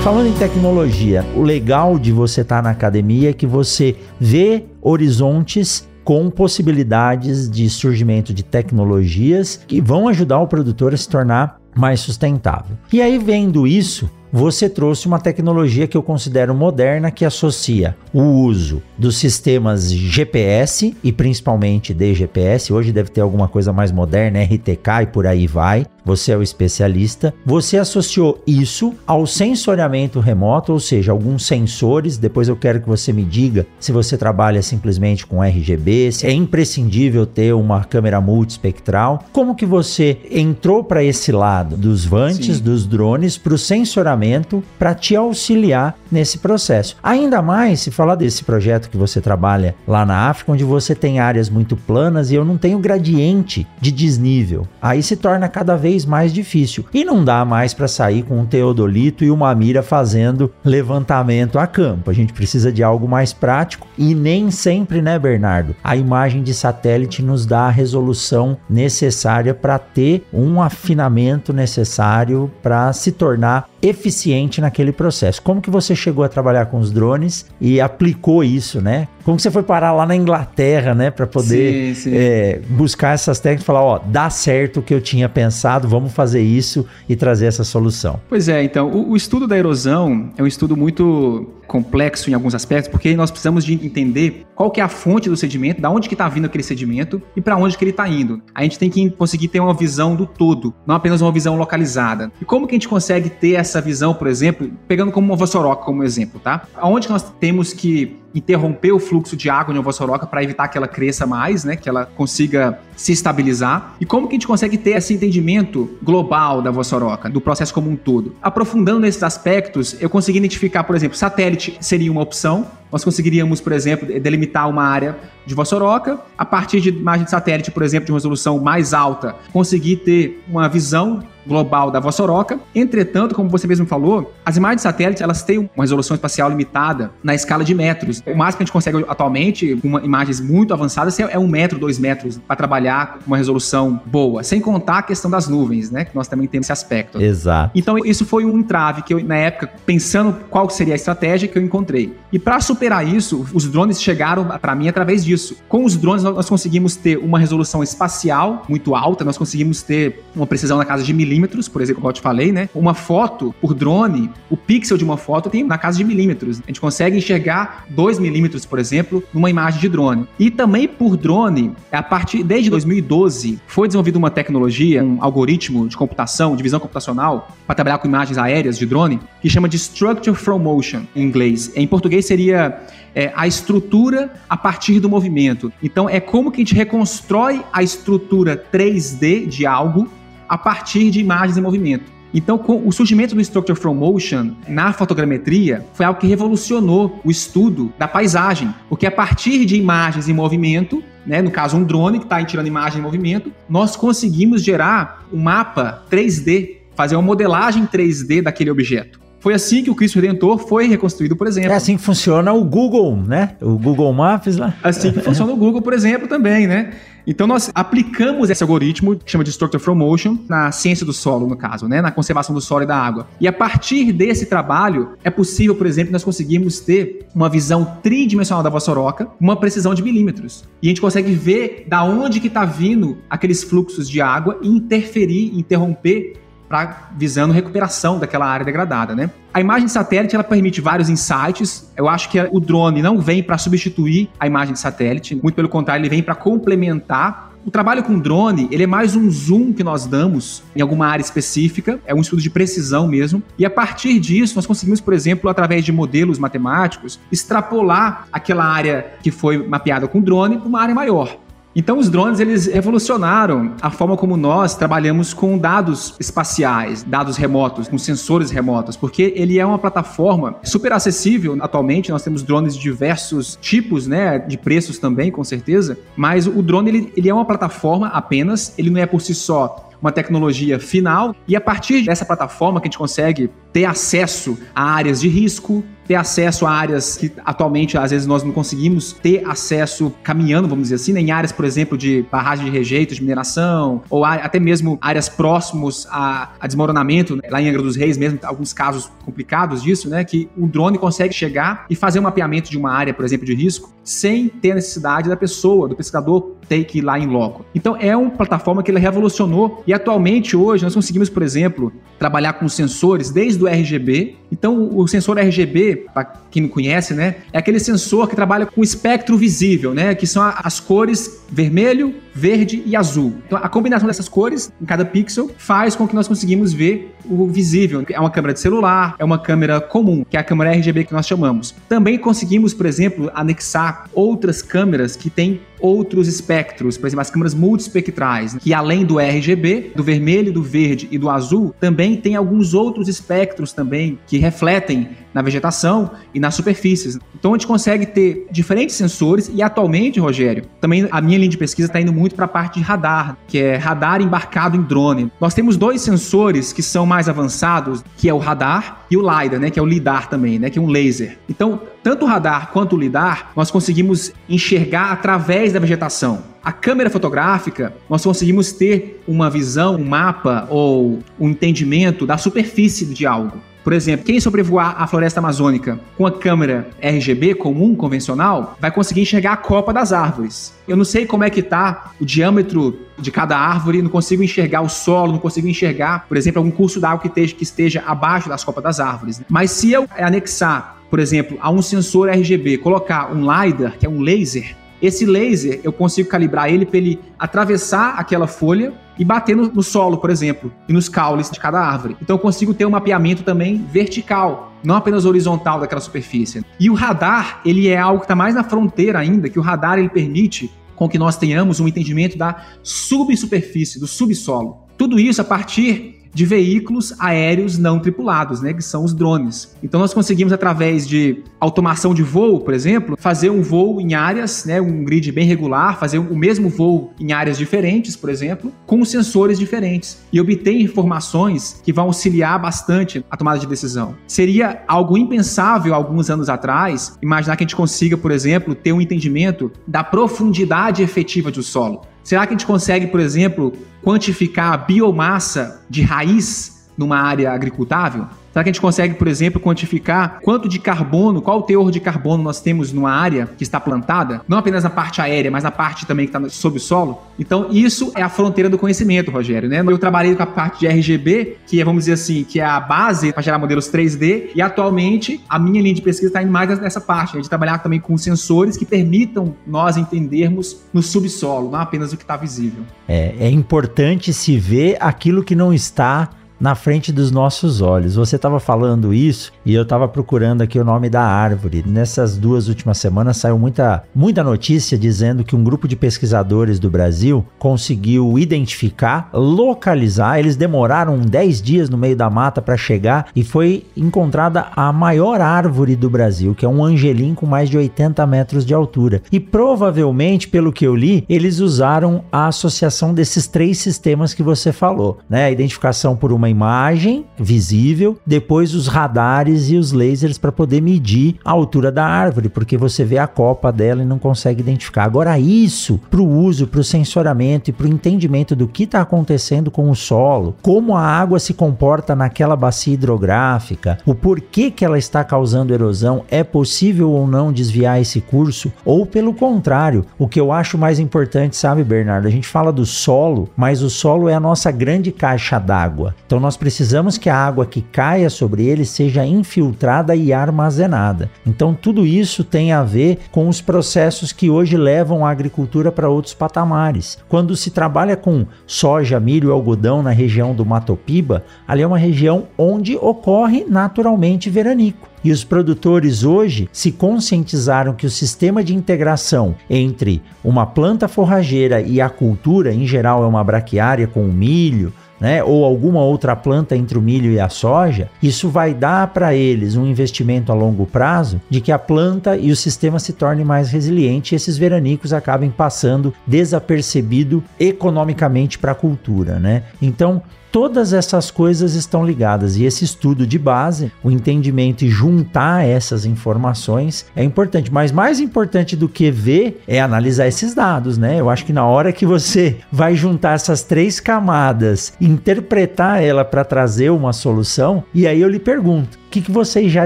Falando 0.08 0.30
em 0.30 0.40
tecnologia, 0.40 1.26
o 1.36 1.42
legal 1.42 2.00
de 2.00 2.14
você 2.14 2.40
estar 2.40 2.56
tá 2.56 2.62
na 2.62 2.70
academia 2.70 3.32
é 3.32 3.34
que 3.34 3.46
você 3.46 3.94
vê 4.18 4.64
horizontes 4.82 5.86
com 6.02 6.30
possibilidades 6.30 7.50
de 7.50 7.70
surgimento 7.70 8.34
de 8.34 8.42
tecnologias 8.42 9.60
que 9.68 9.82
vão 9.82 10.08
ajudar 10.08 10.40
o 10.40 10.48
produtor 10.48 10.94
a 10.94 10.98
se 10.98 11.10
tornar 11.10 11.60
mais 11.76 12.00
sustentável. 12.00 12.78
E 12.94 13.02
aí, 13.02 13.18
vendo 13.18 13.68
isso, 13.68 14.10
você 14.32 14.70
trouxe 14.70 15.08
uma 15.08 15.20
tecnologia 15.20 15.88
que 15.88 15.98
eu 15.98 16.04
considero 16.04 16.56
moderna 16.56 17.12
que 17.12 17.26
associa 17.26 17.96
o 18.14 18.22
uso 18.22 18.82
dos 18.98 19.18
sistemas 19.18 19.92
GPS 19.92 20.96
e 21.04 21.12
principalmente 21.12 21.94
DGPS. 21.94 22.72
Hoje 22.72 22.94
deve 22.94 23.10
ter 23.10 23.22
alguma 23.22 23.48
coisa 23.48 23.74
mais 23.74 23.92
moderna, 23.92 24.42
RTK 24.42 25.04
e 25.04 25.08
por 25.08 25.28
aí 25.28 25.48
vai. 25.48 25.86
Você 26.08 26.32
é 26.32 26.38
o 26.38 26.42
especialista. 26.42 27.34
Você 27.46 27.78
associou 27.78 28.42
isso 28.48 28.94
ao 29.06 29.28
sensoriamento 29.28 30.22
remoto, 30.22 30.72
ou 30.72 30.80
seja, 30.80 31.12
alguns 31.12 31.46
sensores. 31.46 32.18
Depois 32.18 32.48
eu 32.48 32.56
quero 32.56 32.80
que 32.80 32.88
você 32.88 33.12
me 33.12 33.26
diga 33.26 33.68
se 33.78 33.92
você 33.92 34.18
trabalha 34.18 34.62
simplesmente 34.62 35.26
com 35.26 35.44
RGB, 35.44 36.14
se 36.14 36.26
é 36.26 36.32
imprescindível 36.32 37.26
ter 37.26 37.54
uma 37.54 37.84
câmera 37.84 38.22
multispectral. 38.22 39.26
Como 39.34 39.54
que 39.54 39.66
você 39.66 40.18
entrou 40.32 40.82
para 40.82 41.04
esse 41.04 41.30
lado 41.30 41.76
dos 41.76 42.06
vantes, 42.06 42.58
Sim. 42.58 42.64
dos 42.64 42.88
drones, 42.88 43.38
para 43.38 43.54
o 43.54 43.58
sensoriamento 43.58 44.64
para 44.80 44.96
te 44.96 45.14
auxiliar 45.14 45.98
nesse 46.10 46.38
processo. 46.38 46.96
Ainda 47.04 47.42
mais 47.42 47.82
se 47.82 47.92
falar 47.92 48.16
desse 48.16 48.46
projeto 48.46 48.90
que 48.90 48.96
você 48.96 49.20
trabalha 49.20 49.76
lá 49.86 50.06
na 50.06 50.30
África, 50.30 50.54
onde 50.54 50.64
você 50.64 50.96
tem 50.96 51.20
áreas 51.20 51.50
muito 51.50 51.76
planas 51.76 52.32
e 52.32 52.36
eu 52.36 52.46
não 52.46 52.58
tenho 52.58 52.80
gradiente 52.80 53.68
de 53.82 53.92
desnível. 53.92 54.66
Aí 54.82 55.04
se 55.04 55.18
torna 55.18 55.50
cada 55.50 55.76
vez 55.98 56.06
mais 56.06 56.32
difícil. 56.32 56.86
E 56.94 57.04
não 57.04 57.24
dá 57.24 57.44
mais 57.44 57.74
para 57.74 57.88
sair 57.88 58.24
com 58.24 58.40
um 58.40 58.46
teodolito 58.46 59.24
e 59.24 59.32
uma 59.32 59.54
mira 59.56 59.82
fazendo 59.82 60.52
levantamento 60.64 61.58
a 61.58 61.66
campo. 61.66 62.12
A 62.12 62.14
gente 62.14 62.34
precisa 62.34 62.72
de 62.72 62.84
algo 62.84 63.08
mais 63.08 63.34
prático 63.34 63.88
e 63.98 64.14
nem 64.14 64.52
sempre, 64.52 65.02
né, 65.02 65.18
Bernardo? 65.18 65.76
A 65.84 65.96
imagem 65.96 66.44
de 66.44 66.54
satélite 66.54 67.24
nos 67.24 67.46
dá 67.46 67.62
a 67.62 67.72
resolução 67.72 68.58
necessária 68.70 69.54
para 69.54 69.80
ter 69.80 70.26
um 70.32 70.62
afinamento 70.62 71.52
necessário 71.52 72.52
para 72.62 72.94
se 72.94 73.12
tornar 73.12 73.68
eficiente 73.88 74.62
naquele 74.62 74.92
processo. 74.92 75.42
Como 75.42 75.62
que 75.62 75.70
você 75.70 75.96
chegou 75.96 76.24
a 76.24 76.30
trabalhar 76.30 76.68
com 76.68 76.80
os 76.80 76.92
drones 76.92 77.46
e 77.60 77.80
aplicou 77.80 78.44
isso, 78.44 78.82
né? 78.82 79.08
Como 79.24 79.36
que 79.36 79.44
você 79.44 79.52
foi 79.52 79.64
parar 79.64 79.92
lá 79.92 80.06
na 80.06 80.16
Inglaterra, 80.16 80.96
né, 80.96 81.12
para 81.12 81.28
poder 81.28 81.96
sim, 81.96 82.12
sim. 82.12 82.16
É, 82.16 82.62
buscar 82.70 83.14
essas 83.14 83.40
técnicas 83.40 83.64
e 83.64 83.66
falar, 83.66 83.84
ó, 83.84 84.00
dá 84.00 84.30
certo 84.30 84.80
o 84.80 84.82
que 84.82 84.94
eu 84.94 85.02
tinha 85.02 85.28
pensado, 85.28 85.88
vamos 85.88 86.14
fazer 86.14 86.42
isso 86.42 86.86
e 87.10 87.16
trazer 87.16 87.48
essa 87.48 87.66
solução. 87.66 88.20
Pois 88.30 88.48
é, 88.48 88.64
então, 88.64 88.90
o, 88.90 89.12
o 89.12 89.16
estudo 89.18 89.46
da 89.46 89.58
erosão 89.58 90.30
é 90.38 90.44
um 90.44 90.48
estudo 90.48 90.78
muito 90.78 91.46
complexo 91.68 92.30
em 92.30 92.34
alguns 92.34 92.56
aspectos, 92.56 92.90
porque 92.90 93.16
nós 93.16 93.30
precisamos 93.30 93.64
de 93.66 93.74
entender 93.74 94.46
qual 94.56 94.72
que 94.72 94.82
é 94.82 94.84
a 94.84 94.88
fonte 94.88 95.30
do 95.30 95.38
sedimento, 95.38 95.82
da 95.82 95.90
onde 95.90 96.08
que 96.08 96.16
está 96.16 96.28
vindo 96.28 96.46
aquele 96.46 96.64
sedimento 96.64 97.22
e 97.36 97.42
para 97.42 97.58
onde 97.58 97.78
que 97.78 97.84
ele 97.84 97.92
está 97.92 98.08
indo. 98.08 98.42
A 98.56 98.64
gente 98.64 98.80
tem 98.80 98.90
que 98.90 99.10
conseguir 99.12 99.50
ter 99.50 99.60
uma 99.60 99.74
visão 99.74 100.16
do 100.16 100.26
todo, 100.26 100.74
não 100.86 100.96
apenas 100.96 101.22
uma 101.22 101.32
visão 101.32 101.58
localizada. 101.58 102.32
E 102.42 102.46
como 102.46 102.66
que 102.66 102.74
a 102.74 102.78
gente 102.78 102.88
consegue 102.88 103.30
ter 103.30 103.54
essa 103.54 103.82
visão, 103.82 104.14
por 104.14 104.28
exemplo, 104.28 104.72
pegando 104.88 105.12
como 105.12 105.28
uma 105.28 105.36
vossoroca 105.36 105.84
como 105.84 106.04
exemplo, 106.04 106.40
tá? 106.40 106.64
Aonde 106.76 107.08
que 107.08 107.14
nós 107.14 107.24
temos 107.40 107.74
que 107.74 108.18
interromper 108.34 108.92
o 108.92 109.00
fluxo 109.00 109.36
de 109.36 109.50
água 109.50 109.76
em 109.76 109.82
vossoroca 109.82 110.26
para 110.26 110.44
evitar 110.44 110.68
que 110.68 110.78
ela 110.78 110.88
cresça 110.88 111.26
mais, 111.26 111.64
né? 111.64 111.76
Que 111.76 111.90
ela 111.90 112.06
consiga 112.06 112.80
se 112.96 113.12
estabilizar. 113.12 113.96
E 114.00 114.06
como 114.06 114.28
que 114.28 114.34
a 114.34 114.38
gente 114.38 114.48
consegue 114.48 114.78
ter 114.78 114.92
esse 114.92 115.14
entendimento 115.14 115.98
global 116.02 116.62
da 116.62 116.72
vossoroca, 116.72 117.30
do 117.30 117.42
processo 117.42 117.74
como 117.74 117.90
um 117.90 117.96
todo? 117.96 118.36
Aprofundando 118.42 119.00
nesses 119.00 119.24
aspectos, 119.24 119.96
eu 120.00 120.10
consegui 120.10 120.38
identificar, 120.38 120.84
por 120.84 120.96
exemplo, 120.96 121.18
satélite 121.18 121.78
seria 121.80 122.12
uma 122.12 122.22
opção, 122.22 122.68
nós 122.92 123.04
conseguiríamos, 123.04 123.60
por 123.60 123.74
exemplo, 123.74 124.08
delimitar 124.20 124.70
uma 124.70 124.84
área 124.84 125.18
de 125.46 125.54
Vossoroca, 125.54 126.20
a 126.38 126.46
partir 126.46 126.80
de 126.80 126.90
imagem 126.90 127.26
de 127.26 127.32
satélite, 127.32 127.72
por 127.72 127.84
exemplo, 127.84 128.06
de 128.06 128.14
resolução 128.14 128.60
mais 128.60 128.94
alta, 128.94 129.36
conseguir 129.52 129.98
ter 129.98 130.44
uma 130.48 130.70
visão 130.70 131.22
global 131.48 131.90
da 131.90 132.00
Vossoroca. 132.00 132.60
Entretanto, 132.76 133.34
como 133.34 133.50
você 133.50 133.68
mesmo 133.68 133.86
falou, 133.86 134.34
as 134.46 134.58
imagens 134.58 134.78
de 134.78 134.82
satélite 134.84 135.24
elas 135.24 135.44
têm 135.44 135.70
uma 135.76 135.84
resolução 135.84 136.16
espacial 136.16 136.50
limitada 136.50 137.12
na 137.24 137.34
escala 137.34 137.64
de 137.64 137.74
metros. 137.74 138.22
O 138.26 138.36
máximo 138.36 138.58
que 138.58 138.64
a 138.64 138.66
gente 138.66 138.74
consegue 138.74 139.06
atualmente, 139.08 139.76
com 139.78 140.00
imagens 140.00 140.40
muito 140.40 140.74
avançadas, 140.74 141.20
é 141.20 141.40
um 141.40 141.48
metro, 141.48 141.80
dois 141.80 141.98
metros, 141.98 142.40
para 142.48 142.56
trabalhar 142.56 143.20
com 143.20 143.28
uma 143.28 143.38
resolução 143.38 144.00
boa. 144.06 144.44
Sem 144.44 144.60
contar 144.60 145.00
a 145.00 145.02
questão 145.02 145.30
das 145.32 145.48
nuvens, 145.48 145.90
né? 145.90 146.06
Que 146.06 146.16
nós 146.16 146.28
também 146.28 146.48
temos 146.48 146.66
esse 146.66 146.72
aspecto. 146.72 147.22
Exato. 147.22 147.72
Então, 147.74 147.98
isso 147.98 148.26
foi 148.26 148.46
um 148.46 148.58
entrave 148.58 149.02
que 149.04 149.14
eu, 149.14 149.24
na 149.24 149.36
época, 149.36 149.72
pensando 149.86 150.36
qual 150.50 150.70
seria 150.70 150.94
a 150.94 150.96
estratégia 150.96 151.48
que 151.48 151.58
eu 151.58 151.64
encontrei. 151.64 152.16
E 152.32 152.38
para 152.38 152.60
superar 152.60 153.08
isso, 153.08 153.46
os 153.54 153.68
drones 153.68 154.02
chegaram 154.02 154.46
para 154.60 154.76
mim 154.76 154.88
através 154.88 155.24
disso. 155.24 155.58
Com 155.70 155.86
os 155.86 155.96
drones, 155.96 156.24
nós 156.24 156.50
conseguimos 156.50 156.96
ter 156.96 157.18
uma 157.18 157.40
resolução 157.40 157.82
espacial 157.82 158.64
muito 158.68 158.96
alta, 158.96 159.24
nós 159.24 159.38
conseguimos 159.38 159.82
ter 159.82 160.24
uma 160.36 160.46
precisão 160.46 160.78
na 160.78 160.86
casa 160.86 161.04
de 161.04 161.14
milímetros 161.14 161.37
milímetros, 161.38 161.68
por 161.68 161.82
exemplo, 161.82 162.02
como 162.02 162.10
eu 162.10 162.14
te 162.14 162.22
falei, 162.22 162.52
né? 162.52 162.70
Uma 162.74 162.94
foto 162.94 163.54
por 163.62 163.74
drone, 163.74 164.30
o 164.50 164.58
pixel 164.58 164.98
de 164.98 165.04
uma 165.04 165.18
foto 165.18 165.50
tem 165.50 165.64
na 165.64 165.78
casa 165.78 165.98
de 165.98 166.04
milímetros. 166.04 166.60
A 166.64 166.68
gente 166.68 166.82
consegue 166.82 167.18
enxergar 167.18 167.86
2 167.90 168.18
milímetros, 168.20 168.66
por 168.66 168.80
exemplo, 168.80 169.24
numa 169.34 169.50
imagem 169.50 169.80
de 169.80 169.88
drone. 169.88 170.28
E 170.40 170.50
também 170.50 170.88
por 170.88 171.16
drone, 171.16 171.72
a 171.92 172.02
partir 172.02 172.44
desde 172.44 172.70
2012 172.70 173.60
foi 173.68 173.88
desenvolvida 173.88 174.18
uma 174.18 174.32
tecnologia, 174.32 175.04
um 175.04 175.22
algoritmo 175.22 175.88
de 175.88 175.96
computação, 175.96 176.56
de 176.56 176.64
visão 176.64 176.80
computacional, 176.80 177.50
para 177.66 177.76
trabalhar 177.76 178.00
com 178.00 178.08
imagens 178.08 178.38
aéreas 178.38 178.78
de 178.78 178.86
drone, 178.86 179.20
que 179.42 179.50
chama 179.50 179.70
de 179.70 179.78
Structure 179.78 180.36
from 180.36 180.60
Motion 180.60 181.04
em 181.16 181.22
inglês. 181.22 181.72
Em 181.76 181.88
português 181.88 182.26
seria 182.26 182.82
é, 183.14 183.32
a 183.36 183.48
estrutura 183.48 184.34
a 184.50 184.58
partir 184.58 185.00
do 185.00 185.10
movimento. 185.10 185.72
Então 185.82 186.10
é 186.10 186.20
como 186.20 186.52
que 186.52 186.62
a 186.62 186.64
gente 186.64 186.76
reconstrói 186.76 187.64
a 187.72 187.84
estrutura 187.84 188.62
3D 188.72 189.48
de 189.48 189.66
algo 189.66 190.10
a 190.48 190.58
partir 190.58 191.10
de 191.10 191.20
imagens 191.20 191.58
em 191.58 191.62
movimento. 191.62 192.18
Então, 192.34 192.62
o 192.86 192.92
surgimento 192.92 193.34
do 193.34 193.42
Structure 193.42 193.80
from 193.80 193.96
Motion 193.96 194.52
na 194.68 194.92
fotogrametria 194.92 195.86
foi 195.94 196.06
algo 196.06 196.20
que 196.20 196.28
revolucionou 196.28 197.22
o 197.24 197.32
estudo 197.32 197.92
da 197.98 198.08
paisagem, 198.08 198.74
porque 198.90 199.06
a 199.06 199.12
partir 199.12 199.66
de 199.66 199.78
imagens 199.78 200.28
em 200.28 200.34
movimento, 200.34 201.02
né, 201.26 201.42
no 201.42 201.50
caso 201.50 201.78
um 201.78 201.84
drone 201.84 202.20
que 202.20 202.26
está 202.26 202.44
tirando 202.44 202.68
imagem 202.68 203.00
em 203.00 203.02
movimento, 203.02 203.52
nós 203.70 203.96
conseguimos 203.96 204.62
gerar 204.62 205.26
um 205.32 205.40
mapa 205.40 206.04
3D, 206.12 206.78
fazer 206.96 207.16
uma 207.16 207.22
modelagem 207.22 207.86
3D 207.86 208.42
daquele 208.42 208.70
objeto. 208.70 209.20
Foi 209.40 209.54
assim 209.54 209.84
que 209.84 209.90
o 209.90 209.96
Cristo 209.96 210.20
Redentor 210.20 210.58
foi 210.58 210.88
reconstruído, 210.88 211.36
por 211.36 211.48
exemplo. 211.48 211.72
É 211.72 211.76
assim 211.76 211.96
que 211.96 212.04
funciona 212.04 212.52
o 212.52 212.64
Google, 212.66 213.16
né? 213.16 213.56
O 213.62 213.78
Google 213.78 214.12
Maps 214.12 214.58
lá. 214.58 214.74
Assim 214.84 215.12
que 215.12 215.22
funciona 215.22 215.54
o 215.54 215.56
Google, 215.56 215.82
por 215.82 215.94
exemplo, 215.94 216.28
também, 216.28 216.68
né? 216.68 216.92
Então 217.28 217.46
nós 217.46 217.70
aplicamos 217.76 218.50
esse 218.50 218.64
algoritmo, 218.64 219.18
que 219.18 219.30
chama 219.30 219.44
de 219.44 219.50
Structure 219.50 219.84
from 219.84 219.96
Motion, 219.96 220.38
na 220.48 220.72
ciência 220.72 221.06
do 221.06 221.12
solo, 221.12 221.46
no 221.46 221.58
caso, 221.58 221.86
né, 221.86 222.02
na 222.02 222.10
conservação 222.10 222.56
do 222.56 222.62
solo 222.62 222.84
e 222.84 222.86
da 222.86 222.96
água. 222.96 223.28
E 223.42 223.50
a 223.50 223.52
partir 223.52 224.14
desse 224.14 224.46
trabalho, 224.46 225.10
é 225.26 225.30
possível, 225.30 225.76
por 225.76 225.86
exemplo, 225.86 226.14
nós 226.14 226.24
conseguirmos 226.24 226.80
ter 226.80 227.28
uma 227.36 227.50
visão 227.50 227.98
tridimensional 228.02 228.64
da 228.64 228.70
vossoroca, 228.70 229.28
uma 229.42 229.58
precisão 229.58 229.94
de 229.94 230.02
milímetros. 230.02 230.64
E 230.82 230.88
a 230.88 230.90
gente 230.90 231.02
consegue 231.02 231.34
ver 231.34 231.86
da 231.90 232.02
onde 232.02 232.40
que 232.40 232.48
está 232.48 232.64
vindo 232.64 233.18
aqueles 233.30 233.62
fluxos 233.62 234.10
de 234.10 234.22
água 234.22 234.58
e 234.62 234.70
interferir, 234.70 235.52
interromper 235.54 236.47
para 236.68 237.10
visando 237.16 237.54
recuperação 237.54 238.20
daquela 238.20 238.46
área 238.46 238.66
degradada, 238.66 239.16
né? 239.16 239.30
A 239.54 239.62
imagem 239.62 239.86
de 239.86 239.92
satélite 239.92 240.36
ela 240.36 240.44
permite 240.44 240.82
vários 240.82 241.10
insights. 241.10 241.92
Eu 241.96 242.08
acho 242.08 242.30
que 242.30 242.40
o 242.52 242.60
drone 242.60 243.02
não 243.02 243.20
vem 243.20 243.42
para 243.42 243.58
substituir 243.58 244.30
a 244.40 244.46
imagem 244.46 244.74
de 244.74 244.80
satélite, 244.80 245.36
muito 245.36 245.56
pelo 245.56 245.70
contrário, 245.70 246.02
ele 246.02 246.10
vem 246.10 246.22
para 246.22 246.36
complementar 246.36 247.48
o 247.68 247.72
trabalho 247.72 248.02
com 248.02 248.18
drone, 248.18 248.70
ele 248.72 248.84
é 248.84 248.88
mais 248.88 249.14
um 249.14 249.30
zoom 249.30 249.74
que 249.74 249.84
nós 249.84 250.06
damos 250.06 250.64
em 250.74 250.82
alguma 250.82 251.06
área 251.06 251.22
específica, 251.22 252.00
é 252.06 252.16
um 252.16 252.22
estudo 252.22 252.42
de 252.42 252.50
precisão 252.50 253.10
mesmo, 253.10 253.44
e 253.60 253.66
a 253.66 253.70
partir 253.70 254.22
disso 254.22 254.56
nós 254.56 254.66
conseguimos, 254.66 255.02
por 255.02 255.14
exemplo, 255.14 255.50
através 255.50 255.84
de 255.84 255.92
modelos 255.92 256.40
matemáticos, 256.40 257.20
extrapolar 257.30 258.26
aquela 258.32 258.64
área 258.64 259.08
que 259.22 259.32
foi 259.32 259.68
mapeada 259.68 260.08
com 260.08 260.22
drone 260.22 260.58
para 260.58 260.68
uma 260.68 260.80
área 260.80 260.96
maior. 260.96 261.38
Então 261.78 262.00
os 262.00 262.10
drones 262.10 262.40
eles 262.40 262.66
revolucionaram 262.66 263.76
a 263.80 263.92
forma 263.92 264.18
como 264.18 264.36
nós 264.36 264.74
trabalhamos 264.74 265.32
com 265.32 265.56
dados 265.60 266.16
espaciais, 266.20 267.04
dados 267.04 267.38
remotos, 267.38 267.88
com 267.88 268.00
sensores 268.00 268.50
remotos, 268.50 268.98
porque 268.98 269.32
ele 269.36 269.60
é 269.60 269.66
uma 269.66 269.78
plataforma 269.78 270.56
super 270.64 270.92
acessível 270.92 271.56
atualmente. 271.62 272.10
Nós 272.10 272.24
temos 272.24 272.42
drones 272.42 272.76
de 272.76 272.82
diversos 272.82 273.60
tipos, 273.62 274.08
né, 274.08 274.40
de 274.40 274.58
preços 274.58 274.98
também, 274.98 275.30
com 275.30 275.44
certeza. 275.44 276.00
Mas 276.16 276.48
o 276.48 276.64
drone 276.64 276.90
ele, 276.90 277.14
ele 277.16 277.30
é 277.30 277.34
uma 277.34 277.46
plataforma 277.46 278.08
apenas, 278.08 278.74
ele 278.76 278.90
não 278.90 279.00
é 279.00 279.06
por 279.06 279.22
si 279.22 279.36
só 279.36 279.88
uma 280.02 280.12
tecnologia 280.12 280.80
final 280.80 281.36
e 281.48 281.56
a 281.56 281.62
partir 281.62 282.06
dessa 282.06 282.26
plataforma 282.26 282.80
que 282.80 282.88
a 282.88 282.90
gente 282.90 282.98
consegue 282.98 283.50
ter 283.72 283.86
acesso 283.86 284.58
a 284.74 284.84
áreas 284.84 285.22
de 285.22 285.28
risco, 285.28 285.84
ter 286.08 286.16
acesso 286.16 286.66
a 286.66 286.72
áreas 286.72 287.18
que 287.18 287.32
atualmente 287.46 287.98
às 287.98 288.12
vezes 288.12 288.26
nós 288.26 288.44
não 288.44 288.52
conseguimos 288.52 289.14
ter 289.14 289.44
acesso 289.46 290.14
caminhando, 290.24 290.68
vamos 290.68 290.84
dizer 290.84 290.96
assim, 290.96 291.14
né? 291.14 291.22
em 291.22 291.32
áreas, 291.32 291.52
por 291.52 291.66
exemplo, 291.66 291.98
de 291.98 292.26
barragem 292.32 292.66
de 292.66 292.72
rejeito, 292.72 293.14
de 293.14 293.22
mineração, 293.22 294.02
ou 294.10 294.24
até 294.24 294.60
mesmo 294.60 294.98
áreas 295.02 295.28
próximos 295.28 296.08
a, 296.10 296.50
a 296.60 296.68
desmoronamento, 296.68 297.36
né? 297.36 297.42
lá 297.50 297.62
em 297.62 297.70
Angra 297.70 297.82
dos 297.82 297.96
Reis 297.96 298.18
mesmo, 298.18 298.40
alguns 298.44 298.74
casos 298.74 299.12
complicados 299.26 299.84
disso, 299.84 300.10
né? 300.10 300.24
Que 300.24 300.50
o 300.58 300.68
drone 300.68 300.98
consegue 300.98 301.34
chegar 301.34 301.86
e 301.90 301.96
fazer 301.96 302.20
um 302.20 302.24
mapeamento 302.24 302.70
de 302.70 302.78
uma 302.78 302.92
área, 302.92 303.14
por 303.14 303.26
exemplo, 303.26 303.46
de 303.46 303.54
risco, 303.54 303.92
sem 304.04 304.48
ter 304.48 304.72
a 304.72 304.76
necessidade 304.76 305.28
da 305.28 305.36
pessoa, 305.36 305.88
do 305.88 305.96
pescador, 305.96 306.56
ter 306.70 306.86
que 306.86 307.00
ir 307.00 307.02
lá 307.02 307.20
em 307.20 307.28
loco. 307.28 307.66
Então 307.76 307.96
é 308.00 308.16
uma 308.16 308.30
plataforma 308.30 308.82
que 308.82 308.90
ele 308.90 309.00
revolucionou 309.00 309.84
e 309.86 309.94
atualmente 309.94 310.56
hoje 310.56 310.84
nós 310.84 310.94
conseguimos, 310.94 311.30
por 311.30 311.44
exemplo, 311.44 311.92
trabalhar 312.18 312.54
com 312.54 312.68
sensores 312.70 313.30
desde 313.30 313.64
o 313.64 313.68
RGB. 313.68 314.36
Então 314.52 314.90
o 314.96 315.08
sensor 315.08 315.38
RGB, 315.38 315.97
para 316.14 316.34
quem 316.52 316.64
não 316.64 316.70
conhece, 316.70 317.14
né, 317.14 317.36
é 317.52 317.58
aquele 317.58 317.80
sensor 317.80 318.28
que 318.28 318.36
trabalha 318.36 318.66
com 318.66 318.84
espectro 318.84 319.38
visível, 319.38 319.94
né, 319.94 320.16
que 320.16 320.26
são 320.26 320.44
as 320.44 320.80
cores 320.80 321.42
vermelho, 321.50 322.16
verde 322.34 322.84
e 322.86 322.96
azul. 322.96 323.36
Então 323.46 323.58
a 323.62 323.68
combinação 323.68 324.08
dessas 324.08 324.30
cores 324.30 324.72
em 324.82 324.86
cada 324.86 325.04
pixel 325.04 325.50
faz 325.58 325.96
com 325.96 326.08
que 326.08 326.16
nós 326.16 326.28
conseguimos 326.28 326.74
ver 326.74 327.16
o 327.26 327.48
visível. 327.48 328.06
É 328.10 328.20
uma 328.20 328.30
câmera 328.30 328.54
de 328.54 328.60
celular, 328.60 329.16
é 329.18 329.26
uma 329.26 329.40
câmera 329.40 329.82
comum, 329.82 330.24
que 330.30 330.38
é 330.38 330.40
a 330.40 330.44
câmera 330.44 330.72
RGB 330.72 331.06
que 331.06 331.14
nós 331.14 331.28
chamamos. 331.28 331.74
Também 331.90 332.18
conseguimos, 332.18 332.74
por 332.74 332.86
exemplo, 332.86 333.32
anexar 333.34 334.08
outras 334.14 334.62
câmeras 334.62 335.16
que 335.16 335.30
têm 335.30 335.62
outros 335.80 336.28
espectros, 336.28 336.98
por 336.98 337.08
exemplo, 337.08 337.22
as 337.22 337.30
câmeras 337.30 337.54
multiespectrais, 337.54 338.56
que 338.60 338.74
além 338.74 339.06
do 339.06 339.20
RGB, 339.20 339.92
do 339.96 340.04
vermelho, 340.04 340.52
do 340.52 340.64
verde 340.64 341.08
e 341.12 341.18
do 341.18 341.30
azul, 341.30 341.74
também 341.80 342.16
tem 342.16 342.36
alguns 342.36 342.74
outros 342.74 343.08
espectros 343.08 343.72
também 343.72 344.20
que 344.28 344.38
refletem 344.38 345.10
na 345.34 345.42
vegetação 345.42 346.10
e 346.34 346.40
nas 346.40 346.56
superfícies. 346.56 347.20
Então 347.40 347.54
a 347.54 347.58
gente 347.58 347.68
consegue 347.68 348.08
ter 348.08 348.48
diferentes 348.52 348.96
sensores 348.96 349.52
e 349.54 349.62
atualmente, 349.62 350.20
Rogério, 350.20 350.64
também 350.82 351.08
a 351.12 351.22
minha 351.22 351.38
linha 351.38 351.50
de 351.50 351.58
pesquisa 351.58 351.88
está 351.88 352.02
indo 352.02 352.12
muito 352.12 352.36
para 352.36 352.46
a 352.46 352.48
parte 352.48 352.80
de 352.80 352.86
radar, 352.86 353.38
que 353.48 353.60
é 353.60 353.76
radar 353.76 354.20
embarcado 354.20 354.76
em 354.76 354.82
drone. 354.82 355.32
Nós 355.40 355.54
temos 355.54 355.78
dois 355.78 356.02
sensores 356.02 356.74
que 356.74 356.82
são 356.82 357.06
mais 357.06 357.30
avançados, 357.30 358.04
que 358.18 358.28
é 358.28 358.34
o 358.34 358.40
radar 358.40 359.06
e 359.12 359.18
o 359.18 359.22
LiDAR, 359.22 359.60
né, 359.60 359.70
que 359.70 359.80
é 359.80 359.82
o 359.82 359.86
lidar 359.86 360.28
também, 360.28 360.58
né, 360.58 360.70
que 360.70 360.80
é 360.80 360.82
um 360.82 360.88
laser. 360.88 361.38
Então, 361.48 361.82
tanto 362.04 362.26
o 362.26 362.28
radar 362.28 362.72
quanto 362.72 362.96
o 362.96 363.00
lidar, 363.00 363.52
nós 363.56 363.72
conseguimos 363.72 364.32
enxergar 364.48 365.12
através 365.12 365.74
da 365.74 365.80
vegetação. 365.80 366.44
A 366.64 366.72
câmera 366.72 367.10
fotográfica, 367.10 367.94
nós 368.10 368.24
conseguimos 368.24 368.72
ter 368.72 369.22
uma 369.28 369.50
visão, 369.50 369.96
um 369.96 370.06
mapa 370.06 370.68
ou 370.70 371.20
um 371.40 371.50
entendimento 371.50 372.26
da 372.26 372.38
superfície 372.38 373.06
de 373.06 373.26
algo. 373.26 373.62
Por 373.88 373.94
exemplo, 373.94 374.26
quem 374.26 374.38
sobrevoar 374.38 375.02
a 375.02 375.08
floresta 375.08 375.40
amazônica 375.40 375.98
com 376.18 376.28
a 376.28 376.32
câmera 376.32 376.90
RGB 377.02 377.56
comum, 377.56 377.96
convencional, 377.96 378.76
vai 378.82 378.92
conseguir 378.92 379.22
enxergar 379.22 379.54
a 379.54 379.56
copa 379.56 379.94
das 379.94 380.12
árvores. 380.12 380.74
Eu 380.86 380.98
não 380.98 381.06
sei 381.06 381.26
como 381.26 381.46
é 381.46 381.50
que 381.50 381.64
tá 381.64 382.12
o 382.20 382.26
diâmetro 382.26 383.00
de 383.18 383.32
cada 383.32 383.58
árvore, 383.58 384.02
não 384.02 384.10
consigo 384.10 384.44
enxergar 384.44 384.82
o 384.82 384.90
solo, 384.90 385.32
não 385.32 385.40
consigo 385.40 385.70
enxergar, 385.70 386.26
por 386.28 386.36
exemplo, 386.36 386.60
algum 386.60 386.70
curso 386.70 387.00
d'água 387.00 387.20
que 387.20 387.30
esteja, 387.30 387.56
que 387.56 387.64
esteja 387.64 388.04
abaixo 388.06 388.50
das 388.50 388.62
copas 388.62 388.84
das 388.84 389.00
árvores. 389.00 389.42
Mas 389.48 389.72
se 389.72 389.94
eu 389.94 390.06
anexar, 390.18 390.97
por 391.10 391.20
exemplo, 391.20 391.58
a 391.62 391.70
um 391.70 391.82
sensor 391.82 392.30
RGB, 392.30 392.78
colocar 392.80 393.34
um 393.34 393.42
LiDAR, 393.42 393.98
que 393.98 394.06
é 394.06 394.10
um 394.10 394.22
laser, 394.22 394.76
esse 395.02 395.26
laser 395.26 395.80
eu 395.84 395.94
consigo 395.94 396.28
calibrar 396.28 396.70
ele 396.70 396.86
para 396.86 396.98
ele 396.98 397.20
atravessar 397.38 398.16
aquela 398.18 398.48
folha 398.48 398.94
e 399.18 399.24
bater 399.26 399.56
no, 399.56 399.68
no, 399.68 399.84
solo, 399.84 400.18
por 400.18 400.30
exemplo, 400.30 400.72
e 400.88 400.94
nos 400.94 401.08
caules 401.08 401.50
de 401.50 401.60
cada 401.60 401.80
árvore. 401.80 402.18
Então 402.22 402.36
eu 402.36 402.40
consigo 402.40 402.74
ter 402.74 402.86
um 402.86 402.90
mapeamento 402.90 403.44
também 403.44 403.86
vertical, 403.92 404.74
não 404.84 404.96
apenas 404.96 405.26
horizontal 405.26 405.80
daquela 405.80 406.02
superfície. 406.02 406.64
E 406.80 406.90
o 406.90 406.94
radar, 406.94 407.62
ele 407.66 407.88
é 407.88 407.98
algo 407.98 408.20
que 408.20 408.26
está 408.26 408.36
mais 408.36 408.56
na 408.56 408.64
fronteira 408.64 409.20
ainda, 409.20 409.50
que 409.50 409.60
o 409.60 409.62
radar 409.62 410.00
ele 410.00 410.10
permite 410.10 410.72
com 410.96 411.08
que 411.08 411.20
nós 411.20 411.38
tenhamos 411.38 411.80
um 411.80 411.88
entendimento 411.88 412.38
da 412.38 412.64
subsuperfície, 412.82 414.00
do 414.00 414.08
subsolo. 414.08 414.88
Tudo 414.98 415.20
isso 415.20 415.42
a 415.42 415.46
partir 415.46 416.17
de 416.34 416.46
veículos 416.46 417.14
aéreos 417.20 417.78
não 417.78 418.00
tripulados, 418.00 418.62
né, 418.62 418.74
que 418.74 418.84
são 418.84 419.04
os 419.04 419.14
drones. 419.14 419.76
Então 419.82 420.00
nós 420.00 420.14
conseguimos 420.14 420.54
através 420.54 421.08
de 421.08 421.44
automação 421.60 422.14
de 422.14 422.24
voo, 422.24 422.60
por 422.60 422.74
exemplo, 422.74 423.16
fazer 423.18 423.50
um 423.50 423.62
voo 423.62 424.00
em 424.00 424.14
áreas, 424.14 424.66
né, 424.66 424.80
um 424.80 425.04
grid 425.04 425.32
bem 425.32 425.48
regular, 425.48 426.00
fazer 426.00 426.20
o 426.20 426.36
mesmo 426.36 426.70
voo 426.70 427.14
em 427.20 427.32
áreas 427.32 427.58
diferentes, 427.58 428.16
por 428.16 428.30
exemplo, 428.30 428.72
com 428.86 429.04
sensores 429.04 429.58
diferentes 429.58 430.20
e 430.32 430.40
obter 430.40 430.80
informações 430.80 431.82
que 431.84 431.94
vão 431.94 432.06
auxiliar 432.06 432.60
bastante 432.60 433.24
a 433.30 433.38
tomada 433.38 433.60
de 433.60 433.68
decisão. 433.68 434.16
Seria 434.28 434.84
algo 434.88 435.18
impensável 435.18 435.94
alguns 435.94 436.30
anos 436.30 436.50
atrás 436.50 437.18
imaginar 437.22 437.56
que 437.56 437.64
a 437.64 437.66
gente 437.66 437.76
consiga, 437.76 438.18
por 438.18 438.32
exemplo, 438.32 438.76
ter 438.76 438.94
um 438.94 439.02
entendimento 439.02 439.72
da 439.88 440.04
profundidade 440.04 441.02
efetiva 441.04 441.52
do 441.52 441.64
solo. 441.64 442.02
Será 442.28 442.46
que 442.46 442.54
a 442.54 442.58
gente 442.58 442.66
consegue, 442.66 443.08
por 443.08 443.22
exemplo, 443.22 443.72
quantificar 444.04 444.74
a 444.74 444.78
biomassa 444.78 445.82
de 445.90 446.02
raiz 446.02 446.86
numa 446.98 447.18
área 447.22 447.54
agricultável? 447.54 448.28
Será 448.58 448.64
que 448.64 448.70
a 448.72 448.74
gente 448.74 448.82
consegue, 448.82 449.14
por 449.14 449.28
exemplo, 449.28 449.62
quantificar 449.62 450.40
quanto 450.42 450.68
de 450.68 450.80
carbono, 450.80 451.44
qual 451.44 451.60
o 451.60 451.62
teor 451.62 451.92
de 451.92 452.00
carbono 452.00 452.42
nós 452.42 452.60
temos 452.60 452.92
numa 452.92 453.12
área 453.12 453.48
que 453.56 453.62
está 453.62 453.80
plantada? 453.80 454.42
Não 454.48 454.58
apenas 454.58 454.84
na 454.84 454.90
parte 454.90 455.22
aérea, 455.22 455.52
mas 455.52 455.64
na 455.64 455.70
parte 455.70 456.08
também 456.08 456.26
que 456.26 456.36
está 456.36 456.50
sob 456.50 456.78
o 456.78 456.80
solo? 456.80 457.22
Então, 457.38 457.68
isso 457.70 458.12
é 458.16 458.24
a 458.24 458.30
fronteira 458.30 458.68
do 458.68 458.76
conhecimento, 458.76 459.30
Rogério, 459.30 459.70
né? 459.70 459.82
Eu 459.82 460.00
trabalhei 460.00 460.34
com 460.34 460.42
a 460.42 460.48
parte 460.48 460.80
de 460.80 460.88
RGB, 460.88 461.58
que 461.68 461.80
é, 461.80 461.86
vamos 461.86 462.06
dizer 462.06 462.14
assim, 462.14 462.44
que 462.44 462.60
é 462.60 462.66
a 462.66 462.80
base 462.80 463.32
para 463.32 463.44
gerar 463.44 463.60
modelos 463.60 463.92
3D, 463.92 464.48
e 464.56 464.60
atualmente 464.60 465.40
a 465.48 465.60
minha 465.60 465.80
linha 465.80 465.94
de 465.94 466.02
pesquisa 466.02 466.30
está 466.30 466.42
indo 466.42 466.52
mais 466.52 466.68
nessa 466.80 467.00
parte, 467.00 467.36
né? 467.36 467.44
de 467.44 467.50
trabalhar 467.50 467.78
também 467.78 468.00
com 468.00 468.18
sensores 468.18 468.76
que 468.76 468.88
permitam 468.88 469.54
nós 469.68 469.98
entendermos 469.98 470.82
no 470.92 471.04
subsolo, 471.04 471.70
não 471.70 471.80
apenas 471.80 472.12
o 472.12 472.18
que 472.18 472.24
está 472.24 472.36
visível. 472.36 472.84
É, 473.08 473.36
é 473.40 473.52
importante 473.52 474.34
se 474.34 474.58
ver 474.58 474.98
aquilo 475.00 475.44
que 475.44 475.54
não 475.54 475.72
está 475.72 476.32
na 476.60 476.76
frente 476.76 477.12
dos 477.12 477.32
nossos 477.32 477.82
olhos. 477.82 478.16
Você 478.16 478.36
estava 478.36 478.60
falando 478.60 479.14
isso 479.14 479.52
e 479.68 479.76
eu 479.76 479.84
estava 479.84 480.08
procurando 480.08 480.64
aqui 480.64 480.80
o 480.80 480.84
nome 480.84 481.10
da 481.10 481.22
árvore. 481.22 481.84
Nessas 481.86 482.38
duas 482.38 482.68
últimas 482.68 482.98
semanas 482.98 483.38
saiu 483.38 483.60
muita, 483.60 484.04
muita 484.16 484.44
notícia 484.44 484.98
dizendo 484.98 485.44
que 485.44 485.56
um 485.56 485.64
grupo 485.64 485.88
de 485.88 485.96
pesquisadores 485.96 486.80
do 486.80 486.90
Brasil 486.90 487.46
conseguiu 487.60 488.40
identificar, 488.40 489.30
localizar. 489.32 490.40
Eles 490.40 490.56
demoraram 490.56 491.20
10 491.20 491.62
dias 491.62 491.90
no 491.90 491.98
meio 491.98 492.16
da 492.16 492.30
mata 492.30 492.62
para 492.62 492.76
chegar 492.76 493.28
e 493.36 493.44
foi 493.44 493.86
encontrada 493.96 494.68
a 494.76 494.92
maior 494.92 495.42
árvore 495.42 495.96
do 495.96 496.10
Brasil, 496.10 496.56
que 496.56 496.66
é 496.66 496.70
um 496.70 496.84
angelim 496.84 497.36
com 497.36 497.46
mais 497.46 497.70
de 497.70 497.78
80 497.78 498.26
metros 498.26 498.66
de 498.66 498.74
altura. 498.74 499.22
E 499.32 499.40
provavelmente, 499.40 500.48
pelo 500.48 500.72
que 500.74 500.88
eu 500.88 500.96
li, 500.96 501.24
eles 501.30 501.60
usaram 501.60 502.24
a 502.32 502.48
associação 502.48 503.14
desses 503.14 503.46
três 503.46 503.78
sistemas 503.78 504.34
que 504.34 504.42
você 504.42 504.72
falou, 504.72 505.20
né? 505.30 505.46
A 505.46 505.52
identificação 505.52 506.16
por 506.16 506.32
uma 506.32 506.48
uma 506.48 506.50
imagem 506.50 507.26
visível, 507.38 508.18
depois 508.26 508.74
os 508.74 508.88
radares 508.88 509.57
e 509.70 509.78
os 509.78 509.92
lasers 509.92 510.38
para 510.38 510.52
poder 510.52 510.82
medir 510.82 511.36
a 511.44 511.52
altura 511.52 511.92
da 511.92 512.06
árvore, 512.06 512.50
porque 512.50 512.78
você 512.78 513.04
vê 513.04 513.18
a 513.18 513.28
copa 513.28 513.72
dela 513.72 514.02
e 514.02 514.06
não 514.06 514.20
consegue 514.20 514.62
identificar. 514.62 515.04
Agora, 515.04 515.38
isso 515.40 516.00
para 516.10 516.22
o 516.22 516.30
uso, 516.30 516.68
para 516.68 516.80
o 516.80 516.84
sensoramento 516.84 517.70
e 517.70 517.74
para 517.74 517.86
o 517.86 517.90
entendimento 517.90 518.56
do 518.56 518.68
que 518.68 518.84
está 518.84 519.02
acontecendo 519.02 519.72
com 519.72 519.90
o 519.90 519.96
solo, 519.96 520.56
como 520.62 520.96
a 520.96 521.02
água 521.02 521.40
se 521.40 521.54
comporta 521.54 522.16
naquela 522.16 522.56
bacia 522.56 522.94
hidrográfica, 522.94 523.98
o 524.06 524.14
porquê 524.14 524.70
que 524.72 524.86
ela 524.86 524.98
está 524.98 525.24
causando 525.24 525.74
erosão, 525.74 526.24
é 526.30 526.44
possível 526.44 527.12
ou 527.12 527.28
não 527.28 527.52
desviar 527.52 528.02
esse 528.02 528.22
curso, 528.22 528.72
ou 528.86 529.06
pelo 529.06 529.34
contrário, 529.34 530.06
o 530.18 530.28
que 530.28 530.40
eu 530.40 530.52
acho 530.52 530.78
mais 530.78 531.00
importante, 531.00 531.56
sabe, 531.56 531.84
Bernardo? 531.84 532.28
A 532.28 532.32
gente 532.32 532.48
fala 532.48 532.72
do 532.72 532.86
solo, 532.86 533.50
mas 533.56 533.82
o 533.82 533.90
solo 533.90 534.30
é 534.30 534.34
a 534.34 534.40
nossa 534.40 534.72
grande 534.72 535.12
caixa 535.12 535.60
d'água. 535.60 536.16
Então, 536.26 536.40
nós 536.40 536.58
precisamos 536.58 537.18
que 537.18 537.30
a 537.30 537.36
água 537.36 537.66
que 537.66 537.82
caia 537.82 538.30
sobre 538.30 538.66
ele 538.66 538.86
seja 538.86 539.26
infiltrada 539.48 540.14
e 540.14 540.34
armazenada. 540.34 541.30
Então 541.46 541.74
tudo 541.74 542.06
isso 542.06 542.44
tem 542.44 542.74
a 542.74 542.84
ver 542.84 543.20
com 543.32 543.48
os 543.48 543.62
processos 543.62 544.34
que 544.34 544.50
hoje 544.50 544.76
levam 544.76 545.26
a 545.26 545.32
agricultura 545.32 545.90
para 545.90 546.10
outros 546.10 546.34
patamares. 546.34 547.18
Quando 547.30 547.56
se 547.56 547.72
trabalha 547.72 548.18
com 548.18 548.46
soja, 548.66 549.20
milho 549.20 549.50
e 549.50 549.52
algodão 549.52 550.04
na 550.04 550.12
região 550.12 550.54
do 550.54 550.66
Mato 550.66 550.98
Piba, 550.98 551.46
ali 551.66 551.82
é 551.82 551.88
uma 551.88 551.98
região 551.98 552.44
onde 552.58 552.98
ocorre 552.98 553.66
naturalmente 553.68 554.50
veranico. 554.50 555.08
E 555.24 555.32
os 555.32 555.44
produtores 555.44 556.24
hoje 556.24 556.70
se 556.72 556.92
conscientizaram 556.92 557.94
que 557.94 558.06
o 558.06 558.10
sistema 558.10 558.64
de 558.64 558.76
integração 558.76 559.56
entre 559.70 560.22
uma 560.44 560.66
planta 560.66 561.08
forrageira 561.08 561.82
e 561.82 562.00
a 562.00 562.10
cultura, 562.10 562.74
em 562.74 562.86
geral 562.86 563.24
é 563.24 563.28
uma 563.28 563.44
braquiária 563.44 564.08
com 564.08 564.24
milho, 564.26 564.94
né, 565.20 565.44
ou 565.44 565.66
alguma 565.66 566.02
outra 566.02 566.36
planta 566.36 566.76
entre 566.76 566.98
o 566.98 567.02
milho 567.02 567.32
e 567.32 567.40
a 567.40 567.50
soja, 567.50 568.10
isso 568.22 568.50
vai 568.50 568.74
dar 568.74 569.08
para 569.08 569.34
eles 569.34 569.76
um 569.76 569.86
investimento 569.86 570.52
a 570.52 570.56
longo 570.56 570.86
prazo 570.86 571.42
de 571.50 571.62
que 571.62 571.72
a 571.72 571.80
planta 571.80 572.38
e 572.38 572.52
o 572.52 572.56
sistema 572.56 573.00
se 573.00 573.14
tornem 573.14 573.46
mais 573.46 573.70
resiliente 573.70 574.34
e 574.34 574.36
esses 574.36 574.58
veranicos 574.58 575.14
acabem 575.14 575.50
passando 575.50 576.14
desapercebido 576.26 577.44
economicamente 577.60 578.60
para 578.60 578.72
a 578.72 578.76
cultura, 578.76 579.40
né? 579.40 579.64
Então, 579.82 580.22
todas 580.52 580.94
essas 580.94 581.32
coisas 581.32 581.74
estão 581.74 582.06
ligadas 582.06 582.58
e 582.58 582.64
esse 582.64 582.84
estudo 582.84 583.26
de 583.26 583.38
base, 583.38 583.92
o 584.04 584.12
entendimento 584.12 584.84
e 584.84 584.90
juntar 584.90 585.66
essas 585.66 586.06
informações 586.06 587.06
é 587.16 587.24
importante, 587.24 587.72
mas 587.72 587.92
mais 587.92 588.20
importante 588.20 588.76
do 588.76 588.90
que 588.90 589.12
ver 589.12 589.62
é 589.68 589.80
analisar 589.80 590.28
esses 590.28 590.54
dados, 590.54 590.98
né? 590.98 591.20
Eu 591.20 591.30
acho 591.30 591.46
que 591.46 591.54
na 591.54 591.66
hora 591.66 591.92
que 591.92 592.06
você 592.06 592.58
vai 592.72 592.96
juntar 592.96 593.34
essas 593.34 593.64
três 593.64 594.00
camadas, 594.00 594.94
interpretar 595.00 596.04
ela 596.04 596.24
para 596.24 596.44
trazer 596.44 596.90
uma 596.90 597.14
solução, 597.14 597.84
e 597.94 598.08
aí 598.08 598.22
eu 598.22 598.30
lhe 598.30 598.40
pergunto, 598.40 598.98
o 599.08 599.10
que, 599.10 599.22
que 599.22 599.32
vocês 599.32 599.72
já 599.72 599.86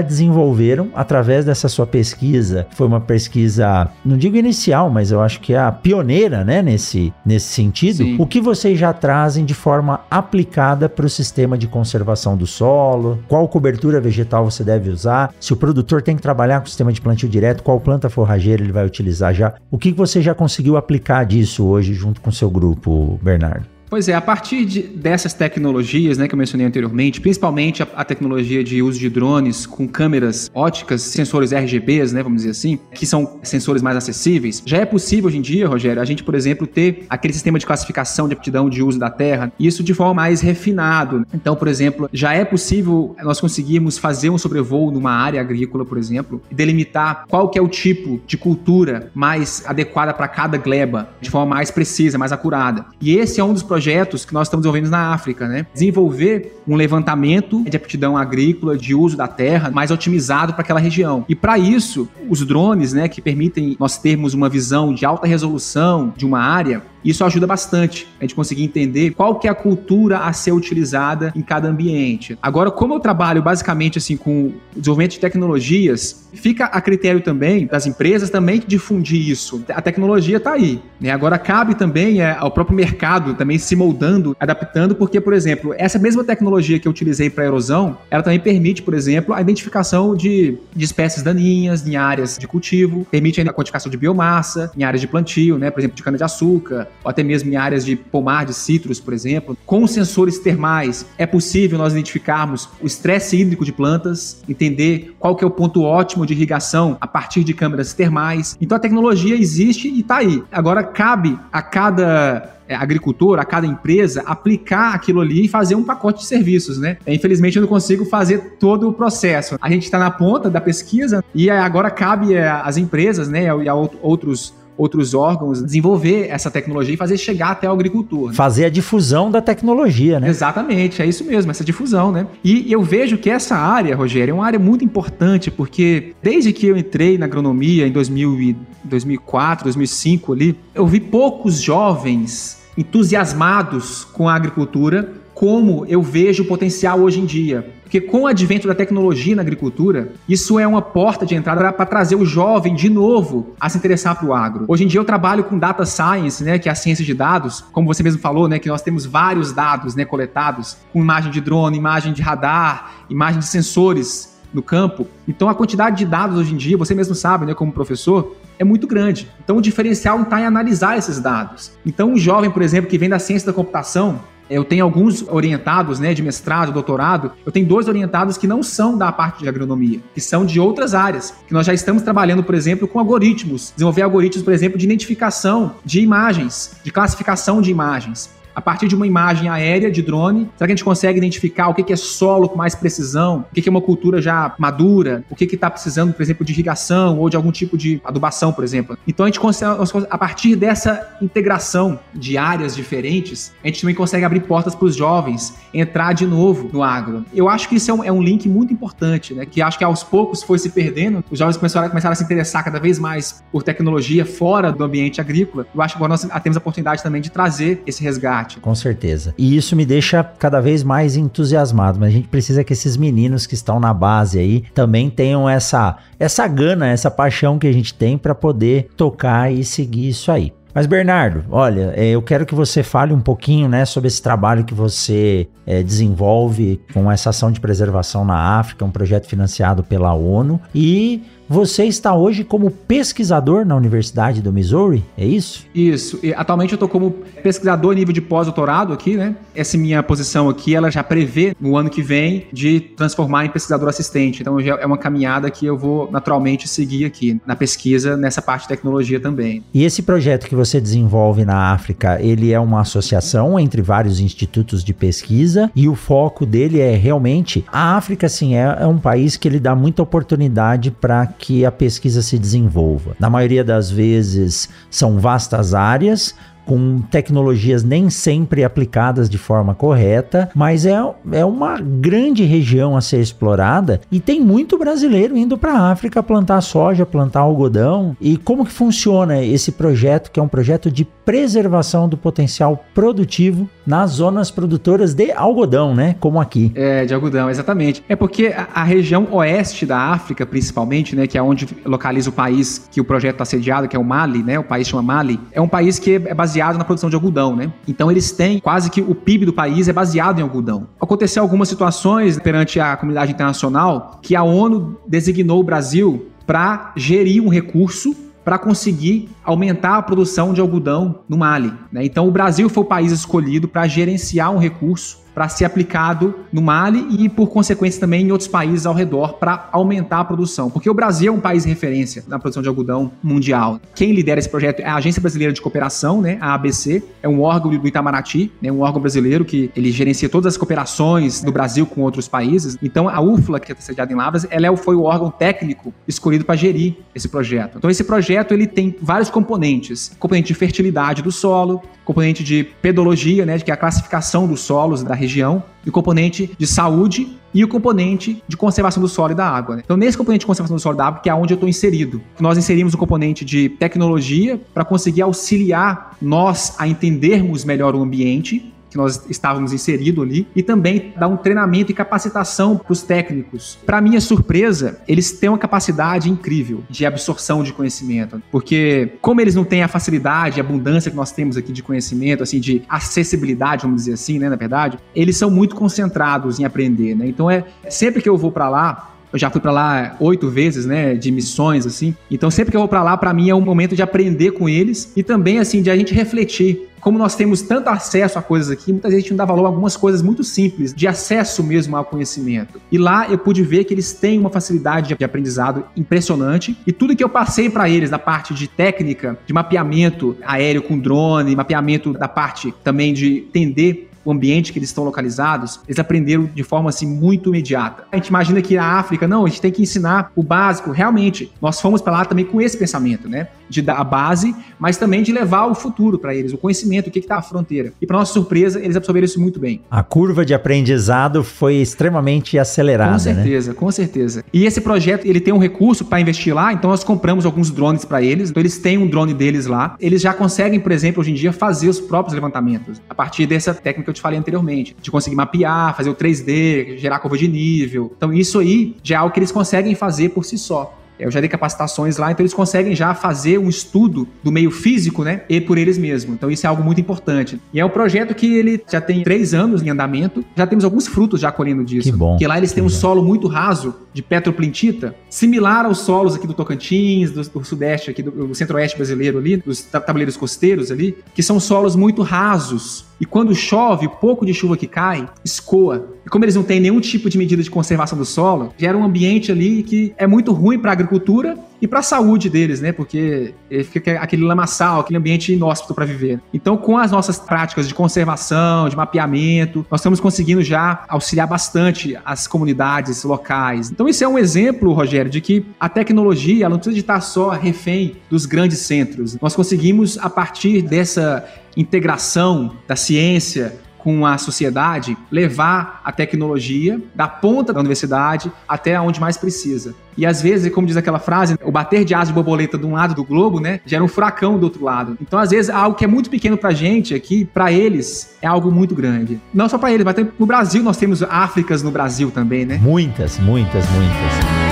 desenvolveram 0.00 0.90
através 0.94 1.44
dessa 1.44 1.68
sua 1.68 1.86
pesquisa? 1.86 2.66
Foi 2.72 2.88
uma 2.88 3.00
pesquisa, 3.00 3.88
não 4.04 4.16
digo 4.16 4.36
inicial, 4.36 4.90
mas 4.90 5.12
eu 5.12 5.20
acho 5.20 5.40
que 5.40 5.54
é 5.54 5.58
a 5.58 5.70
pioneira, 5.70 6.44
né, 6.44 6.60
nesse, 6.60 7.14
nesse 7.24 7.46
sentido. 7.46 7.98
Sim. 7.98 8.16
O 8.18 8.26
que 8.26 8.40
vocês 8.40 8.76
já 8.76 8.92
trazem 8.92 9.44
de 9.44 9.54
forma 9.54 10.00
aplicada 10.10 10.88
para 10.88 11.06
o 11.06 11.08
sistema 11.08 11.56
de 11.56 11.68
conservação 11.68 12.36
do 12.36 12.48
solo? 12.48 13.22
Qual 13.28 13.46
cobertura 13.46 14.00
vegetal 14.00 14.44
você 14.44 14.64
deve 14.64 14.90
usar? 14.90 15.32
Se 15.38 15.52
o 15.52 15.56
produtor 15.56 16.02
tem 16.02 16.16
que 16.16 16.22
trabalhar 16.22 16.58
com 16.58 16.66
o 16.66 16.68
sistema 16.68 16.92
de 16.92 17.00
plantio 17.00 17.28
direto, 17.28 17.62
qual 17.62 17.78
planta 17.78 18.10
forrageira 18.10 18.60
ele 18.60 18.72
vai 18.72 18.84
utilizar 18.84 19.32
já? 19.32 19.54
O 19.70 19.78
que, 19.78 19.92
que 19.92 19.98
você 19.98 20.20
já 20.20 20.34
conseguiu 20.34 20.76
aplicar 20.76 21.24
disso 21.24 21.64
hoje 21.64 21.94
junto 21.94 22.20
com 22.20 22.30
o 22.30 22.32
seu 22.32 22.50
grupo, 22.50 23.20
Bernardo? 23.22 23.71
Pois 23.92 24.08
é, 24.08 24.14
a 24.14 24.22
partir 24.22 24.64
de, 24.64 24.80
dessas 24.80 25.34
tecnologias 25.34 26.16
né, 26.16 26.26
que 26.26 26.34
eu 26.34 26.38
mencionei 26.38 26.66
anteriormente, 26.66 27.20
principalmente 27.20 27.82
a, 27.82 27.88
a, 27.94 28.02
tecnologia 28.02 28.64
de 28.64 28.80
uso 28.80 28.98
de 28.98 29.10
drones 29.10 29.66
com 29.66 29.86
câmeras 29.86 30.50
óticas, 30.54 31.02
sensores 31.02 31.52
RGBs, 31.52 32.14
né, 32.14 32.22
vamos 32.22 32.38
dizer 32.38 32.52
assim, 32.52 32.78
que 32.94 33.04
são 33.04 33.38
sensores 33.42 33.82
mais 33.82 33.94
acessíveis, 33.94 34.62
já 34.64 34.78
é 34.78 34.86
possível 34.86 35.28
hoje 35.28 35.36
em 35.36 35.42
dia, 35.42 35.68
Rogério, 35.68 36.00
a 36.00 36.06
gente, 36.06 36.24
por 36.24 36.34
exemplo, 36.34 36.66
ter 36.66 37.04
aquele 37.06 37.34
sistema 37.34 37.58
de 37.58 37.66
classificação 37.66 38.26
de 38.26 38.32
aptidão 38.32 38.70
de 38.70 38.82
uso 38.82 38.98
da 38.98 39.10
terra, 39.10 39.52
isso 39.60 39.84
de 39.84 39.92
forma 39.92 40.14
mais 40.14 40.40
refinado. 40.40 41.26
Então, 41.34 41.54
por 41.54 41.68
exemplo, 41.68 42.08
já 42.14 42.32
é 42.32 42.46
possível 42.46 43.14
nós 43.22 43.42
conseguirmos 43.42 43.98
fazer 43.98 44.30
um 44.30 44.38
sobrevoo 44.38 44.90
numa 44.90 45.12
área 45.12 45.38
agrícola, 45.38 45.84
por 45.84 45.98
exemplo, 45.98 46.40
e 46.50 46.54
delimitar 46.54 47.26
qual 47.28 47.50
que 47.50 47.58
é 47.58 47.62
o 47.62 47.68
tipo 47.68 48.22
de 48.26 48.38
cultura 48.38 49.10
mais 49.12 49.62
adequada 49.66 50.14
para 50.14 50.28
cada 50.28 50.56
gleba, 50.56 51.10
de 51.20 51.28
forma 51.28 51.56
mais 51.56 51.70
precisa, 51.70 52.16
mais 52.16 52.32
acurada. 52.32 52.86
E 52.98 53.16
esse 53.18 53.38
é 53.38 53.44
um 53.44 53.52
dos 53.52 53.62
projetos 53.62 53.81
projetos 53.82 54.24
que 54.24 54.32
nós 54.32 54.46
estamos 54.46 54.62
desenvolvendo 54.62 54.90
na 54.90 55.12
África, 55.12 55.48
né? 55.48 55.66
Desenvolver 55.74 56.62
um 56.68 56.76
levantamento 56.76 57.64
de 57.64 57.76
aptidão 57.76 58.16
agrícola, 58.16 58.78
de 58.78 58.94
uso 58.94 59.16
da 59.16 59.26
terra, 59.26 59.72
mais 59.72 59.90
otimizado 59.90 60.52
para 60.52 60.62
aquela 60.62 60.78
região. 60.78 61.24
E 61.28 61.34
para 61.34 61.58
isso, 61.58 62.08
os 62.28 62.46
drones, 62.46 62.92
né, 62.92 63.08
que 63.08 63.20
permitem 63.20 63.76
nós 63.80 63.98
termos 63.98 64.34
uma 64.34 64.48
visão 64.48 64.94
de 64.94 65.04
alta 65.04 65.26
resolução 65.26 66.14
de 66.16 66.24
uma 66.24 66.38
área, 66.38 66.82
isso 67.04 67.24
ajuda 67.24 67.46
bastante 67.46 68.06
a 68.20 68.24
gente 68.24 68.34
conseguir 68.34 68.62
entender 68.62 69.10
qual 69.10 69.38
que 69.38 69.48
é 69.48 69.50
a 69.50 69.54
cultura 69.54 70.18
a 70.18 70.32
ser 70.32 70.52
utilizada 70.52 71.32
em 71.34 71.42
cada 71.42 71.68
ambiente. 71.68 72.38
Agora, 72.42 72.70
como 72.70 72.94
eu 72.94 73.00
trabalho 73.00 73.42
basicamente 73.42 73.98
assim 73.98 74.16
com 74.16 74.52
desenvolvimento 74.74 75.12
de 75.12 75.20
tecnologias, 75.20 76.28
fica 76.32 76.66
a 76.66 76.80
critério 76.80 77.20
também 77.20 77.66
das 77.66 77.86
empresas 77.86 78.30
também 78.30 78.62
difundir 78.66 79.28
isso. 79.28 79.64
A 79.68 79.82
tecnologia 79.82 80.36
está 80.38 80.52
aí, 80.52 80.80
né? 81.00 81.10
Agora 81.10 81.38
cabe 81.38 81.74
também 81.74 82.20
é, 82.20 82.36
ao 82.38 82.50
próprio 82.50 82.76
mercado 82.76 83.34
também 83.34 83.58
se 83.58 83.76
moldando, 83.76 84.36
adaptando, 84.38 84.94
porque, 84.94 85.20
por 85.20 85.32
exemplo, 85.32 85.74
essa 85.76 85.98
mesma 85.98 86.24
tecnologia 86.24 86.78
que 86.78 86.86
eu 86.86 86.90
utilizei 86.90 87.28
para 87.28 87.44
erosão, 87.44 87.98
ela 88.10 88.22
também 88.22 88.40
permite, 88.40 88.82
por 88.82 88.94
exemplo, 88.94 89.34
a 89.34 89.40
identificação 89.40 90.14
de, 90.14 90.58
de 90.74 90.84
espécies 90.84 91.22
daninhas 91.22 91.86
em 91.86 91.96
áreas 91.96 92.38
de 92.38 92.46
cultivo, 92.46 93.06
permite 93.10 93.40
a 93.40 93.52
quantificação 93.52 93.90
de 93.90 93.96
biomassa 93.96 94.70
em 94.76 94.84
áreas 94.84 95.00
de 95.00 95.06
plantio, 95.06 95.58
né? 95.58 95.70
Por 95.70 95.80
exemplo, 95.80 95.96
de 95.96 96.02
cana-de-açúcar, 96.02 96.88
ou 97.04 97.10
até 97.10 97.22
mesmo 97.22 97.50
em 97.52 97.56
áreas 97.56 97.84
de 97.84 97.96
pomar 97.96 98.44
de 98.44 98.54
citros, 98.54 99.00
por 99.00 99.12
exemplo. 99.12 99.56
Com 99.66 99.86
sensores 99.86 100.38
termais, 100.38 101.06
é 101.18 101.26
possível 101.26 101.78
nós 101.78 101.92
identificarmos 101.92 102.68
o 102.80 102.86
estresse 102.86 103.36
hídrico 103.36 103.64
de 103.64 103.72
plantas, 103.72 104.42
entender 104.48 105.14
qual 105.18 105.36
que 105.36 105.44
é 105.44 105.46
o 105.46 105.50
ponto 105.50 105.82
ótimo 105.82 106.26
de 106.26 106.32
irrigação 106.32 106.96
a 107.00 107.06
partir 107.06 107.44
de 107.44 107.54
câmeras 107.54 107.92
termais. 107.92 108.56
Então 108.60 108.76
a 108.76 108.80
tecnologia 108.80 109.36
existe 109.36 109.88
e 109.88 110.00
está 110.00 110.16
aí. 110.16 110.42
Agora 110.50 110.82
cabe 110.82 111.38
a 111.52 111.62
cada 111.62 112.52
é, 112.68 112.74
agricultor, 112.74 113.38
a 113.38 113.44
cada 113.44 113.66
empresa, 113.66 114.22
aplicar 114.24 114.94
aquilo 114.94 115.20
ali 115.20 115.44
e 115.44 115.48
fazer 115.48 115.74
um 115.74 115.82
pacote 115.82 116.20
de 116.20 116.26
serviços, 116.26 116.78
né? 116.78 116.96
É, 117.04 117.14
infelizmente 117.14 117.56
eu 117.56 117.60
não 117.60 117.68
consigo 117.68 118.04
fazer 118.04 118.56
todo 118.58 118.88
o 118.88 118.92
processo. 118.92 119.56
A 119.60 119.68
gente 119.68 119.84
está 119.84 119.98
na 119.98 120.10
ponta 120.10 120.48
da 120.48 120.60
pesquisa 120.60 121.22
e 121.34 121.50
agora 121.50 121.90
cabe 121.90 122.38
às 122.38 122.76
empresas, 122.76 123.28
né, 123.28 123.44
e 123.62 123.68
a 123.68 123.74
outros 123.74 124.54
outros 124.76 125.14
órgãos 125.14 125.62
desenvolver 125.62 126.28
essa 126.28 126.50
tecnologia 126.50 126.94
e 126.94 126.96
fazer 126.96 127.16
chegar 127.16 127.50
até 127.50 127.68
o 127.68 127.72
agricultor. 127.72 128.28
Né? 128.28 128.34
Fazer 128.34 128.64
a 128.64 128.68
difusão 128.68 129.30
da 129.30 129.40
tecnologia, 129.40 130.18
né? 130.18 130.28
Exatamente, 130.28 131.02
é 131.02 131.06
isso 131.06 131.24
mesmo, 131.24 131.50
essa 131.50 131.64
difusão, 131.64 132.10
né? 132.10 132.26
E 132.42 132.72
eu 132.72 132.82
vejo 132.82 133.18
que 133.18 133.30
essa 133.30 133.56
área, 133.56 133.94
Rogério, 133.94 134.32
é 134.32 134.34
uma 134.34 134.46
área 134.46 134.58
muito 134.58 134.84
importante 134.84 135.50
porque 135.50 136.14
desde 136.22 136.52
que 136.52 136.66
eu 136.66 136.76
entrei 136.76 137.18
na 137.18 137.26
agronomia 137.26 137.86
em 137.86 137.92
2000 137.92 138.56
2004, 138.84 139.64
2005 139.64 140.32
ali, 140.32 140.58
eu 140.74 140.86
vi 140.86 141.00
poucos 141.00 141.60
jovens 141.60 142.58
entusiasmados 142.76 144.04
com 144.04 144.28
a 144.28 144.34
agricultura 144.34 145.12
como 145.34 145.84
eu 145.86 146.02
vejo 146.02 146.44
o 146.44 146.46
potencial 146.46 147.00
hoje 147.00 147.20
em 147.20 147.24
dia. 147.24 147.68
Porque 147.92 148.06
com 148.06 148.22
o 148.22 148.26
advento 148.26 148.66
da 148.66 148.74
tecnologia 148.74 149.36
na 149.36 149.42
agricultura, 149.42 150.14
isso 150.26 150.58
é 150.58 150.66
uma 150.66 150.80
porta 150.80 151.26
de 151.26 151.34
entrada 151.34 151.70
para 151.70 151.84
trazer 151.84 152.16
o 152.16 152.24
jovem 152.24 152.74
de 152.74 152.88
novo 152.88 153.54
a 153.60 153.68
se 153.68 153.76
interessar 153.76 154.16
para 154.16 154.26
o 154.26 154.32
agro. 154.32 154.64
Hoje 154.66 154.84
em 154.84 154.86
dia 154.86 154.98
eu 154.98 155.04
trabalho 155.04 155.44
com 155.44 155.58
data 155.58 155.84
science, 155.84 156.42
né, 156.42 156.58
que 156.58 156.70
é 156.70 156.72
a 156.72 156.74
ciência 156.74 157.04
de 157.04 157.12
dados, 157.12 157.62
como 157.70 157.86
você 157.86 158.02
mesmo 158.02 158.18
falou, 158.18 158.48
né, 158.48 158.58
que 158.58 158.66
nós 158.66 158.80
temos 158.80 159.04
vários 159.04 159.52
dados, 159.52 159.94
né, 159.94 160.06
coletados, 160.06 160.78
com 160.90 161.02
imagem 161.02 161.30
de 161.30 161.38
drone, 161.42 161.76
imagem 161.76 162.14
de 162.14 162.22
radar, 162.22 162.92
imagem 163.10 163.40
de 163.40 163.46
sensores 163.46 164.40
no 164.54 164.62
campo. 164.62 165.06
Então 165.28 165.50
a 165.50 165.54
quantidade 165.54 165.98
de 165.98 166.06
dados 166.06 166.38
hoje 166.38 166.54
em 166.54 166.56
dia, 166.56 166.78
você 166.78 166.94
mesmo 166.94 167.14
sabe, 167.14 167.44
né, 167.44 167.52
como 167.52 167.70
professor, 167.72 168.34
é 168.58 168.64
muito 168.64 168.86
grande. 168.86 169.28
Então 169.44 169.58
o 169.58 169.60
diferencial 169.60 170.18
está 170.22 170.40
em 170.40 170.46
analisar 170.46 170.96
esses 170.96 171.20
dados. 171.20 171.72
Então 171.84 172.12
um 172.12 172.16
jovem, 172.16 172.50
por 172.50 172.62
exemplo, 172.62 172.88
que 172.88 172.96
vem 172.96 173.10
da 173.10 173.18
ciência 173.18 173.48
da 173.48 173.52
computação, 173.52 174.18
eu 174.52 174.64
tenho 174.64 174.84
alguns 174.84 175.26
orientados, 175.28 175.98
né, 175.98 176.12
de 176.14 176.22
mestrado, 176.22 176.72
doutorado. 176.72 177.32
Eu 177.44 177.50
tenho 177.50 177.66
dois 177.66 177.88
orientados 177.88 178.36
que 178.36 178.46
não 178.46 178.62
são 178.62 178.96
da 178.98 179.10
parte 179.10 179.40
de 179.42 179.48
agronomia, 179.48 180.00
que 180.14 180.20
são 180.20 180.44
de 180.44 180.60
outras 180.60 180.94
áreas. 180.94 181.34
Que 181.46 181.54
nós 181.54 181.66
já 181.66 181.72
estamos 181.72 182.02
trabalhando, 182.02 182.44
por 182.44 182.54
exemplo, 182.54 182.86
com 182.86 182.98
algoritmos, 182.98 183.72
desenvolver 183.74 184.02
algoritmos, 184.02 184.44
por 184.44 184.52
exemplo, 184.52 184.78
de 184.78 184.84
identificação 184.84 185.76
de 185.84 186.00
imagens, 186.00 186.76
de 186.84 186.90
classificação 186.90 187.60
de 187.60 187.70
imagens 187.70 188.30
a 188.54 188.60
partir 188.60 188.88
de 188.88 188.94
uma 188.94 189.06
imagem 189.06 189.48
aérea 189.48 189.90
de 189.90 190.02
drone, 190.02 190.48
será 190.56 190.66
que 190.66 190.72
a 190.72 190.76
gente 190.76 190.84
consegue 190.84 191.18
identificar 191.18 191.68
o 191.68 191.74
que 191.74 191.92
é 191.92 191.96
solo 191.96 192.48
com 192.48 192.56
mais 192.56 192.74
precisão, 192.74 193.44
o 193.50 193.54
que 193.54 193.68
é 193.68 193.70
uma 193.70 193.80
cultura 193.80 194.20
já 194.20 194.54
madura, 194.58 195.24
o 195.30 195.36
que 195.36 195.44
está 195.44 195.70
precisando, 195.70 196.12
por 196.12 196.22
exemplo, 196.22 196.44
de 196.44 196.52
irrigação 196.52 197.18
ou 197.18 197.28
de 197.28 197.36
algum 197.36 197.52
tipo 197.52 197.76
de 197.76 198.00
adubação, 198.04 198.52
por 198.52 198.64
exemplo. 198.64 198.96
Então 199.06 199.24
a 199.24 199.28
gente 199.28 199.40
consegue, 199.40 199.72
a 200.10 200.18
partir 200.18 200.56
dessa 200.56 201.16
integração 201.20 201.98
de 202.14 202.36
áreas 202.36 202.74
diferentes, 202.74 203.52
a 203.62 203.66
gente 203.68 203.80
também 203.80 203.94
consegue 203.94 204.24
abrir 204.24 204.40
portas 204.40 204.74
para 204.74 204.86
os 204.86 204.94
jovens 204.94 205.54
entrar 205.72 206.12
de 206.12 206.26
novo 206.26 206.68
no 206.72 206.82
agro. 206.82 207.24
Eu 207.34 207.48
acho 207.48 207.68
que 207.68 207.76
isso 207.76 207.90
é 207.90 207.94
um, 207.94 208.04
é 208.04 208.12
um, 208.12 208.22
link 208.22 208.48
muito 208.48 208.72
importante, 208.72 209.34
né? 209.34 209.46
Que 209.46 209.62
acho 209.62 209.78
que 209.78 209.84
aos 209.84 210.02
poucos 210.02 210.42
foi 210.42 210.58
se 210.58 210.70
perdendo, 210.70 211.24
os 211.30 211.38
jovens 211.38 211.56
começaram, 211.56 211.88
começaram 211.88 212.12
a 212.12 212.16
se 212.16 212.24
interessar 212.24 212.64
cada 212.64 212.78
vez 212.78 212.98
mais 212.98 213.42
por 213.50 213.62
tecnologia 213.62 214.24
fora 214.24 214.70
do 214.70 214.84
ambiente 214.84 215.20
agrícola. 215.20 215.66
Eu 215.74 215.82
acho 215.82 215.94
que 215.94 215.98
agora 215.98 216.10
nós 216.10 216.42
temos 216.42 216.56
a 216.56 216.60
oportunidade 216.60 217.02
também 217.02 217.20
de 217.20 217.30
trazer 217.30 217.82
esse 217.86 218.02
resgate 218.02 218.41
com 218.60 218.74
certeza. 218.74 219.34
E 219.36 219.56
isso 219.56 219.76
me 219.76 219.84
deixa 219.84 220.22
cada 220.22 220.60
vez 220.60 220.82
mais 220.82 221.16
entusiasmado, 221.16 221.98
mas 221.98 222.08
a 222.08 222.12
gente 222.12 222.28
precisa 222.28 222.64
que 222.64 222.72
esses 222.72 222.96
meninos 222.96 223.46
que 223.46 223.54
estão 223.54 223.78
na 223.78 223.92
base 223.92 224.38
aí 224.38 224.64
também 224.74 225.10
tenham 225.10 225.48
essa 225.48 225.96
essa 226.18 226.46
gana, 226.46 226.88
essa 226.88 227.10
paixão 227.10 227.58
que 227.58 227.66
a 227.66 227.72
gente 227.72 227.92
tem 227.94 228.16
para 228.16 228.34
poder 228.34 228.88
tocar 228.96 229.52
e 229.52 229.64
seguir 229.64 230.08
isso 230.08 230.30
aí. 230.30 230.52
Mas 230.74 230.86
Bernardo, 230.86 231.44
olha, 231.50 231.92
é, 231.94 232.10
eu 232.10 232.22
quero 232.22 232.46
que 232.46 232.54
você 232.54 232.82
fale 232.82 233.12
um 233.12 233.20
pouquinho, 233.20 233.68
né, 233.68 233.84
sobre 233.84 234.08
esse 234.08 234.22
trabalho 234.22 234.64
que 234.64 234.72
você 234.72 235.46
é, 235.66 235.82
desenvolve 235.82 236.80
com 236.94 237.10
essa 237.10 237.30
ação 237.30 237.52
de 237.52 237.60
preservação 237.60 238.24
na 238.24 238.58
África, 238.58 238.84
um 238.84 238.90
projeto 238.90 239.26
financiado 239.26 239.84
pela 239.84 240.14
ONU 240.14 240.58
e 240.74 241.22
você 241.48 241.84
está 241.84 242.14
hoje 242.14 242.44
como 242.44 242.70
pesquisador 242.70 243.64
na 243.64 243.76
Universidade 243.76 244.40
do 244.40 244.52
Missouri, 244.52 245.04
é 245.16 245.24
isso? 245.24 245.66
Isso. 245.74 246.18
E 246.22 246.32
atualmente 246.32 246.72
eu 246.72 246.76
estou 246.76 246.88
como 246.88 247.10
pesquisador 247.42 247.94
nível 247.94 248.12
de 248.12 248.20
pós-doutorado 248.20 248.92
aqui, 248.92 249.16
né? 249.16 249.36
Essa 249.54 249.76
minha 249.76 250.02
posição 250.02 250.48
aqui, 250.48 250.74
ela 250.74 250.90
já 250.90 251.02
prevê 251.02 251.54
no 251.60 251.76
ano 251.76 251.90
que 251.90 252.02
vem 252.02 252.46
de 252.52 252.80
transformar 252.80 253.44
em 253.44 253.50
pesquisador 253.50 253.88
assistente. 253.88 254.40
Então 254.40 254.60
já 254.60 254.76
é 254.76 254.86
uma 254.86 254.98
caminhada 254.98 255.50
que 255.50 255.66
eu 255.66 255.76
vou 255.76 256.10
naturalmente 256.10 256.68
seguir 256.68 257.04
aqui 257.04 257.40
na 257.46 257.56
pesquisa 257.56 258.16
nessa 258.16 258.40
parte 258.40 258.62
de 258.62 258.68
tecnologia 258.68 259.20
também. 259.20 259.62
E 259.74 259.84
esse 259.84 260.02
projeto 260.02 260.46
que 260.46 260.54
você 260.54 260.80
desenvolve 260.80 261.44
na 261.44 261.72
África, 261.72 262.20
ele 262.20 262.52
é 262.52 262.60
uma 262.60 262.80
associação 262.80 263.58
entre 263.58 263.82
vários 263.82 264.20
institutos 264.20 264.82
de 264.84 264.94
pesquisa 264.94 265.70
e 265.74 265.88
o 265.88 265.94
foco 265.94 266.46
dele 266.46 266.80
é 266.80 266.94
realmente 266.96 267.64
a 267.72 267.96
África, 267.96 268.28
sim, 268.28 268.54
é, 268.54 268.78
é 268.80 268.86
um 268.86 268.98
país 268.98 269.36
que 269.36 269.48
ele 269.48 269.58
dá 269.58 269.74
muita 269.74 270.02
oportunidade 270.02 270.90
para 270.90 271.26
que 271.36 271.64
a 271.64 271.72
pesquisa 271.72 272.22
se 272.22 272.38
desenvolva. 272.38 273.16
Na 273.18 273.30
maioria 273.30 273.64
das 273.64 273.90
vezes 273.90 274.68
são 274.90 275.18
vastas 275.18 275.74
áreas, 275.74 276.34
com 276.64 277.00
tecnologias 277.10 277.82
nem 277.82 278.08
sempre 278.08 278.64
aplicadas 278.64 279.28
de 279.28 279.38
forma 279.38 279.74
correta, 279.74 280.48
mas 280.54 280.86
é, 280.86 280.96
é 281.32 281.44
uma 281.44 281.80
grande 281.80 282.44
região 282.44 282.96
a 282.96 283.00
ser 283.00 283.20
explorada 283.20 284.00
e 284.10 284.20
tem 284.20 284.40
muito 284.40 284.78
brasileiro 284.78 285.36
indo 285.36 285.58
para 285.58 285.72
a 285.72 285.90
África 285.90 286.22
plantar 286.22 286.60
soja, 286.60 287.04
plantar 287.04 287.40
algodão. 287.40 288.16
E 288.20 288.36
como 288.36 288.64
que 288.64 288.72
funciona 288.72 289.42
esse 289.42 289.72
projeto, 289.72 290.30
que 290.30 290.38
é 290.38 290.42
um 290.42 290.48
projeto 290.48 290.90
de 290.90 291.04
preservação 291.24 292.08
do 292.08 292.16
potencial 292.16 292.84
produtivo 292.94 293.68
nas 293.86 294.10
zonas 294.12 294.50
produtoras 294.50 295.14
de 295.14 295.32
algodão, 295.32 295.94
né? 295.94 296.16
Como 296.20 296.40
aqui. 296.40 296.72
É, 296.74 297.04
de 297.04 297.14
algodão, 297.14 297.50
exatamente. 297.50 298.02
É 298.08 298.16
porque 298.16 298.48
a, 298.48 298.68
a 298.74 298.84
região 298.84 299.28
oeste 299.32 299.86
da 299.86 299.98
África, 299.98 300.44
principalmente, 300.44 301.14
né, 301.16 301.26
que 301.26 301.36
é 301.38 301.42
onde 301.42 301.68
localiza 301.84 302.30
o 302.30 302.32
país 302.32 302.88
que 302.90 303.00
o 303.00 303.04
projeto 303.04 303.34
está 303.34 303.44
sediado, 303.44 303.88
que 303.88 303.96
é 303.96 303.98
o 303.98 304.04
Mali, 304.04 304.42
né? 304.42 304.58
O 304.58 304.64
país 304.64 304.88
chama 304.88 305.02
Mali, 305.02 305.38
é 305.52 305.60
um 305.60 305.68
país 305.68 305.98
que 305.98 306.14
é 306.14 306.34
baseado 306.34 306.76
na 306.76 306.84
produção 306.84 307.10
de 307.10 307.16
algodão, 307.16 307.56
né? 307.56 307.72
Então 307.86 308.10
eles 308.10 308.32
têm 308.32 308.58
quase 308.58 308.90
que 308.90 309.00
o 309.00 309.14
PIB 309.14 309.46
do 309.46 309.52
país 309.52 309.88
é 309.88 309.92
baseado 309.92 310.38
em 310.38 310.42
algodão. 310.42 310.88
Aconteceu 311.00 311.42
algumas 311.42 311.68
situações 311.68 312.38
perante 312.38 312.80
a 312.80 312.96
comunidade 312.96 313.32
internacional 313.32 314.18
que 314.22 314.34
a 314.36 314.42
ONU 314.42 315.00
designou 315.06 315.60
o 315.60 315.64
Brasil 315.64 316.28
para 316.46 316.92
gerir 316.96 317.42
um 317.42 317.48
recurso 317.48 318.14
para 318.44 318.58
conseguir 318.58 319.28
aumentar 319.44 319.96
a 319.96 320.02
produção 320.02 320.52
de 320.52 320.60
algodão 320.60 321.20
no 321.28 321.36
Mali. 321.36 321.72
Né? 321.90 322.04
Então, 322.04 322.26
o 322.26 322.30
Brasil 322.30 322.68
foi 322.68 322.82
o 322.82 322.86
país 322.86 323.12
escolhido 323.12 323.68
para 323.68 323.86
gerenciar 323.86 324.50
um 324.50 324.58
recurso 324.58 325.21
para 325.34 325.48
ser 325.48 325.64
aplicado 325.64 326.34
no 326.52 326.60
Mali 326.60 327.06
e, 327.10 327.28
por 327.28 327.48
consequência, 327.48 328.00
também 328.00 328.26
em 328.26 328.32
outros 328.32 328.48
países 328.48 328.86
ao 328.86 328.94
redor 328.94 329.34
para 329.34 329.68
aumentar 329.72 330.20
a 330.20 330.24
produção. 330.24 330.70
Porque 330.70 330.90
o 330.90 330.94
Brasil 330.94 331.32
é 331.32 331.36
um 331.36 331.40
país 331.40 331.64
referência 331.64 332.24
na 332.28 332.38
produção 332.38 332.62
de 332.62 332.68
algodão 332.68 333.12
mundial. 333.22 333.80
Quem 333.94 334.12
lidera 334.12 334.38
esse 334.38 334.48
projeto 334.48 334.80
é 334.80 334.86
a 334.86 334.96
Agência 334.96 335.22
Brasileira 335.22 335.52
de 335.52 335.60
Cooperação, 335.60 336.20
né, 336.20 336.38
a 336.40 336.54
ABC, 336.54 337.02
é 337.22 337.28
um 337.28 337.40
órgão 337.40 337.70
do 337.70 337.88
Itamaraty, 337.88 338.52
né, 338.60 338.70
um 338.70 338.80
órgão 338.80 339.00
brasileiro 339.00 339.44
que 339.44 339.70
ele 339.74 339.90
gerencia 339.90 340.28
todas 340.28 340.52
as 340.52 340.56
cooperações 340.56 341.40
do 341.40 341.52
Brasil 341.52 341.86
com 341.86 342.02
outros 342.02 342.28
países. 342.28 342.76
Então, 342.82 343.08
a 343.08 343.20
UFLA, 343.20 343.60
que 343.60 343.72
está 343.72 343.82
sediada 343.82 344.12
em 344.12 344.16
Lavras, 344.16 344.46
ela 344.50 344.66
é 344.66 344.72
foi 344.82 344.96
o 344.96 345.02
órgão 345.02 345.30
técnico 345.30 345.94
escolhido 346.06 346.44
para 346.44 346.56
gerir 346.56 346.96
esse 347.14 347.28
projeto. 347.28 347.78
Então, 347.78 347.90
esse 347.90 348.04
projeto 348.04 348.52
ele 348.52 348.66
tem 348.66 348.94
vários 349.00 349.30
componentes: 349.30 350.12
componente 350.18 350.48
de 350.48 350.54
fertilidade 350.54 351.22
do 351.22 351.30
solo, 351.30 351.82
componente 352.04 352.42
de 352.42 352.64
pedologia, 352.82 353.46
né, 353.46 353.58
que 353.58 353.70
é 353.70 353.74
a 353.74 353.76
classificação 353.76 354.46
dos 354.46 354.60
solos 354.60 355.02
da 355.02 355.14
região, 355.22 355.62
e 355.84 355.88
o 355.88 355.92
componente 355.92 356.50
de 356.58 356.66
saúde 356.66 357.38
e 357.54 357.62
o 357.64 357.68
componente 357.68 358.42
de 358.48 358.56
conservação 358.56 359.02
do 359.02 359.08
solo 359.08 359.32
e 359.32 359.34
da 359.34 359.46
água. 359.46 359.76
Né? 359.76 359.82
Então, 359.84 359.96
nesse 359.96 360.16
componente 360.16 360.40
de 360.40 360.46
conservação 360.46 360.76
do 360.76 360.80
solo 360.80 360.96
e 360.96 360.98
da 360.98 361.06
água, 361.06 361.20
que 361.20 361.28
é 361.28 361.34
onde 361.34 361.52
eu 361.52 361.56
estou 361.56 361.68
inserido, 361.68 362.20
nós 362.40 362.56
inserimos 362.56 362.94
o 362.94 362.98
componente 362.98 363.44
de 363.44 363.68
tecnologia 363.68 364.60
para 364.72 364.84
conseguir 364.84 365.22
auxiliar 365.22 366.16
nós 366.20 366.74
a 366.78 366.86
entendermos 366.86 367.64
melhor 367.64 367.94
o 367.94 368.02
ambiente 368.02 368.72
que 368.92 368.98
nós 368.98 369.24
estávamos 369.30 369.72
inseridos 369.72 370.22
ali, 370.22 370.46
e 370.54 370.62
também 370.62 371.14
dar 371.16 371.26
um 371.26 371.36
treinamento 371.36 371.90
e 371.90 371.94
capacitação 371.94 372.76
para 372.76 372.92
os 372.92 373.02
técnicos. 373.02 373.78
Para 373.86 374.02
minha 374.02 374.20
surpresa, 374.20 375.00
eles 375.08 375.32
têm 375.32 375.48
uma 375.48 375.58
capacidade 375.58 376.30
incrível 376.30 376.84
de 376.90 377.06
absorção 377.06 377.62
de 377.62 377.72
conhecimento, 377.72 378.42
porque 378.50 379.14
como 379.22 379.40
eles 379.40 379.54
não 379.54 379.64
têm 379.64 379.82
a 379.82 379.88
facilidade, 379.88 380.60
a 380.60 380.64
abundância 380.64 381.10
que 381.10 381.16
nós 381.16 381.32
temos 381.32 381.56
aqui 381.56 381.72
de 381.72 381.82
conhecimento, 381.82 382.42
assim, 382.42 382.60
de 382.60 382.82
acessibilidade, 382.86 383.82
vamos 383.82 384.02
dizer 384.02 384.12
assim, 384.12 384.38
né, 384.38 384.50
na 384.50 384.56
verdade, 384.56 384.98
eles 385.14 385.38
são 385.38 385.50
muito 385.50 385.74
concentrados 385.74 386.60
em 386.60 386.64
aprender, 386.64 387.14
né? 387.14 387.26
Então 387.26 387.50
é 387.50 387.64
sempre 387.88 388.20
que 388.20 388.28
eu 388.28 388.36
vou 388.36 388.52
para 388.52 388.68
lá, 388.68 389.11
Eu 389.32 389.38
já 389.38 389.50
fui 389.50 389.60
para 389.60 389.72
lá 389.72 390.16
oito 390.20 390.48
vezes, 390.50 390.86
né, 390.86 391.14
de 391.14 391.30
missões 391.30 391.86
assim. 391.86 392.14
Então 392.30 392.50
sempre 392.50 392.70
que 392.70 392.76
eu 392.76 392.80
vou 392.80 392.88
para 392.88 393.02
lá, 393.02 393.16
para 393.16 393.32
mim 393.32 393.48
é 393.48 393.54
um 393.54 393.60
momento 393.60 393.96
de 393.96 394.02
aprender 394.02 394.52
com 394.52 394.68
eles 394.68 395.12
e 395.16 395.22
também 395.22 395.58
assim 395.58 395.82
de 395.82 395.90
a 395.90 395.96
gente 395.96 396.12
refletir 396.12 396.88
como 397.02 397.18
nós 397.18 397.34
temos 397.34 397.60
tanto 397.62 397.88
acesso 397.88 398.38
a 398.38 398.42
coisas 398.42 398.70
aqui, 398.70 398.92
muitas 398.92 399.10
vezes 399.10 399.18
a 399.18 399.22
gente 399.22 399.30
não 399.32 399.36
dá 399.36 399.44
valor 399.44 399.64
a 399.64 399.68
algumas 399.68 399.96
coisas 399.96 400.22
muito 400.22 400.44
simples, 400.44 400.94
de 400.94 401.08
acesso 401.08 401.62
mesmo 401.62 401.96
ao 401.96 402.04
conhecimento. 402.04 402.80
E 402.92 402.96
lá 402.96 403.28
eu 403.28 403.36
pude 403.36 403.60
ver 403.64 403.82
que 403.82 403.92
eles 403.92 404.12
têm 404.12 404.38
uma 404.38 404.48
facilidade 404.48 405.16
de 405.16 405.24
aprendizado 405.24 405.84
impressionante 405.96 406.78
e 406.86 406.92
tudo 406.92 407.16
que 407.16 407.24
eu 407.24 407.28
passei 407.28 407.68
para 407.68 407.90
eles 407.90 408.08
na 408.08 408.20
parte 408.20 408.54
de 408.54 408.68
técnica, 408.68 409.36
de 409.44 409.52
mapeamento 409.52 410.36
aéreo 410.44 410.80
com 410.80 410.96
drone, 410.96 411.56
mapeamento 411.56 412.12
da 412.12 412.28
parte 412.28 412.72
também 412.84 413.12
de 413.12 413.48
entender 413.48 414.11
o 414.24 414.32
ambiente 414.32 414.72
que 414.72 414.78
eles 414.78 414.88
estão 414.88 415.04
localizados, 415.04 415.80
eles 415.86 415.98
aprenderam 415.98 416.48
de 416.54 416.62
forma 416.62 416.90
assim 416.90 417.06
muito 417.06 417.48
imediata. 417.48 418.04
A 418.10 418.16
gente 418.16 418.28
imagina 418.28 418.60
que 418.62 418.76
na 418.76 418.98
África, 418.98 419.26
não, 419.28 419.44
a 419.44 419.48
gente 419.48 419.60
tem 419.60 419.72
que 419.72 419.82
ensinar 419.82 420.30
o 420.34 420.42
básico. 420.42 420.90
Realmente, 420.90 421.52
nós 421.60 421.80
fomos 421.80 422.00
para 422.00 422.12
lá 422.12 422.24
também 422.24 422.44
com 422.44 422.60
esse 422.60 422.76
pensamento, 422.76 423.28
né? 423.28 423.48
De 423.68 423.80
dar 423.80 423.96
a 423.96 424.04
base, 424.04 424.54
mas 424.78 424.96
também 424.96 425.22
de 425.22 425.32
levar 425.32 425.66
o 425.66 425.74
futuro 425.74 426.18
para 426.18 426.34
eles, 426.34 426.52
o 426.52 426.58
conhecimento, 426.58 427.08
o 427.08 427.10
que 427.10 427.18
está 427.18 427.36
à 427.36 427.42
fronteira. 427.42 427.92
E 428.00 428.06
para 428.06 428.18
nossa 428.18 428.32
surpresa, 428.32 428.80
eles 428.80 428.96
absorveram 428.96 429.24
isso 429.24 429.40
muito 429.40 429.58
bem. 429.58 429.80
A 429.90 430.02
curva 430.02 430.44
de 430.44 430.54
aprendizado 430.54 431.42
foi 431.42 431.76
extremamente 431.76 432.58
acelerada. 432.58 433.12
Com 433.12 433.18
certeza, 433.18 433.70
né? 433.70 433.76
com 433.78 433.90
certeza. 433.90 434.44
E 434.52 434.66
esse 434.66 434.80
projeto, 434.80 435.26
ele 435.26 435.40
tem 435.40 435.52
um 435.52 435.58
recurso 435.58 436.04
para 436.04 436.20
investir 436.20 436.54
lá, 436.54 436.72
então 436.72 436.90
nós 436.90 437.04
compramos 437.04 437.46
alguns 437.46 437.70
drones 437.70 438.04
para 438.04 438.22
eles. 438.22 438.50
Então 438.50 438.60
eles 438.60 438.78
têm 438.78 438.98
um 438.98 439.06
drone 439.06 439.34
deles 439.34 439.66
lá. 439.66 439.96
Eles 440.00 440.20
já 440.20 440.34
conseguem, 440.34 440.80
por 440.80 440.92
exemplo, 440.92 441.20
hoje 441.20 441.30
em 441.30 441.34
dia, 441.34 441.52
fazer 441.52 441.88
os 441.88 442.00
próprios 442.00 442.34
levantamentos 442.34 443.00
a 443.08 443.14
partir 443.14 443.46
dessa 443.46 443.74
técnica 443.74 444.11
eu 444.12 444.14
te 444.14 444.20
falei 444.20 444.38
anteriormente, 444.38 444.96
de 445.00 445.10
conseguir 445.10 445.36
mapear, 445.36 445.96
fazer 445.96 446.10
o 446.10 446.14
3D, 446.14 446.98
gerar 446.98 447.18
curva 447.18 447.36
de 447.36 447.48
nível. 447.48 448.12
Então 448.16 448.32
isso 448.32 448.58
aí 448.58 448.96
já 449.02 449.16
é 449.16 449.18
algo 449.18 449.32
que 449.32 449.40
eles 449.40 449.52
conseguem 449.52 449.94
fazer 449.94 450.28
por 450.30 450.44
si 450.44 450.56
só. 450.56 450.98
Eu 451.22 451.30
já 451.30 451.40
dei 451.40 451.48
capacitações 451.48 452.16
lá, 452.16 452.32
então 452.32 452.42
eles 452.42 452.54
conseguem 452.54 452.96
já 452.96 453.14
fazer 453.14 453.58
um 453.58 453.68
estudo 453.68 454.26
do 454.42 454.50
meio 454.50 454.70
físico, 454.70 455.22
né? 455.22 455.42
E 455.48 455.60
por 455.60 455.78
eles 455.78 455.96
mesmos. 455.96 456.34
Então 456.34 456.50
isso 456.50 456.66
é 456.66 456.68
algo 456.68 456.82
muito 456.82 457.00
importante. 457.00 457.60
E 457.72 457.78
é 457.78 457.84
um 457.84 457.88
projeto 457.88 458.34
que 458.34 458.56
ele 458.56 458.82
já 458.90 459.00
tem 459.00 459.22
três 459.22 459.54
anos 459.54 459.82
em 459.82 459.90
andamento. 459.90 460.44
Já 460.56 460.66
temos 460.66 460.84
alguns 460.84 461.06
frutos 461.06 461.40
já 461.40 461.52
colhendo 461.52 461.84
disso. 461.84 462.10
Que 462.10 462.16
bom. 462.16 462.32
Porque 462.32 462.46
lá 462.46 462.58
eles 462.58 462.72
têm 462.72 462.82
um 462.82 462.88
solo 462.88 463.22
muito 463.22 463.46
raso 463.46 463.94
de 464.12 464.22
petroplintita, 464.22 465.14
similar 465.30 465.86
aos 465.86 466.00
solos 466.00 466.34
aqui 466.34 466.46
do 466.46 466.54
Tocantins, 466.54 467.30
do, 467.30 467.42
do 467.42 467.64
sudeste 467.64 468.10
aqui, 468.10 468.22
do, 468.22 468.48
do 468.48 468.54
centro-oeste 468.54 468.96
brasileiro 468.96 469.38
ali, 469.38 469.56
dos 469.56 469.82
tabuleiros 469.82 470.36
costeiros 470.36 470.90
ali, 470.90 471.16
que 471.34 471.42
são 471.42 471.60
solos 471.60 471.94
muito 471.94 472.22
rasos. 472.22 473.06
E 473.22 473.24
quando 473.24 473.54
chove, 473.54 474.08
o 474.08 474.10
pouco 474.10 474.44
de 474.44 474.52
chuva 474.52 474.76
que 474.76 474.88
cai, 474.88 475.28
escoa. 475.44 476.08
E 476.26 476.28
como 476.28 476.44
eles 476.44 476.56
não 476.56 476.64
têm 476.64 476.80
nenhum 476.80 476.98
tipo 476.98 477.30
de 477.30 477.38
medida 477.38 477.62
de 477.62 477.70
conservação 477.70 478.18
do 478.18 478.24
solo, 478.24 478.74
gera 478.76 478.98
um 478.98 479.04
ambiente 479.04 479.52
ali 479.52 479.84
que 479.84 480.12
é 480.18 480.26
muito 480.26 480.50
ruim 480.50 480.76
para 480.76 480.90
a 480.90 480.92
agricultura 480.92 481.56
e 481.82 481.88
para 481.88 481.98
a 481.98 482.02
saúde 482.02 482.48
deles, 482.48 482.80
né? 482.80 482.92
Porque 482.92 483.52
fica 483.90 484.12
aquele 484.20 484.44
lamaçal, 484.44 485.00
aquele 485.00 485.18
ambiente 485.18 485.52
inóspito 485.52 485.92
para 485.92 486.04
viver. 486.04 486.40
Então, 486.54 486.76
com 486.76 486.96
as 486.96 487.10
nossas 487.10 487.40
práticas 487.40 487.88
de 487.88 487.94
conservação, 487.94 488.88
de 488.88 488.96
mapeamento, 488.96 489.84
nós 489.90 490.00
estamos 490.00 490.20
conseguindo 490.20 490.62
já 490.62 491.04
auxiliar 491.08 491.48
bastante 491.48 492.16
as 492.24 492.46
comunidades 492.46 493.24
locais. 493.24 493.90
Então, 493.90 494.08
isso 494.08 494.22
é 494.22 494.28
um 494.28 494.38
exemplo, 494.38 494.92
Rogério, 494.92 495.28
de 495.28 495.40
que 495.40 495.66
a 495.80 495.88
tecnologia 495.88 496.64
ela 496.64 496.70
não 496.70 496.78
precisa 496.78 496.94
de 496.94 497.00
estar 497.00 497.20
só 497.20 497.50
refém 497.50 498.16
dos 498.30 498.46
grandes 498.46 498.78
centros. 498.78 499.36
Nós 499.40 499.56
conseguimos, 499.56 500.16
a 500.18 500.30
partir 500.30 500.82
dessa 500.82 501.44
integração 501.76 502.76
da 502.86 502.94
ciência 502.94 503.74
com 504.02 504.26
a 504.26 504.36
sociedade, 504.36 505.16
levar 505.30 506.00
a 506.04 506.10
tecnologia 506.10 507.00
da 507.14 507.28
ponta 507.28 507.72
da 507.72 507.78
universidade 507.78 508.50
até 508.66 509.00
onde 509.00 509.20
mais 509.20 509.36
precisa. 509.36 509.94
E 510.16 510.26
às 510.26 510.42
vezes, 510.42 510.72
como 510.72 510.86
diz 510.86 510.96
aquela 510.96 511.18
frase, 511.18 511.56
o 511.62 511.70
bater 511.70 512.04
de 512.04 512.14
asa 512.14 512.26
de 512.26 512.32
borboleta 512.32 512.76
de 512.76 512.84
um 512.84 512.92
lado 512.92 513.14
do 513.14 513.24
globo, 513.24 513.60
né, 513.60 513.80
gera 513.86 514.02
um 514.02 514.08
furacão 514.08 514.58
do 514.58 514.64
outro 514.64 514.84
lado. 514.84 515.16
Então, 515.20 515.38
às 515.38 515.50
vezes, 515.50 515.70
algo 515.70 515.96
que 515.96 516.04
é 516.04 516.08
muito 516.08 516.28
pequeno 516.28 516.56
pra 516.56 516.72
gente 516.72 517.14
aqui, 517.14 517.44
para 517.44 517.72
eles, 517.72 518.36
é 518.42 518.46
algo 518.46 518.70
muito 518.70 518.94
grande. 518.94 519.40
Não 519.54 519.68
só 519.68 519.78
para 519.78 519.92
eles, 519.92 520.04
mas 520.04 520.16
no 520.38 520.46
Brasil 520.46 520.82
nós 520.82 520.96
temos 520.96 521.22
Áfricas 521.22 521.82
no 521.82 521.90
Brasil 521.90 522.30
também, 522.30 522.66
né? 522.66 522.78
Muitas, 522.82 523.38
muitas, 523.38 523.88
muitas. 523.90 524.71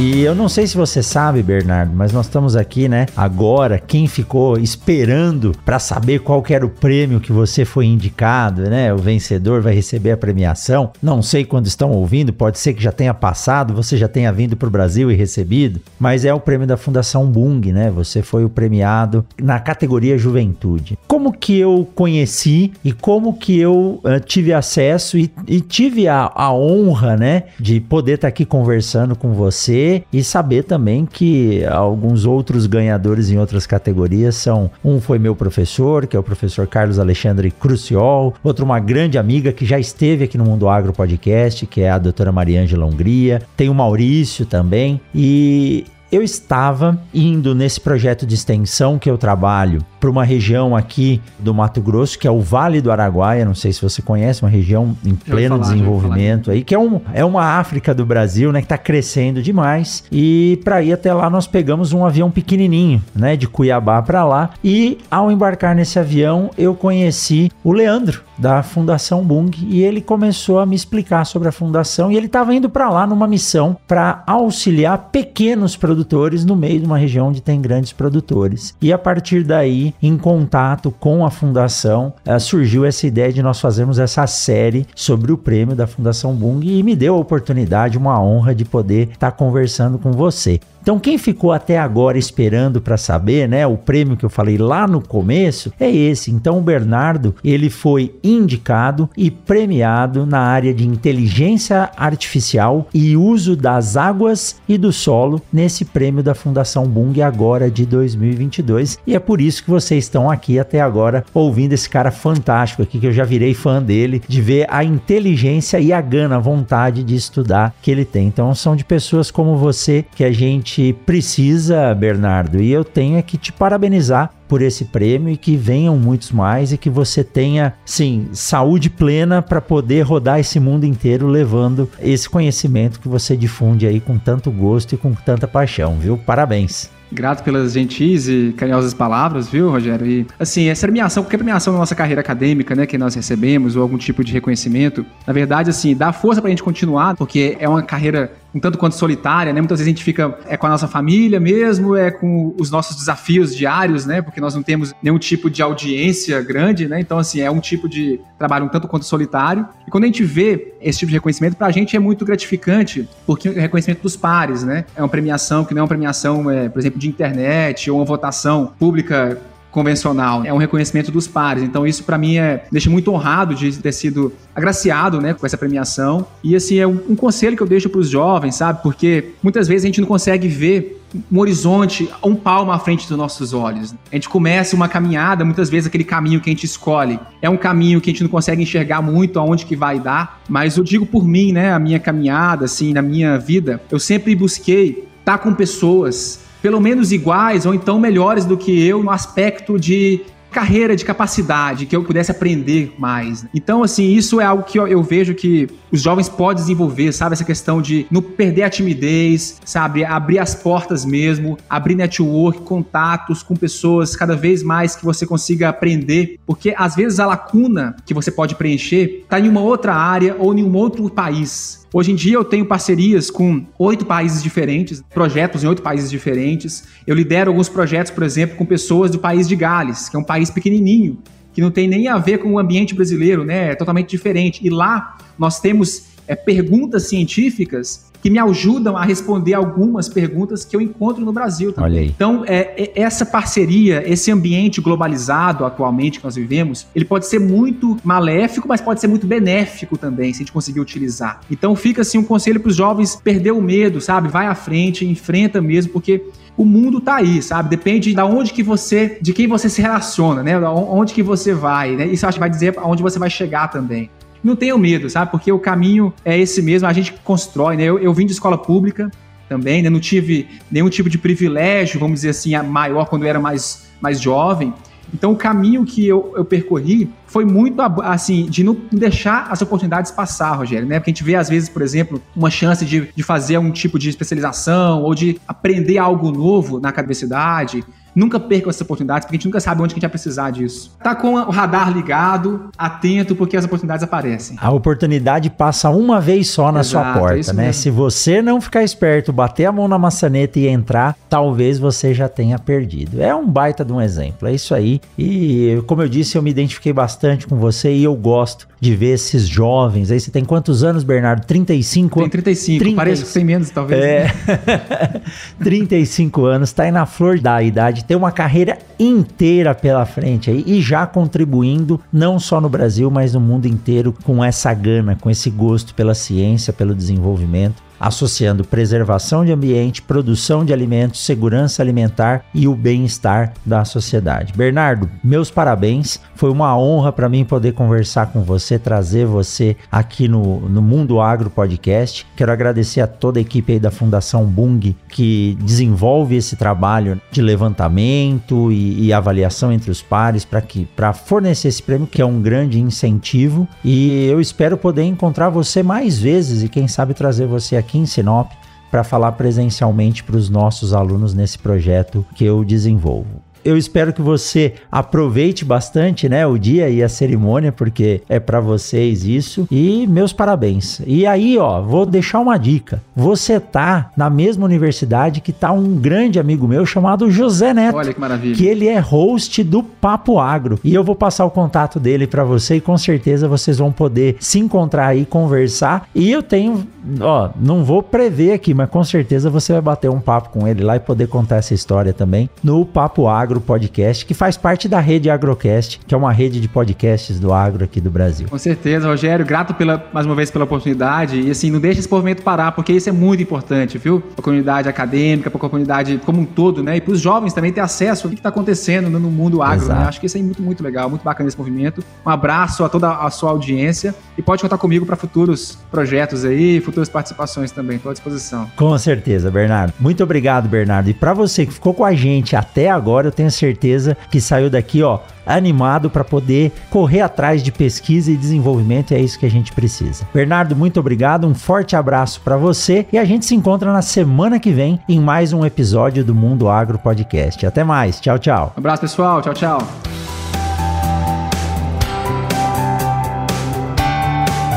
E 0.00 0.22
eu 0.22 0.34
não 0.34 0.48
sei 0.48 0.66
se 0.66 0.78
você 0.78 1.02
sabe, 1.02 1.42
Bernardo, 1.42 1.94
mas 1.94 2.10
nós 2.10 2.24
estamos 2.24 2.56
aqui, 2.56 2.88
né? 2.88 3.04
Agora, 3.14 3.78
quem 3.78 4.06
ficou 4.06 4.58
esperando 4.58 5.52
para 5.62 5.78
saber 5.78 6.20
qual 6.20 6.42
era 6.48 6.64
o 6.64 6.70
prêmio 6.70 7.20
que 7.20 7.30
você 7.30 7.66
foi 7.66 7.84
indicado, 7.84 8.62
né? 8.62 8.94
O 8.94 8.96
vencedor 8.96 9.60
vai 9.60 9.74
receber 9.74 10.12
a 10.12 10.16
premiação. 10.16 10.90
Não 11.02 11.20
sei 11.20 11.44
quando 11.44 11.66
estão 11.66 11.90
ouvindo, 11.90 12.32
pode 12.32 12.58
ser 12.58 12.72
que 12.72 12.82
já 12.82 12.90
tenha 12.90 13.12
passado, 13.12 13.74
você 13.74 13.94
já 13.94 14.08
tenha 14.08 14.32
vindo 14.32 14.56
para 14.56 14.68
o 14.68 14.70
Brasil 14.70 15.10
e 15.10 15.14
recebido, 15.14 15.82
mas 15.98 16.24
é 16.24 16.32
o 16.32 16.40
prêmio 16.40 16.66
da 16.66 16.78
Fundação 16.78 17.26
Bung, 17.26 17.70
né? 17.70 17.90
Você 17.90 18.22
foi 18.22 18.42
o 18.42 18.48
premiado 18.48 19.22
na 19.38 19.60
categoria 19.60 20.16
Juventude. 20.16 20.98
Como 21.06 21.30
que 21.30 21.58
eu 21.58 21.86
conheci 21.94 22.72
e 22.82 22.90
como 22.90 23.34
que 23.34 23.60
eu 23.60 24.00
uh, 24.02 24.18
tive 24.24 24.54
acesso 24.54 25.18
e, 25.18 25.30
e 25.46 25.60
tive 25.60 26.08
a, 26.08 26.32
a 26.34 26.54
honra, 26.54 27.18
né, 27.18 27.42
de 27.58 27.80
poder 27.80 28.14
estar 28.14 28.22
tá 28.22 28.28
aqui 28.28 28.46
conversando 28.46 29.14
com 29.14 29.34
você 29.34 29.89
e 30.12 30.22
saber 30.22 30.64
também 30.64 31.06
que 31.06 31.64
alguns 31.64 32.24
outros 32.24 32.66
ganhadores 32.66 33.30
em 33.30 33.38
outras 33.38 33.66
categorias 33.66 34.36
são 34.36 34.70
um 34.84 35.00
foi 35.00 35.18
meu 35.18 35.34
professor, 35.34 36.06
que 36.06 36.16
é 36.16 36.20
o 36.20 36.22
professor 36.22 36.66
Carlos 36.66 36.98
Alexandre 36.98 37.50
Cruciol, 37.50 38.34
outro 38.42 38.64
uma 38.64 38.78
grande 38.78 39.18
amiga 39.18 39.52
que 39.52 39.64
já 39.64 39.78
esteve 39.78 40.24
aqui 40.24 40.38
no 40.38 40.44
Mundo 40.44 40.68
Agro 40.68 40.92
Podcast, 40.92 41.66
que 41.66 41.80
é 41.80 41.90
a 41.90 41.98
doutora 41.98 42.32
Mariângela 42.32 42.86
Hungria, 42.86 43.42
tem 43.56 43.68
o 43.68 43.74
Maurício 43.74 44.46
também 44.46 45.00
e 45.14 45.84
eu 46.10 46.22
estava 46.22 46.98
indo 47.14 47.54
nesse 47.54 47.80
projeto 47.80 48.26
de 48.26 48.34
extensão 48.34 48.98
que 48.98 49.08
eu 49.08 49.16
trabalho 49.16 49.84
para 50.00 50.10
uma 50.10 50.24
região 50.24 50.74
aqui 50.74 51.20
do 51.38 51.54
Mato 51.54 51.80
Grosso, 51.80 52.18
que 52.18 52.26
é 52.26 52.30
o 52.30 52.40
Vale 52.40 52.80
do 52.80 52.90
Araguaia, 52.90 53.44
não 53.44 53.54
sei 53.54 53.72
se 53.72 53.82
você 53.82 54.00
conhece, 54.00 54.42
uma 54.42 54.48
região 54.48 54.96
em 55.04 55.14
pleno 55.14 55.56
falar, 55.56 55.70
desenvolvimento 55.70 56.50
aí, 56.50 56.64
que 56.64 56.74
é, 56.74 56.78
um, 56.78 57.00
é 57.12 57.24
uma 57.24 57.58
África 57.58 57.94
do 57.94 58.04
Brasil, 58.04 58.50
né, 58.50 58.60
que 58.60 58.64
está 58.64 58.78
crescendo 58.78 59.42
demais. 59.42 60.02
E 60.10 60.58
para 60.64 60.82
ir 60.82 60.92
até 60.92 61.12
lá 61.12 61.28
nós 61.28 61.46
pegamos 61.46 61.92
um 61.92 62.04
avião 62.04 62.30
pequenininho, 62.30 63.02
né, 63.14 63.36
de 63.36 63.46
Cuiabá 63.46 64.00
para 64.02 64.24
lá, 64.24 64.50
e 64.64 64.98
ao 65.10 65.30
embarcar 65.30 65.74
nesse 65.74 65.98
avião 65.98 66.50
eu 66.56 66.74
conheci 66.74 67.50
o 67.62 67.72
Leandro 67.72 68.22
da 68.38 68.62
Fundação 68.62 69.22
Bung 69.22 69.50
e 69.68 69.82
ele 69.82 70.00
começou 70.00 70.60
a 70.60 70.66
me 70.66 70.74
explicar 70.74 71.26
sobre 71.26 71.48
a 71.48 71.52
fundação. 71.52 72.10
E 72.10 72.16
ele 72.16 72.24
estava 72.24 72.54
indo 72.54 72.70
para 72.70 72.88
lá 72.88 73.06
numa 73.06 73.28
missão 73.28 73.76
para 73.86 74.22
auxiliar 74.26 75.10
pequenos 75.12 75.76
produtores 75.76 75.99
no 76.44 76.56
meio 76.56 76.80
de 76.80 76.86
uma 76.86 76.98
região 76.98 77.28
onde 77.28 77.40
tem 77.40 77.60
grandes 77.60 77.92
produtores. 77.92 78.74
E 78.80 78.92
a 78.92 78.98
partir 78.98 79.42
daí 79.42 79.94
em 80.02 80.16
contato 80.16 80.90
com 80.90 81.24
a 81.24 81.30
fundação, 81.30 82.12
uh, 82.26 82.38
surgiu 82.38 82.84
essa 82.84 83.06
ideia 83.06 83.32
de 83.32 83.42
nós 83.42 83.60
fazermos 83.60 83.98
essa 83.98 84.26
série 84.26 84.86
sobre 84.94 85.32
o 85.32 85.38
prêmio 85.38 85.76
da 85.76 85.86
Fundação 85.86 86.34
Bung 86.34 86.66
e 86.66 86.82
me 86.82 86.96
deu 86.96 87.14
a 87.14 87.18
oportunidade, 87.18 87.98
uma 87.98 88.20
honra 88.22 88.54
de 88.54 88.64
poder 88.64 89.08
estar 89.08 89.30
tá 89.30 89.36
conversando 89.36 89.98
com 89.98 90.12
você. 90.12 90.60
Então, 90.82 90.98
quem 90.98 91.18
ficou 91.18 91.52
até 91.52 91.78
agora 91.78 92.18
esperando 92.18 92.80
para 92.80 92.96
saber, 92.96 93.48
né, 93.48 93.66
o 93.66 93.76
prêmio 93.76 94.16
que 94.16 94.24
eu 94.24 94.30
falei 94.30 94.56
lá 94.56 94.86
no 94.86 95.00
começo 95.00 95.72
é 95.78 95.90
esse. 95.90 96.30
Então, 96.30 96.58
o 96.58 96.62
Bernardo, 96.62 97.34
ele 97.44 97.68
foi 97.68 98.14
indicado 98.24 99.08
e 99.16 99.30
premiado 99.30 100.24
na 100.24 100.40
área 100.40 100.72
de 100.72 100.86
inteligência 100.86 101.90
artificial 101.96 102.88
e 102.94 103.16
uso 103.16 103.56
das 103.56 103.96
águas 103.96 104.56
e 104.68 104.78
do 104.78 104.92
solo 104.92 105.42
nesse 105.52 105.84
prêmio 105.84 106.22
da 106.22 106.34
Fundação 106.34 106.86
Bung 106.86 107.20
agora 107.20 107.70
de 107.70 107.84
2022. 107.84 108.98
E 109.06 109.14
é 109.14 109.18
por 109.18 109.40
isso 109.40 109.64
que 109.64 109.70
vocês 109.70 110.04
estão 110.04 110.30
aqui 110.30 110.58
até 110.58 110.80
agora 110.80 111.24
ouvindo 111.34 111.72
esse 111.72 111.88
cara 111.88 112.10
fantástico 112.10 112.82
aqui, 112.82 112.98
que 112.98 113.06
eu 113.06 113.12
já 113.12 113.24
virei 113.24 113.54
fã 113.54 113.82
dele, 113.82 114.22
de 114.26 114.40
ver 114.40 114.66
a 114.70 114.82
inteligência 114.82 115.78
e 115.78 115.92
a 115.92 116.00
gana, 116.00 116.36
a 116.36 116.40
vontade 116.40 117.02
de 117.02 117.14
estudar 117.14 117.74
que 117.82 117.90
ele 117.90 118.04
tem. 118.04 118.26
Então 118.26 118.54
são 118.54 118.74
de 118.74 118.84
pessoas 118.84 119.30
como 119.30 119.56
você 119.56 120.04
que 120.14 120.24
a 120.24 120.32
gente 120.32 120.69
precisa, 121.06 121.94
Bernardo. 121.94 122.60
E 122.60 122.70
eu 122.70 122.84
tenho 122.84 123.18
é 123.18 123.22
que 123.22 123.36
te 123.36 123.52
parabenizar 123.52 124.30
por 124.48 124.62
esse 124.62 124.86
prêmio 124.86 125.32
e 125.32 125.36
que 125.36 125.56
venham 125.56 125.96
muitos 125.96 126.32
mais 126.32 126.72
e 126.72 126.78
que 126.78 126.90
você 126.90 127.22
tenha, 127.22 127.74
sim, 127.84 128.28
saúde 128.32 128.90
plena 128.90 129.40
para 129.40 129.60
poder 129.60 130.02
rodar 130.02 130.40
esse 130.40 130.58
mundo 130.58 130.84
inteiro 130.84 131.28
levando 131.28 131.88
esse 132.00 132.28
conhecimento 132.28 132.98
que 132.98 133.08
você 133.08 133.36
difunde 133.36 133.86
aí 133.86 134.00
com 134.00 134.18
tanto 134.18 134.50
gosto 134.50 134.94
e 134.94 134.98
com 134.98 135.12
tanta 135.12 135.46
paixão, 135.46 135.96
viu? 135.98 136.18
Parabéns. 136.18 136.90
Grato 137.12 137.42
pelas 137.42 137.72
gentis 137.72 138.28
e 138.28 138.54
carinhosas 138.56 138.94
palavras, 138.94 139.48
viu, 139.48 139.68
Rogério? 139.68 140.06
E, 140.06 140.26
assim, 140.38 140.68
essa 140.68 140.86
premiação, 140.86 141.24
qualquer 141.24 141.38
premiação 141.38 141.72
na 141.72 141.80
nossa 141.80 141.94
carreira 141.94 142.20
acadêmica, 142.20 142.74
né, 142.76 142.86
que 142.86 142.96
nós 142.96 143.16
recebemos, 143.16 143.74
ou 143.74 143.82
algum 143.82 143.98
tipo 143.98 144.22
de 144.22 144.32
reconhecimento, 144.32 145.04
na 145.26 145.32
verdade, 145.32 145.70
assim, 145.70 145.94
dá 145.96 146.12
força 146.12 146.40
pra 146.40 146.50
gente 146.50 146.62
continuar, 146.62 147.16
porque 147.16 147.56
é 147.58 147.68
uma 147.68 147.82
carreira 147.82 148.32
um 148.54 148.60
tanto 148.60 148.78
quanto 148.78 148.94
solitária, 148.94 149.52
né? 149.52 149.60
Muitas 149.60 149.78
vezes 149.78 149.88
a 149.88 149.94
gente 149.94 150.04
fica 150.04 150.38
é 150.46 150.56
com 150.56 150.66
a 150.66 150.70
nossa 150.70 150.88
família 150.88 151.38
mesmo, 151.38 151.96
é 151.96 152.10
com 152.10 152.54
os 152.58 152.70
nossos 152.70 152.96
desafios 152.96 153.54
diários, 153.54 154.06
né? 154.06 154.20
Porque 154.20 154.40
nós 154.40 154.54
não 154.54 154.62
temos 154.62 154.92
nenhum 155.02 155.18
tipo 155.18 155.48
de 155.48 155.62
audiência 155.62 156.40
grande, 156.42 156.88
né? 156.88 157.00
Então, 157.00 157.18
assim, 157.18 157.40
é 157.40 157.50
um 157.50 157.60
tipo 157.60 157.88
de 157.88 158.20
trabalho 158.38 158.66
um 158.66 158.68
tanto 158.68 158.88
quanto 158.88 159.04
solitário. 159.04 159.66
E 159.86 159.90
quando 159.90 160.04
a 160.04 160.06
gente 160.06 160.24
vê 160.24 160.74
esse 160.80 160.98
tipo 160.98 161.10
de 161.10 161.16
reconhecimento, 161.16 161.56
pra 161.56 161.70
gente 161.70 161.94
é 161.94 161.98
muito 161.98 162.24
gratificante, 162.24 163.08
porque 163.26 163.48
é 163.48 163.60
reconhecimento 163.60 164.02
dos 164.02 164.16
pares, 164.16 164.64
né? 164.64 164.84
É 164.96 165.02
uma 165.02 165.08
premiação 165.08 165.64
que 165.64 165.74
não 165.74 165.80
é 165.80 165.82
uma 165.82 165.88
premiação, 165.88 166.50
é, 166.50 166.68
por 166.68 166.78
exemplo, 166.78 166.98
de 166.98 167.08
internet 167.08 167.90
ou 167.90 167.98
uma 167.98 168.04
votação 168.04 168.72
pública 168.78 169.40
convencional. 169.70 170.44
É 170.44 170.52
um 170.52 170.56
reconhecimento 170.56 171.10
dos 171.10 171.26
pares. 171.26 171.62
Então 171.62 171.86
isso 171.86 172.04
para 172.04 172.18
mim 172.18 172.36
é 172.36 172.64
deixa 172.70 172.90
muito 172.90 173.12
honrado 173.12 173.54
de 173.54 173.76
ter 173.78 173.92
sido 173.92 174.32
agraciado, 174.54 175.20
né, 175.20 175.34
com 175.34 175.46
essa 175.46 175.56
premiação. 175.56 176.26
E 176.42 176.56
assim 176.56 176.78
é 176.78 176.86
um, 176.86 177.00
um 177.10 177.16
conselho 177.16 177.56
que 177.56 177.62
eu 177.62 177.66
deixo 177.66 177.88
para 177.88 178.00
os 178.00 178.08
jovens, 178.08 178.56
sabe? 178.56 178.82
Porque 178.82 179.30
muitas 179.42 179.68
vezes 179.68 179.84
a 179.84 179.86
gente 179.86 180.00
não 180.00 180.08
consegue 180.08 180.48
ver 180.48 181.00
um 181.30 181.38
horizonte 181.38 182.08
um 182.24 182.36
palmo 182.36 182.70
à 182.70 182.78
frente 182.78 183.08
dos 183.08 183.16
nossos 183.16 183.52
olhos. 183.52 183.94
A 184.10 184.14
gente 184.14 184.28
começa 184.28 184.76
uma 184.76 184.88
caminhada, 184.88 185.44
muitas 185.44 185.68
vezes 185.68 185.86
aquele 185.86 186.04
caminho 186.04 186.40
que 186.40 186.48
a 186.48 186.52
gente 186.52 186.64
escolhe 186.64 187.18
é 187.42 187.50
um 187.50 187.56
caminho 187.56 188.00
que 188.00 188.10
a 188.10 188.12
gente 188.12 188.22
não 188.22 188.30
consegue 188.30 188.62
enxergar 188.62 189.02
muito 189.02 189.38
aonde 189.38 189.66
que 189.66 189.74
vai 189.74 189.98
dar, 189.98 190.40
mas 190.48 190.76
eu 190.76 190.84
digo 190.84 191.04
por 191.04 191.26
mim, 191.26 191.52
né, 191.52 191.72
a 191.72 191.78
minha 191.78 191.98
caminhada 191.98 192.64
assim, 192.64 192.92
na 192.92 193.02
minha 193.02 193.38
vida, 193.38 193.80
eu 193.90 193.98
sempre 193.98 194.34
busquei 194.34 195.08
estar 195.20 195.38
com 195.38 195.52
pessoas 195.54 196.40
pelo 196.62 196.80
menos 196.80 197.12
iguais 197.12 197.66
ou 197.66 197.74
então 197.74 197.98
melhores 197.98 198.44
do 198.44 198.56
que 198.56 198.86
eu 198.86 199.02
no 199.02 199.10
aspecto 199.10 199.78
de 199.78 200.22
carreira, 200.50 200.96
de 200.96 201.04
capacidade, 201.04 201.86
que 201.86 201.94
eu 201.94 202.02
pudesse 202.02 202.30
aprender 202.30 202.92
mais. 202.98 203.46
Então, 203.54 203.82
assim, 203.82 204.12
isso 204.12 204.40
é 204.40 204.44
algo 204.44 204.64
que 204.64 204.78
eu, 204.78 205.02
vejo 205.02 205.34
que 205.34 205.68
os 205.90 206.02
jovens 206.02 206.28
podem 206.28 206.62
desenvolver, 206.62 207.12
sabe? 207.12 207.34
Essa 207.34 207.44
questão 207.44 207.80
de 207.80 208.06
não 208.10 208.20
perder 208.20 208.64
a 208.64 208.70
timidez, 208.70 209.60
sabe? 209.64 210.04
Abrir 210.04 210.38
as 210.38 210.54
portas 210.54 211.04
mesmo, 211.04 211.56
abrir 211.68 211.94
network, 211.94 212.62
contatos 212.62 213.42
com 213.42 213.54
pessoas 213.54 214.16
cada 214.16 214.34
vez 214.34 214.62
mais 214.62 214.96
que 214.96 215.04
você 215.04 215.24
consiga 215.24 215.68
aprender, 215.68 216.38
porque 216.46 216.74
às 216.76 216.94
vezes 216.94 217.20
a 217.20 217.26
lacuna 217.26 217.96
que 218.04 218.12
você 218.12 218.30
pode 218.30 218.54
preencher 218.56 219.22
está 219.22 219.38
em 219.38 219.48
uma 219.48 219.60
outra 219.60 219.94
área 219.94 220.36
ou 220.38 220.52
em 220.52 220.62
um 220.62 220.74
outro 220.74 221.08
país. 221.08 221.79
Hoje 221.92 222.12
em 222.12 222.14
dia 222.14 222.34
eu 222.34 222.44
tenho 222.44 222.64
parcerias 222.64 223.30
com 223.30 223.66
oito 223.76 224.06
países 224.06 224.40
diferentes, 224.40 225.02
projetos 225.12 225.64
em 225.64 225.66
oito 225.66 225.82
países 225.82 226.08
diferentes. 226.08 226.84
Eu 227.04 227.16
lidero 227.16 227.50
alguns 227.50 227.68
projetos, 227.68 228.12
por 228.12 228.22
exemplo, 228.22 228.56
com 228.56 228.64
pessoas 228.64 229.10
do 229.10 229.18
país 229.18 229.48
de 229.48 229.56
Gales, 229.56 230.08
que 230.08 230.16
é 230.16 230.18
um 230.18 230.24
país 230.24 230.50
pequenininho, 230.50 231.18
que 231.52 231.60
não 231.60 231.68
tem 231.68 231.88
nem 231.88 232.06
a 232.06 232.16
ver 232.16 232.38
com 232.38 232.52
o 232.52 232.58
ambiente 232.60 232.94
brasileiro, 232.94 233.44
né? 233.44 233.72
É 233.72 233.74
totalmente 233.74 234.08
diferente. 234.08 234.64
E 234.64 234.70
lá 234.70 235.18
nós 235.36 235.58
temos 235.58 236.09
é, 236.30 236.36
perguntas 236.36 237.08
científicas 237.08 238.08
que 238.22 238.30
me 238.30 238.38
ajudam 238.38 238.96
a 238.96 239.04
responder 239.04 239.54
algumas 239.54 240.08
perguntas 240.08 240.64
que 240.64 240.76
eu 240.76 240.80
encontro 240.80 241.24
no 241.24 241.32
Brasil 241.32 241.72
também. 241.72 241.90
Olha 241.90 242.00
aí. 242.02 242.08
Então, 242.08 242.44
é, 242.46 242.74
é, 242.76 242.92
essa 243.02 243.26
parceria, 243.26 244.04
esse 244.06 244.30
ambiente 244.30 244.80
globalizado 244.80 245.64
atualmente 245.64 246.18
que 246.18 246.24
nós 246.24 246.36
vivemos, 246.36 246.86
ele 246.94 247.04
pode 247.04 247.26
ser 247.26 247.40
muito 247.40 247.96
maléfico, 248.04 248.68
mas 248.68 248.80
pode 248.80 249.00
ser 249.00 249.08
muito 249.08 249.26
benéfico 249.26 249.98
também, 249.98 250.32
se 250.32 250.38
a 250.38 250.42
gente 250.42 250.52
conseguir 250.52 250.78
utilizar. 250.78 251.40
Então, 251.50 251.74
fica 251.74 252.02
assim 252.02 252.18
um 252.18 252.24
conselho 252.24 252.60
para 252.60 252.68
os 252.68 252.76
jovens 252.76 253.16
perder 253.16 253.52
o 253.52 253.60
medo, 253.60 254.00
sabe? 254.00 254.28
Vai 254.28 254.46
à 254.46 254.54
frente, 254.54 255.04
enfrenta 255.04 255.60
mesmo, 255.60 255.92
porque 255.92 256.22
o 256.56 256.64
mundo 256.64 257.00
tá 257.00 257.16
aí, 257.16 257.42
sabe? 257.42 257.70
Depende 257.70 258.14
da 258.14 258.24
onde 258.24 258.52
que 258.52 258.62
você, 258.62 259.18
de 259.20 259.32
quem 259.32 259.48
você 259.48 259.68
se 259.68 259.82
relaciona, 259.82 260.44
né? 260.44 260.58
Onde 260.60 261.12
que 261.12 261.22
você 261.22 261.54
vai, 261.54 261.96
né? 261.96 262.06
Isso 262.06 262.24
acho 262.24 262.36
que 262.36 262.40
vai 262.40 262.50
dizer 262.50 262.74
aonde 262.76 263.02
você 263.02 263.18
vai 263.18 263.30
chegar 263.30 263.68
também 263.68 264.10
não 264.42 264.56
tenham 264.56 264.78
medo, 264.78 265.08
sabe? 265.08 265.30
Porque 265.30 265.50
o 265.52 265.58
caminho 265.58 266.12
é 266.24 266.38
esse 266.38 266.62
mesmo, 266.62 266.88
a 266.88 266.92
gente 266.92 267.12
constrói, 267.24 267.76
né? 267.76 267.84
Eu, 267.84 267.98
eu 267.98 268.12
vim 268.12 268.26
de 268.26 268.32
escola 268.32 268.56
pública 268.56 269.10
também, 269.48 269.82
né? 269.82 269.90
Não 269.90 270.00
tive 270.00 270.48
nenhum 270.70 270.88
tipo 270.88 271.10
de 271.10 271.18
privilégio, 271.18 271.98
vamos 271.98 272.20
dizer 272.20 272.30
assim, 272.30 272.56
maior 272.62 273.06
quando 273.06 273.24
eu 273.24 273.28
era 273.28 273.40
mais, 273.40 273.88
mais 274.00 274.20
jovem. 274.20 274.72
Então, 275.12 275.32
o 275.32 275.36
caminho 275.36 275.84
que 275.84 276.06
eu, 276.06 276.32
eu 276.36 276.44
percorri 276.44 277.10
foi 277.26 277.44
muito, 277.44 277.80
assim, 278.02 278.46
de 278.46 278.62
não 278.62 278.76
deixar 278.92 279.48
as 279.50 279.60
oportunidades 279.60 280.12
passar, 280.12 280.52
Rogério, 280.52 280.86
né? 280.86 281.00
Porque 281.00 281.10
a 281.10 281.12
gente 281.12 281.24
vê, 281.24 281.34
às 281.34 281.48
vezes, 281.48 281.68
por 281.68 281.82
exemplo, 281.82 282.22
uma 282.34 282.50
chance 282.50 282.84
de, 282.84 283.08
de 283.14 283.22
fazer 283.22 283.58
um 283.58 283.72
tipo 283.72 283.98
de 283.98 284.08
especialização 284.08 285.02
ou 285.02 285.14
de 285.14 285.40
aprender 285.46 285.98
algo 285.98 286.30
novo 286.30 286.78
na 286.78 286.90
universidade 286.90 287.84
Nunca 288.14 288.40
percam 288.40 288.70
essas 288.70 288.82
oportunidades, 288.82 289.26
porque 289.26 289.36
a 289.36 289.38
gente 289.38 289.46
nunca 289.46 289.60
sabe 289.60 289.82
onde 289.82 289.92
a 289.92 289.94
gente 289.94 290.02
vai 290.02 290.10
precisar 290.10 290.50
disso. 290.50 290.96
Tá 291.02 291.14
com 291.14 291.34
o 291.34 291.50
radar 291.50 291.92
ligado, 291.92 292.70
atento, 292.76 293.34
porque 293.34 293.56
as 293.56 293.64
oportunidades 293.64 294.02
aparecem. 294.02 294.56
A 294.60 294.70
oportunidade 294.70 295.50
passa 295.50 295.90
uma 295.90 296.20
vez 296.20 296.48
só 296.48 296.72
na 296.72 296.80
Exato, 296.80 297.12
sua 297.12 297.20
porta, 297.20 297.50
é 297.50 297.54
né? 297.54 297.66
Mesmo. 297.66 297.82
Se 297.82 297.90
você 297.90 298.42
não 298.42 298.60
ficar 298.60 298.82
esperto, 298.82 299.32
bater 299.32 299.66
a 299.66 299.72
mão 299.72 299.88
na 299.88 299.98
maçaneta 299.98 300.58
e 300.58 300.66
entrar, 300.66 301.16
talvez 301.28 301.78
você 301.78 302.12
já 302.14 302.28
tenha 302.28 302.58
perdido. 302.58 303.22
É 303.22 303.34
um 303.34 303.46
baita 303.46 303.84
de 303.84 303.92
um 303.92 304.00
exemplo, 304.00 304.48
é 304.48 304.52
isso 304.52 304.74
aí. 304.74 305.00
E 305.18 305.82
como 305.86 306.02
eu 306.02 306.08
disse, 306.08 306.36
eu 306.36 306.42
me 306.42 306.50
identifiquei 306.50 306.92
bastante 306.92 307.46
com 307.46 307.56
você 307.56 307.92
e 307.92 308.04
eu 308.04 308.14
gosto 308.14 308.69
de 308.80 308.96
ver 308.96 309.14
esses 309.14 309.46
jovens. 309.46 310.10
Aí 310.10 310.18
você 310.18 310.30
tem 310.30 310.44
quantos 310.44 310.82
anos, 310.82 311.04
Bernardo? 311.04 311.44
35? 311.44 312.20
Tem 312.20 312.28
35, 312.30 312.78
30... 312.78 312.96
parece 312.96 313.24
que 313.24 313.32
tem 313.32 313.44
menos, 313.44 313.70
talvez. 313.70 314.02
É. 314.02 314.30
Né? 314.70 315.22
35 315.62 316.44
anos, 316.44 316.72
tá 316.72 316.84
aí 316.84 316.90
na 316.90 317.04
flor 317.04 317.38
da 317.38 317.62
idade, 317.62 318.04
tem 318.04 318.16
uma 318.16 318.32
carreira 318.32 318.78
inteira 318.98 319.74
pela 319.74 320.04
frente 320.06 320.50
aí 320.50 320.62
e 320.66 320.80
já 320.80 321.06
contribuindo 321.06 322.00
não 322.12 322.38
só 322.38 322.60
no 322.60 322.68
Brasil, 322.68 323.10
mas 323.10 323.34
no 323.34 323.40
mundo 323.40 323.66
inteiro 323.66 324.14
com 324.24 324.42
essa 324.44 324.72
gana, 324.72 325.16
com 325.20 325.30
esse 325.30 325.50
gosto 325.50 325.94
pela 325.94 326.14
ciência, 326.14 326.72
pelo 326.72 326.94
desenvolvimento 326.94 327.89
associando 328.00 328.64
preservação 328.64 329.44
de 329.44 329.52
ambiente, 329.52 330.00
produção 330.00 330.64
de 330.64 330.72
alimentos, 330.72 331.20
segurança 331.20 331.82
alimentar 331.82 332.44
e 332.54 332.66
o 332.66 332.74
bem-estar 332.74 333.52
da 333.64 333.84
sociedade. 333.84 334.54
Bernardo, 334.56 335.10
meus 335.22 335.50
parabéns. 335.50 336.18
Foi 336.34 336.50
uma 336.50 336.76
honra 336.76 337.12
para 337.12 337.28
mim 337.28 337.44
poder 337.44 337.72
conversar 337.72 338.32
com 338.32 338.40
você, 338.42 338.78
trazer 338.78 339.26
você 339.26 339.76
aqui 339.92 340.26
no, 340.26 340.60
no 340.60 340.80
Mundo 340.80 341.20
Agro 341.20 341.50
Podcast. 341.50 342.26
Quero 342.34 342.50
agradecer 342.50 343.02
a 343.02 343.06
toda 343.06 343.38
a 343.38 343.42
equipe 343.42 343.78
da 343.78 343.90
Fundação 343.90 344.46
Bung 344.46 344.96
que 345.08 345.58
desenvolve 345.60 346.36
esse 346.36 346.56
trabalho 346.56 347.20
de 347.30 347.42
levantamento 347.42 348.72
e, 348.72 349.06
e 349.06 349.12
avaliação 349.12 349.70
entre 349.70 349.90
os 349.90 350.00
pares 350.00 350.44
para 350.44 350.62
que 350.62 350.86
para 350.96 351.12
fornecer 351.12 351.68
esse 351.68 351.82
prêmio 351.82 352.06
que 352.06 352.22
é 352.22 352.24
um 352.24 352.40
grande 352.40 352.80
incentivo 352.80 353.68
e 353.84 354.26
eu 354.26 354.40
espero 354.40 354.76
poder 354.78 355.02
encontrar 355.02 355.50
você 355.50 355.82
mais 355.82 356.18
vezes 356.18 356.62
e 356.62 356.68
quem 356.68 356.88
sabe 356.88 357.12
trazer 357.12 357.46
você 357.46 357.76
aqui 357.76 357.89
aqui 357.90 357.98
em 357.98 358.06
Sinop 358.06 358.52
para 358.88 359.04
falar 359.04 359.32
presencialmente 359.32 360.22
para 360.22 360.36
os 360.36 360.48
nossos 360.48 360.94
alunos 360.94 361.34
nesse 361.34 361.58
projeto 361.58 362.24
que 362.34 362.44
eu 362.44 362.64
desenvolvo 362.64 363.42
eu 363.64 363.76
espero 363.76 364.12
que 364.12 364.22
você 364.22 364.74
aproveite 364.90 365.64
bastante, 365.64 366.28
né, 366.28 366.46
o 366.46 366.58
dia 366.58 366.88
e 366.88 367.02
a 367.02 367.08
cerimônia, 367.08 367.72
porque 367.72 368.22
é 368.28 368.38
para 368.38 368.60
vocês 368.60 369.24
isso. 369.24 369.66
E 369.70 370.06
meus 370.06 370.32
parabéns. 370.32 371.00
E 371.06 371.26
aí, 371.26 371.58
ó, 371.58 371.80
vou 371.80 372.06
deixar 372.06 372.40
uma 372.40 372.58
dica. 372.58 373.02
Você 373.14 373.58
tá 373.58 374.10
na 374.16 374.30
mesma 374.30 374.64
universidade 374.64 375.40
que 375.40 375.52
tá 375.52 375.72
um 375.72 375.96
grande 375.96 376.38
amigo 376.38 376.66
meu 376.66 376.86
chamado 376.86 377.30
José 377.30 377.74
Neto. 377.74 377.96
Olha 377.96 378.14
que 378.14 378.20
maravilha. 378.20 378.54
Que 378.54 378.66
ele 378.66 378.86
é 378.86 378.98
host 378.98 379.62
do 379.62 379.82
Papo 379.82 380.38
Agro. 380.38 380.78
E 380.84 380.94
eu 380.94 381.04
vou 381.04 381.14
passar 381.14 381.44
o 381.44 381.50
contato 381.50 381.98
dele 381.98 382.26
para 382.26 382.44
você 382.44 382.76
e 382.76 382.80
com 382.80 382.96
certeza 382.96 383.48
vocês 383.48 383.78
vão 383.78 383.92
poder 383.92 384.36
se 384.40 384.58
encontrar 384.58 385.08
aí, 385.08 385.24
conversar. 385.24 386.08
E 386.14 386.30
eu 386.30 386.42
tenho, 386.42 386.86
ó, 387.20 387.50
não 387.60 387.84
vou 387.84 388.02
prever 388.02 388.52
aqui, 388.52 388.72
mas 388.72 388.88
com 388.88 389.02
certeza 389.02 389.50
você 389.50 389.72
vai 389.72 389.82
bater 389.82 390.10
um 390.10 390.20
papo 390.20 390.50
com 390.50 390.66
ele 390.66 390.82
lá 390.82 390.96
e 390.96 391.00
poder 391.00 391.28
contar 391.28 391.56
essa 391.56 391.74
história 391.74 392.12
também 392.12 392.48
no 392.62 392.84
Papo 392.84 393.26
Agro 393.26 393.49
Agro 393.50 393.60
Podcast, 393.60 394.24
que 394.24 394.32
faz 394.32 394.56
parte 394.56 394.88
da 394.88 395.00
rede 395.00 395.28
Agrocast, 395.28 395.98
que 396.06 396.14
é 396.14 396.16
uma 396.16 396.30
rede 396.30 396.60
de 396.60 396.68
podcasts 396.68 397.40
do 397.40 397.52
agro 397.52 397.84
aqui 397.84 398.00
do 398.00 398.08
Brasil. 398.08 398.46
Com 398.48 398.58
certeza, 398.58 399.08
Rogério, 399.08 399.44
grato 399.44 399.74
pela, 399.74 400.06
mais 400.12 400.24
uma 400.24 400.36
vez 400.36 400.52
pela 400.52 400.64
oportunidade 400.64 401.40
e 401.40 401.50
assim, 401.50 401.68
não 401.68 401.80
deixe 401.80 401.98
esse 401.98 402.08
movimento 402.08 402.42
parar, 402.42 402.70
porque 402.70 402.92
isso 402.92 403.08
é 403.08 403.12
muito 403.12 403.42
importante, 403.42 403.98
viu? 403.98 404.20
Para 404.20 404.40
a 404.40 404.42
comunidade 404.42 404.88
acadêmica, 404.88 405.50
para 405.50 405.66
a 405.66 405.68
comunidade 405.68 406.20
como 406.24 406.40
um 406.42 406.44
todo, 406.44 406.80
né? 406.80 406.96
E 406.96 407.00
para 407.00 407.12
os 407.12 407.20
jovens 407.20 407.52
também 407.52 407.72
ter 407.72 407.80
acesso 407.80 408.28
ao 408.28 408.30
que 408.30 408.36
está 408.36 408.50
acontecendo 408.50 409.10
no 409.10 409.18
mundo 409.18 409.62
agro, 409.62 409.88
né? 409.88 410.04
Acho 410.06 410.20
que 410.20 410.26
isso 410.26 410.38
é 410.38 410.42
muito, 410.42 410.62
muito 410.62 410.84
legal, 410.84 411.10
muito 411.10 411.24
bacana 411.24 411.48
esse 411.48 411.58
movimento. 411.58 412.04
Um 412.24 412.30
abraço 412.30 412.84
a 412.84 412.88
toda 412.88 413.16
a 413.16 413.30
sua 413.30 413.50
audiência 413.50 414.14
e 414.38 414.42
pode 414.42 414.62
contar 414.62 414.78
comigo 414.78 415.04
para 415.04 415.16
futuros 415.16 415.76
projetos 415.90 416.44
aí, 416.44 416.80
futuras 416.80 417.08
participações 417.08 417.72
também. 417.72 417.96
Estou 417.96 418.10
à 418.10 418.12
disposição. 418.12 418.70
Com 418.76 418.96
certeza, 418.96 419.50
Bernardo. 419.50 419.92
Muito 419.98 420.22
obrigado, 420.22 420.68
Bernardo. 420.68 421.10
E 421.10 421.14
para 421.14 421.34
você 421.34 421.66
que 421.66 421.72
ficou 421.72 421.92
com 421.92 422.04
a 422.04 422.14
gente 422.14 422.54
até 422.54 422.88
agora, 422.88 423.26
eu 423.26 423.32
tenho 423.40 423.50
certeza 423.50 424.16
que 424.30 424.40
saiu 424.40 424.68
daqui, 424.68 425.02
ó, 425.02 425.20
animado 425.46 426.10
para 426.10 426.22
poder 426.22 426.72
correr 426.90 427.22
atrás 427.22 427.62
de 427.62 427.72
pesquisa 427.72 428.30
e 428.30 428.36
desenvolvimento, 428.36 429.12
e 429.12 429.14
é 429.14 429.20
isso 429.20 429.38
que 429.38 429.46
a 429.46 429.50
gente 429.50 429.72
precisa. 429.72 430.28
Bernardo, 430.32 430.76
muito 430.76 431.00
obrigado, 431.00 431.46
um 431.46 431.54
forte 431.54 431.96
abraço 431.96 432.42
para 432.42 432.56
você 432.56 433.06
e 433.10 433.18
a 433.18 433.24
gente 433.24 433.46
se 433.46 433.54
encontra 433.54 433.92
na 433.92 434.02
semana 434.02 434.60
que 434.60 434.70
vem 434.70 435.00
em 435.08 435.18
mais 435.18 435.52
um 435.54 435.64
episódio 435.64 436.22
do 436.22 436.34
Mundo 436.34 436.68
Agro 436.68 436.98
Podcast. 436.98 437.64
Até 437.64 437.82
mais, 437.82 438.20
tchau, 438.20 438.38
tchau. 438.38 438.74
Um 438.76 438.80
abraço, 438.80 439.00
pessoal, 439.00 439.40
tchau, 439.40 439.54
tchau. 439.54 440.29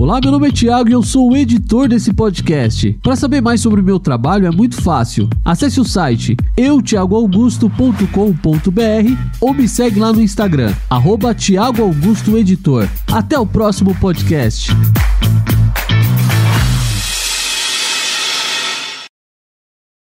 Olá, 0.00 0.18
meu 0.18 0.32
nome 0.32 0.48
é 0.48 0.50
Thiago 0.50 0.88
e 0.88 0.94
eu 0.94 1.02
sou 1.02 1.30
o 1.30 1.36
editor 1.36 1.86
desse 1.86 2.14
podcast. 2.14 2.98
Para 3.02 3.16
saber 3.16 3.42
mais 3.42 3.60
sobre 3.60 3.82
o 3.82 3.84
meu 3.84 4.00
trabalho 4.00 4.46
é 4.46 4.50
muito 4.50 4.80
fácil. 4.80 5.28
Acesse 5.44 5.78
o 5.78 5.84
site 5.84 6.38
eutiagoaugusto.com.br 6.56 9.34
ou 9.38 9.52
me 9.52 9.68
segue 9.68 10.00
lá 10.00 10.10
no 10.10 10.22
Instagram, 10.22 10.72
arroba 10.88 11.36
Augusto 11.82 12.38
Editor. 12.38 12.88
Até 13.12 13.38
o 13.38 13.44
próximo 13.44 13.94
podcast. 13.96 14.70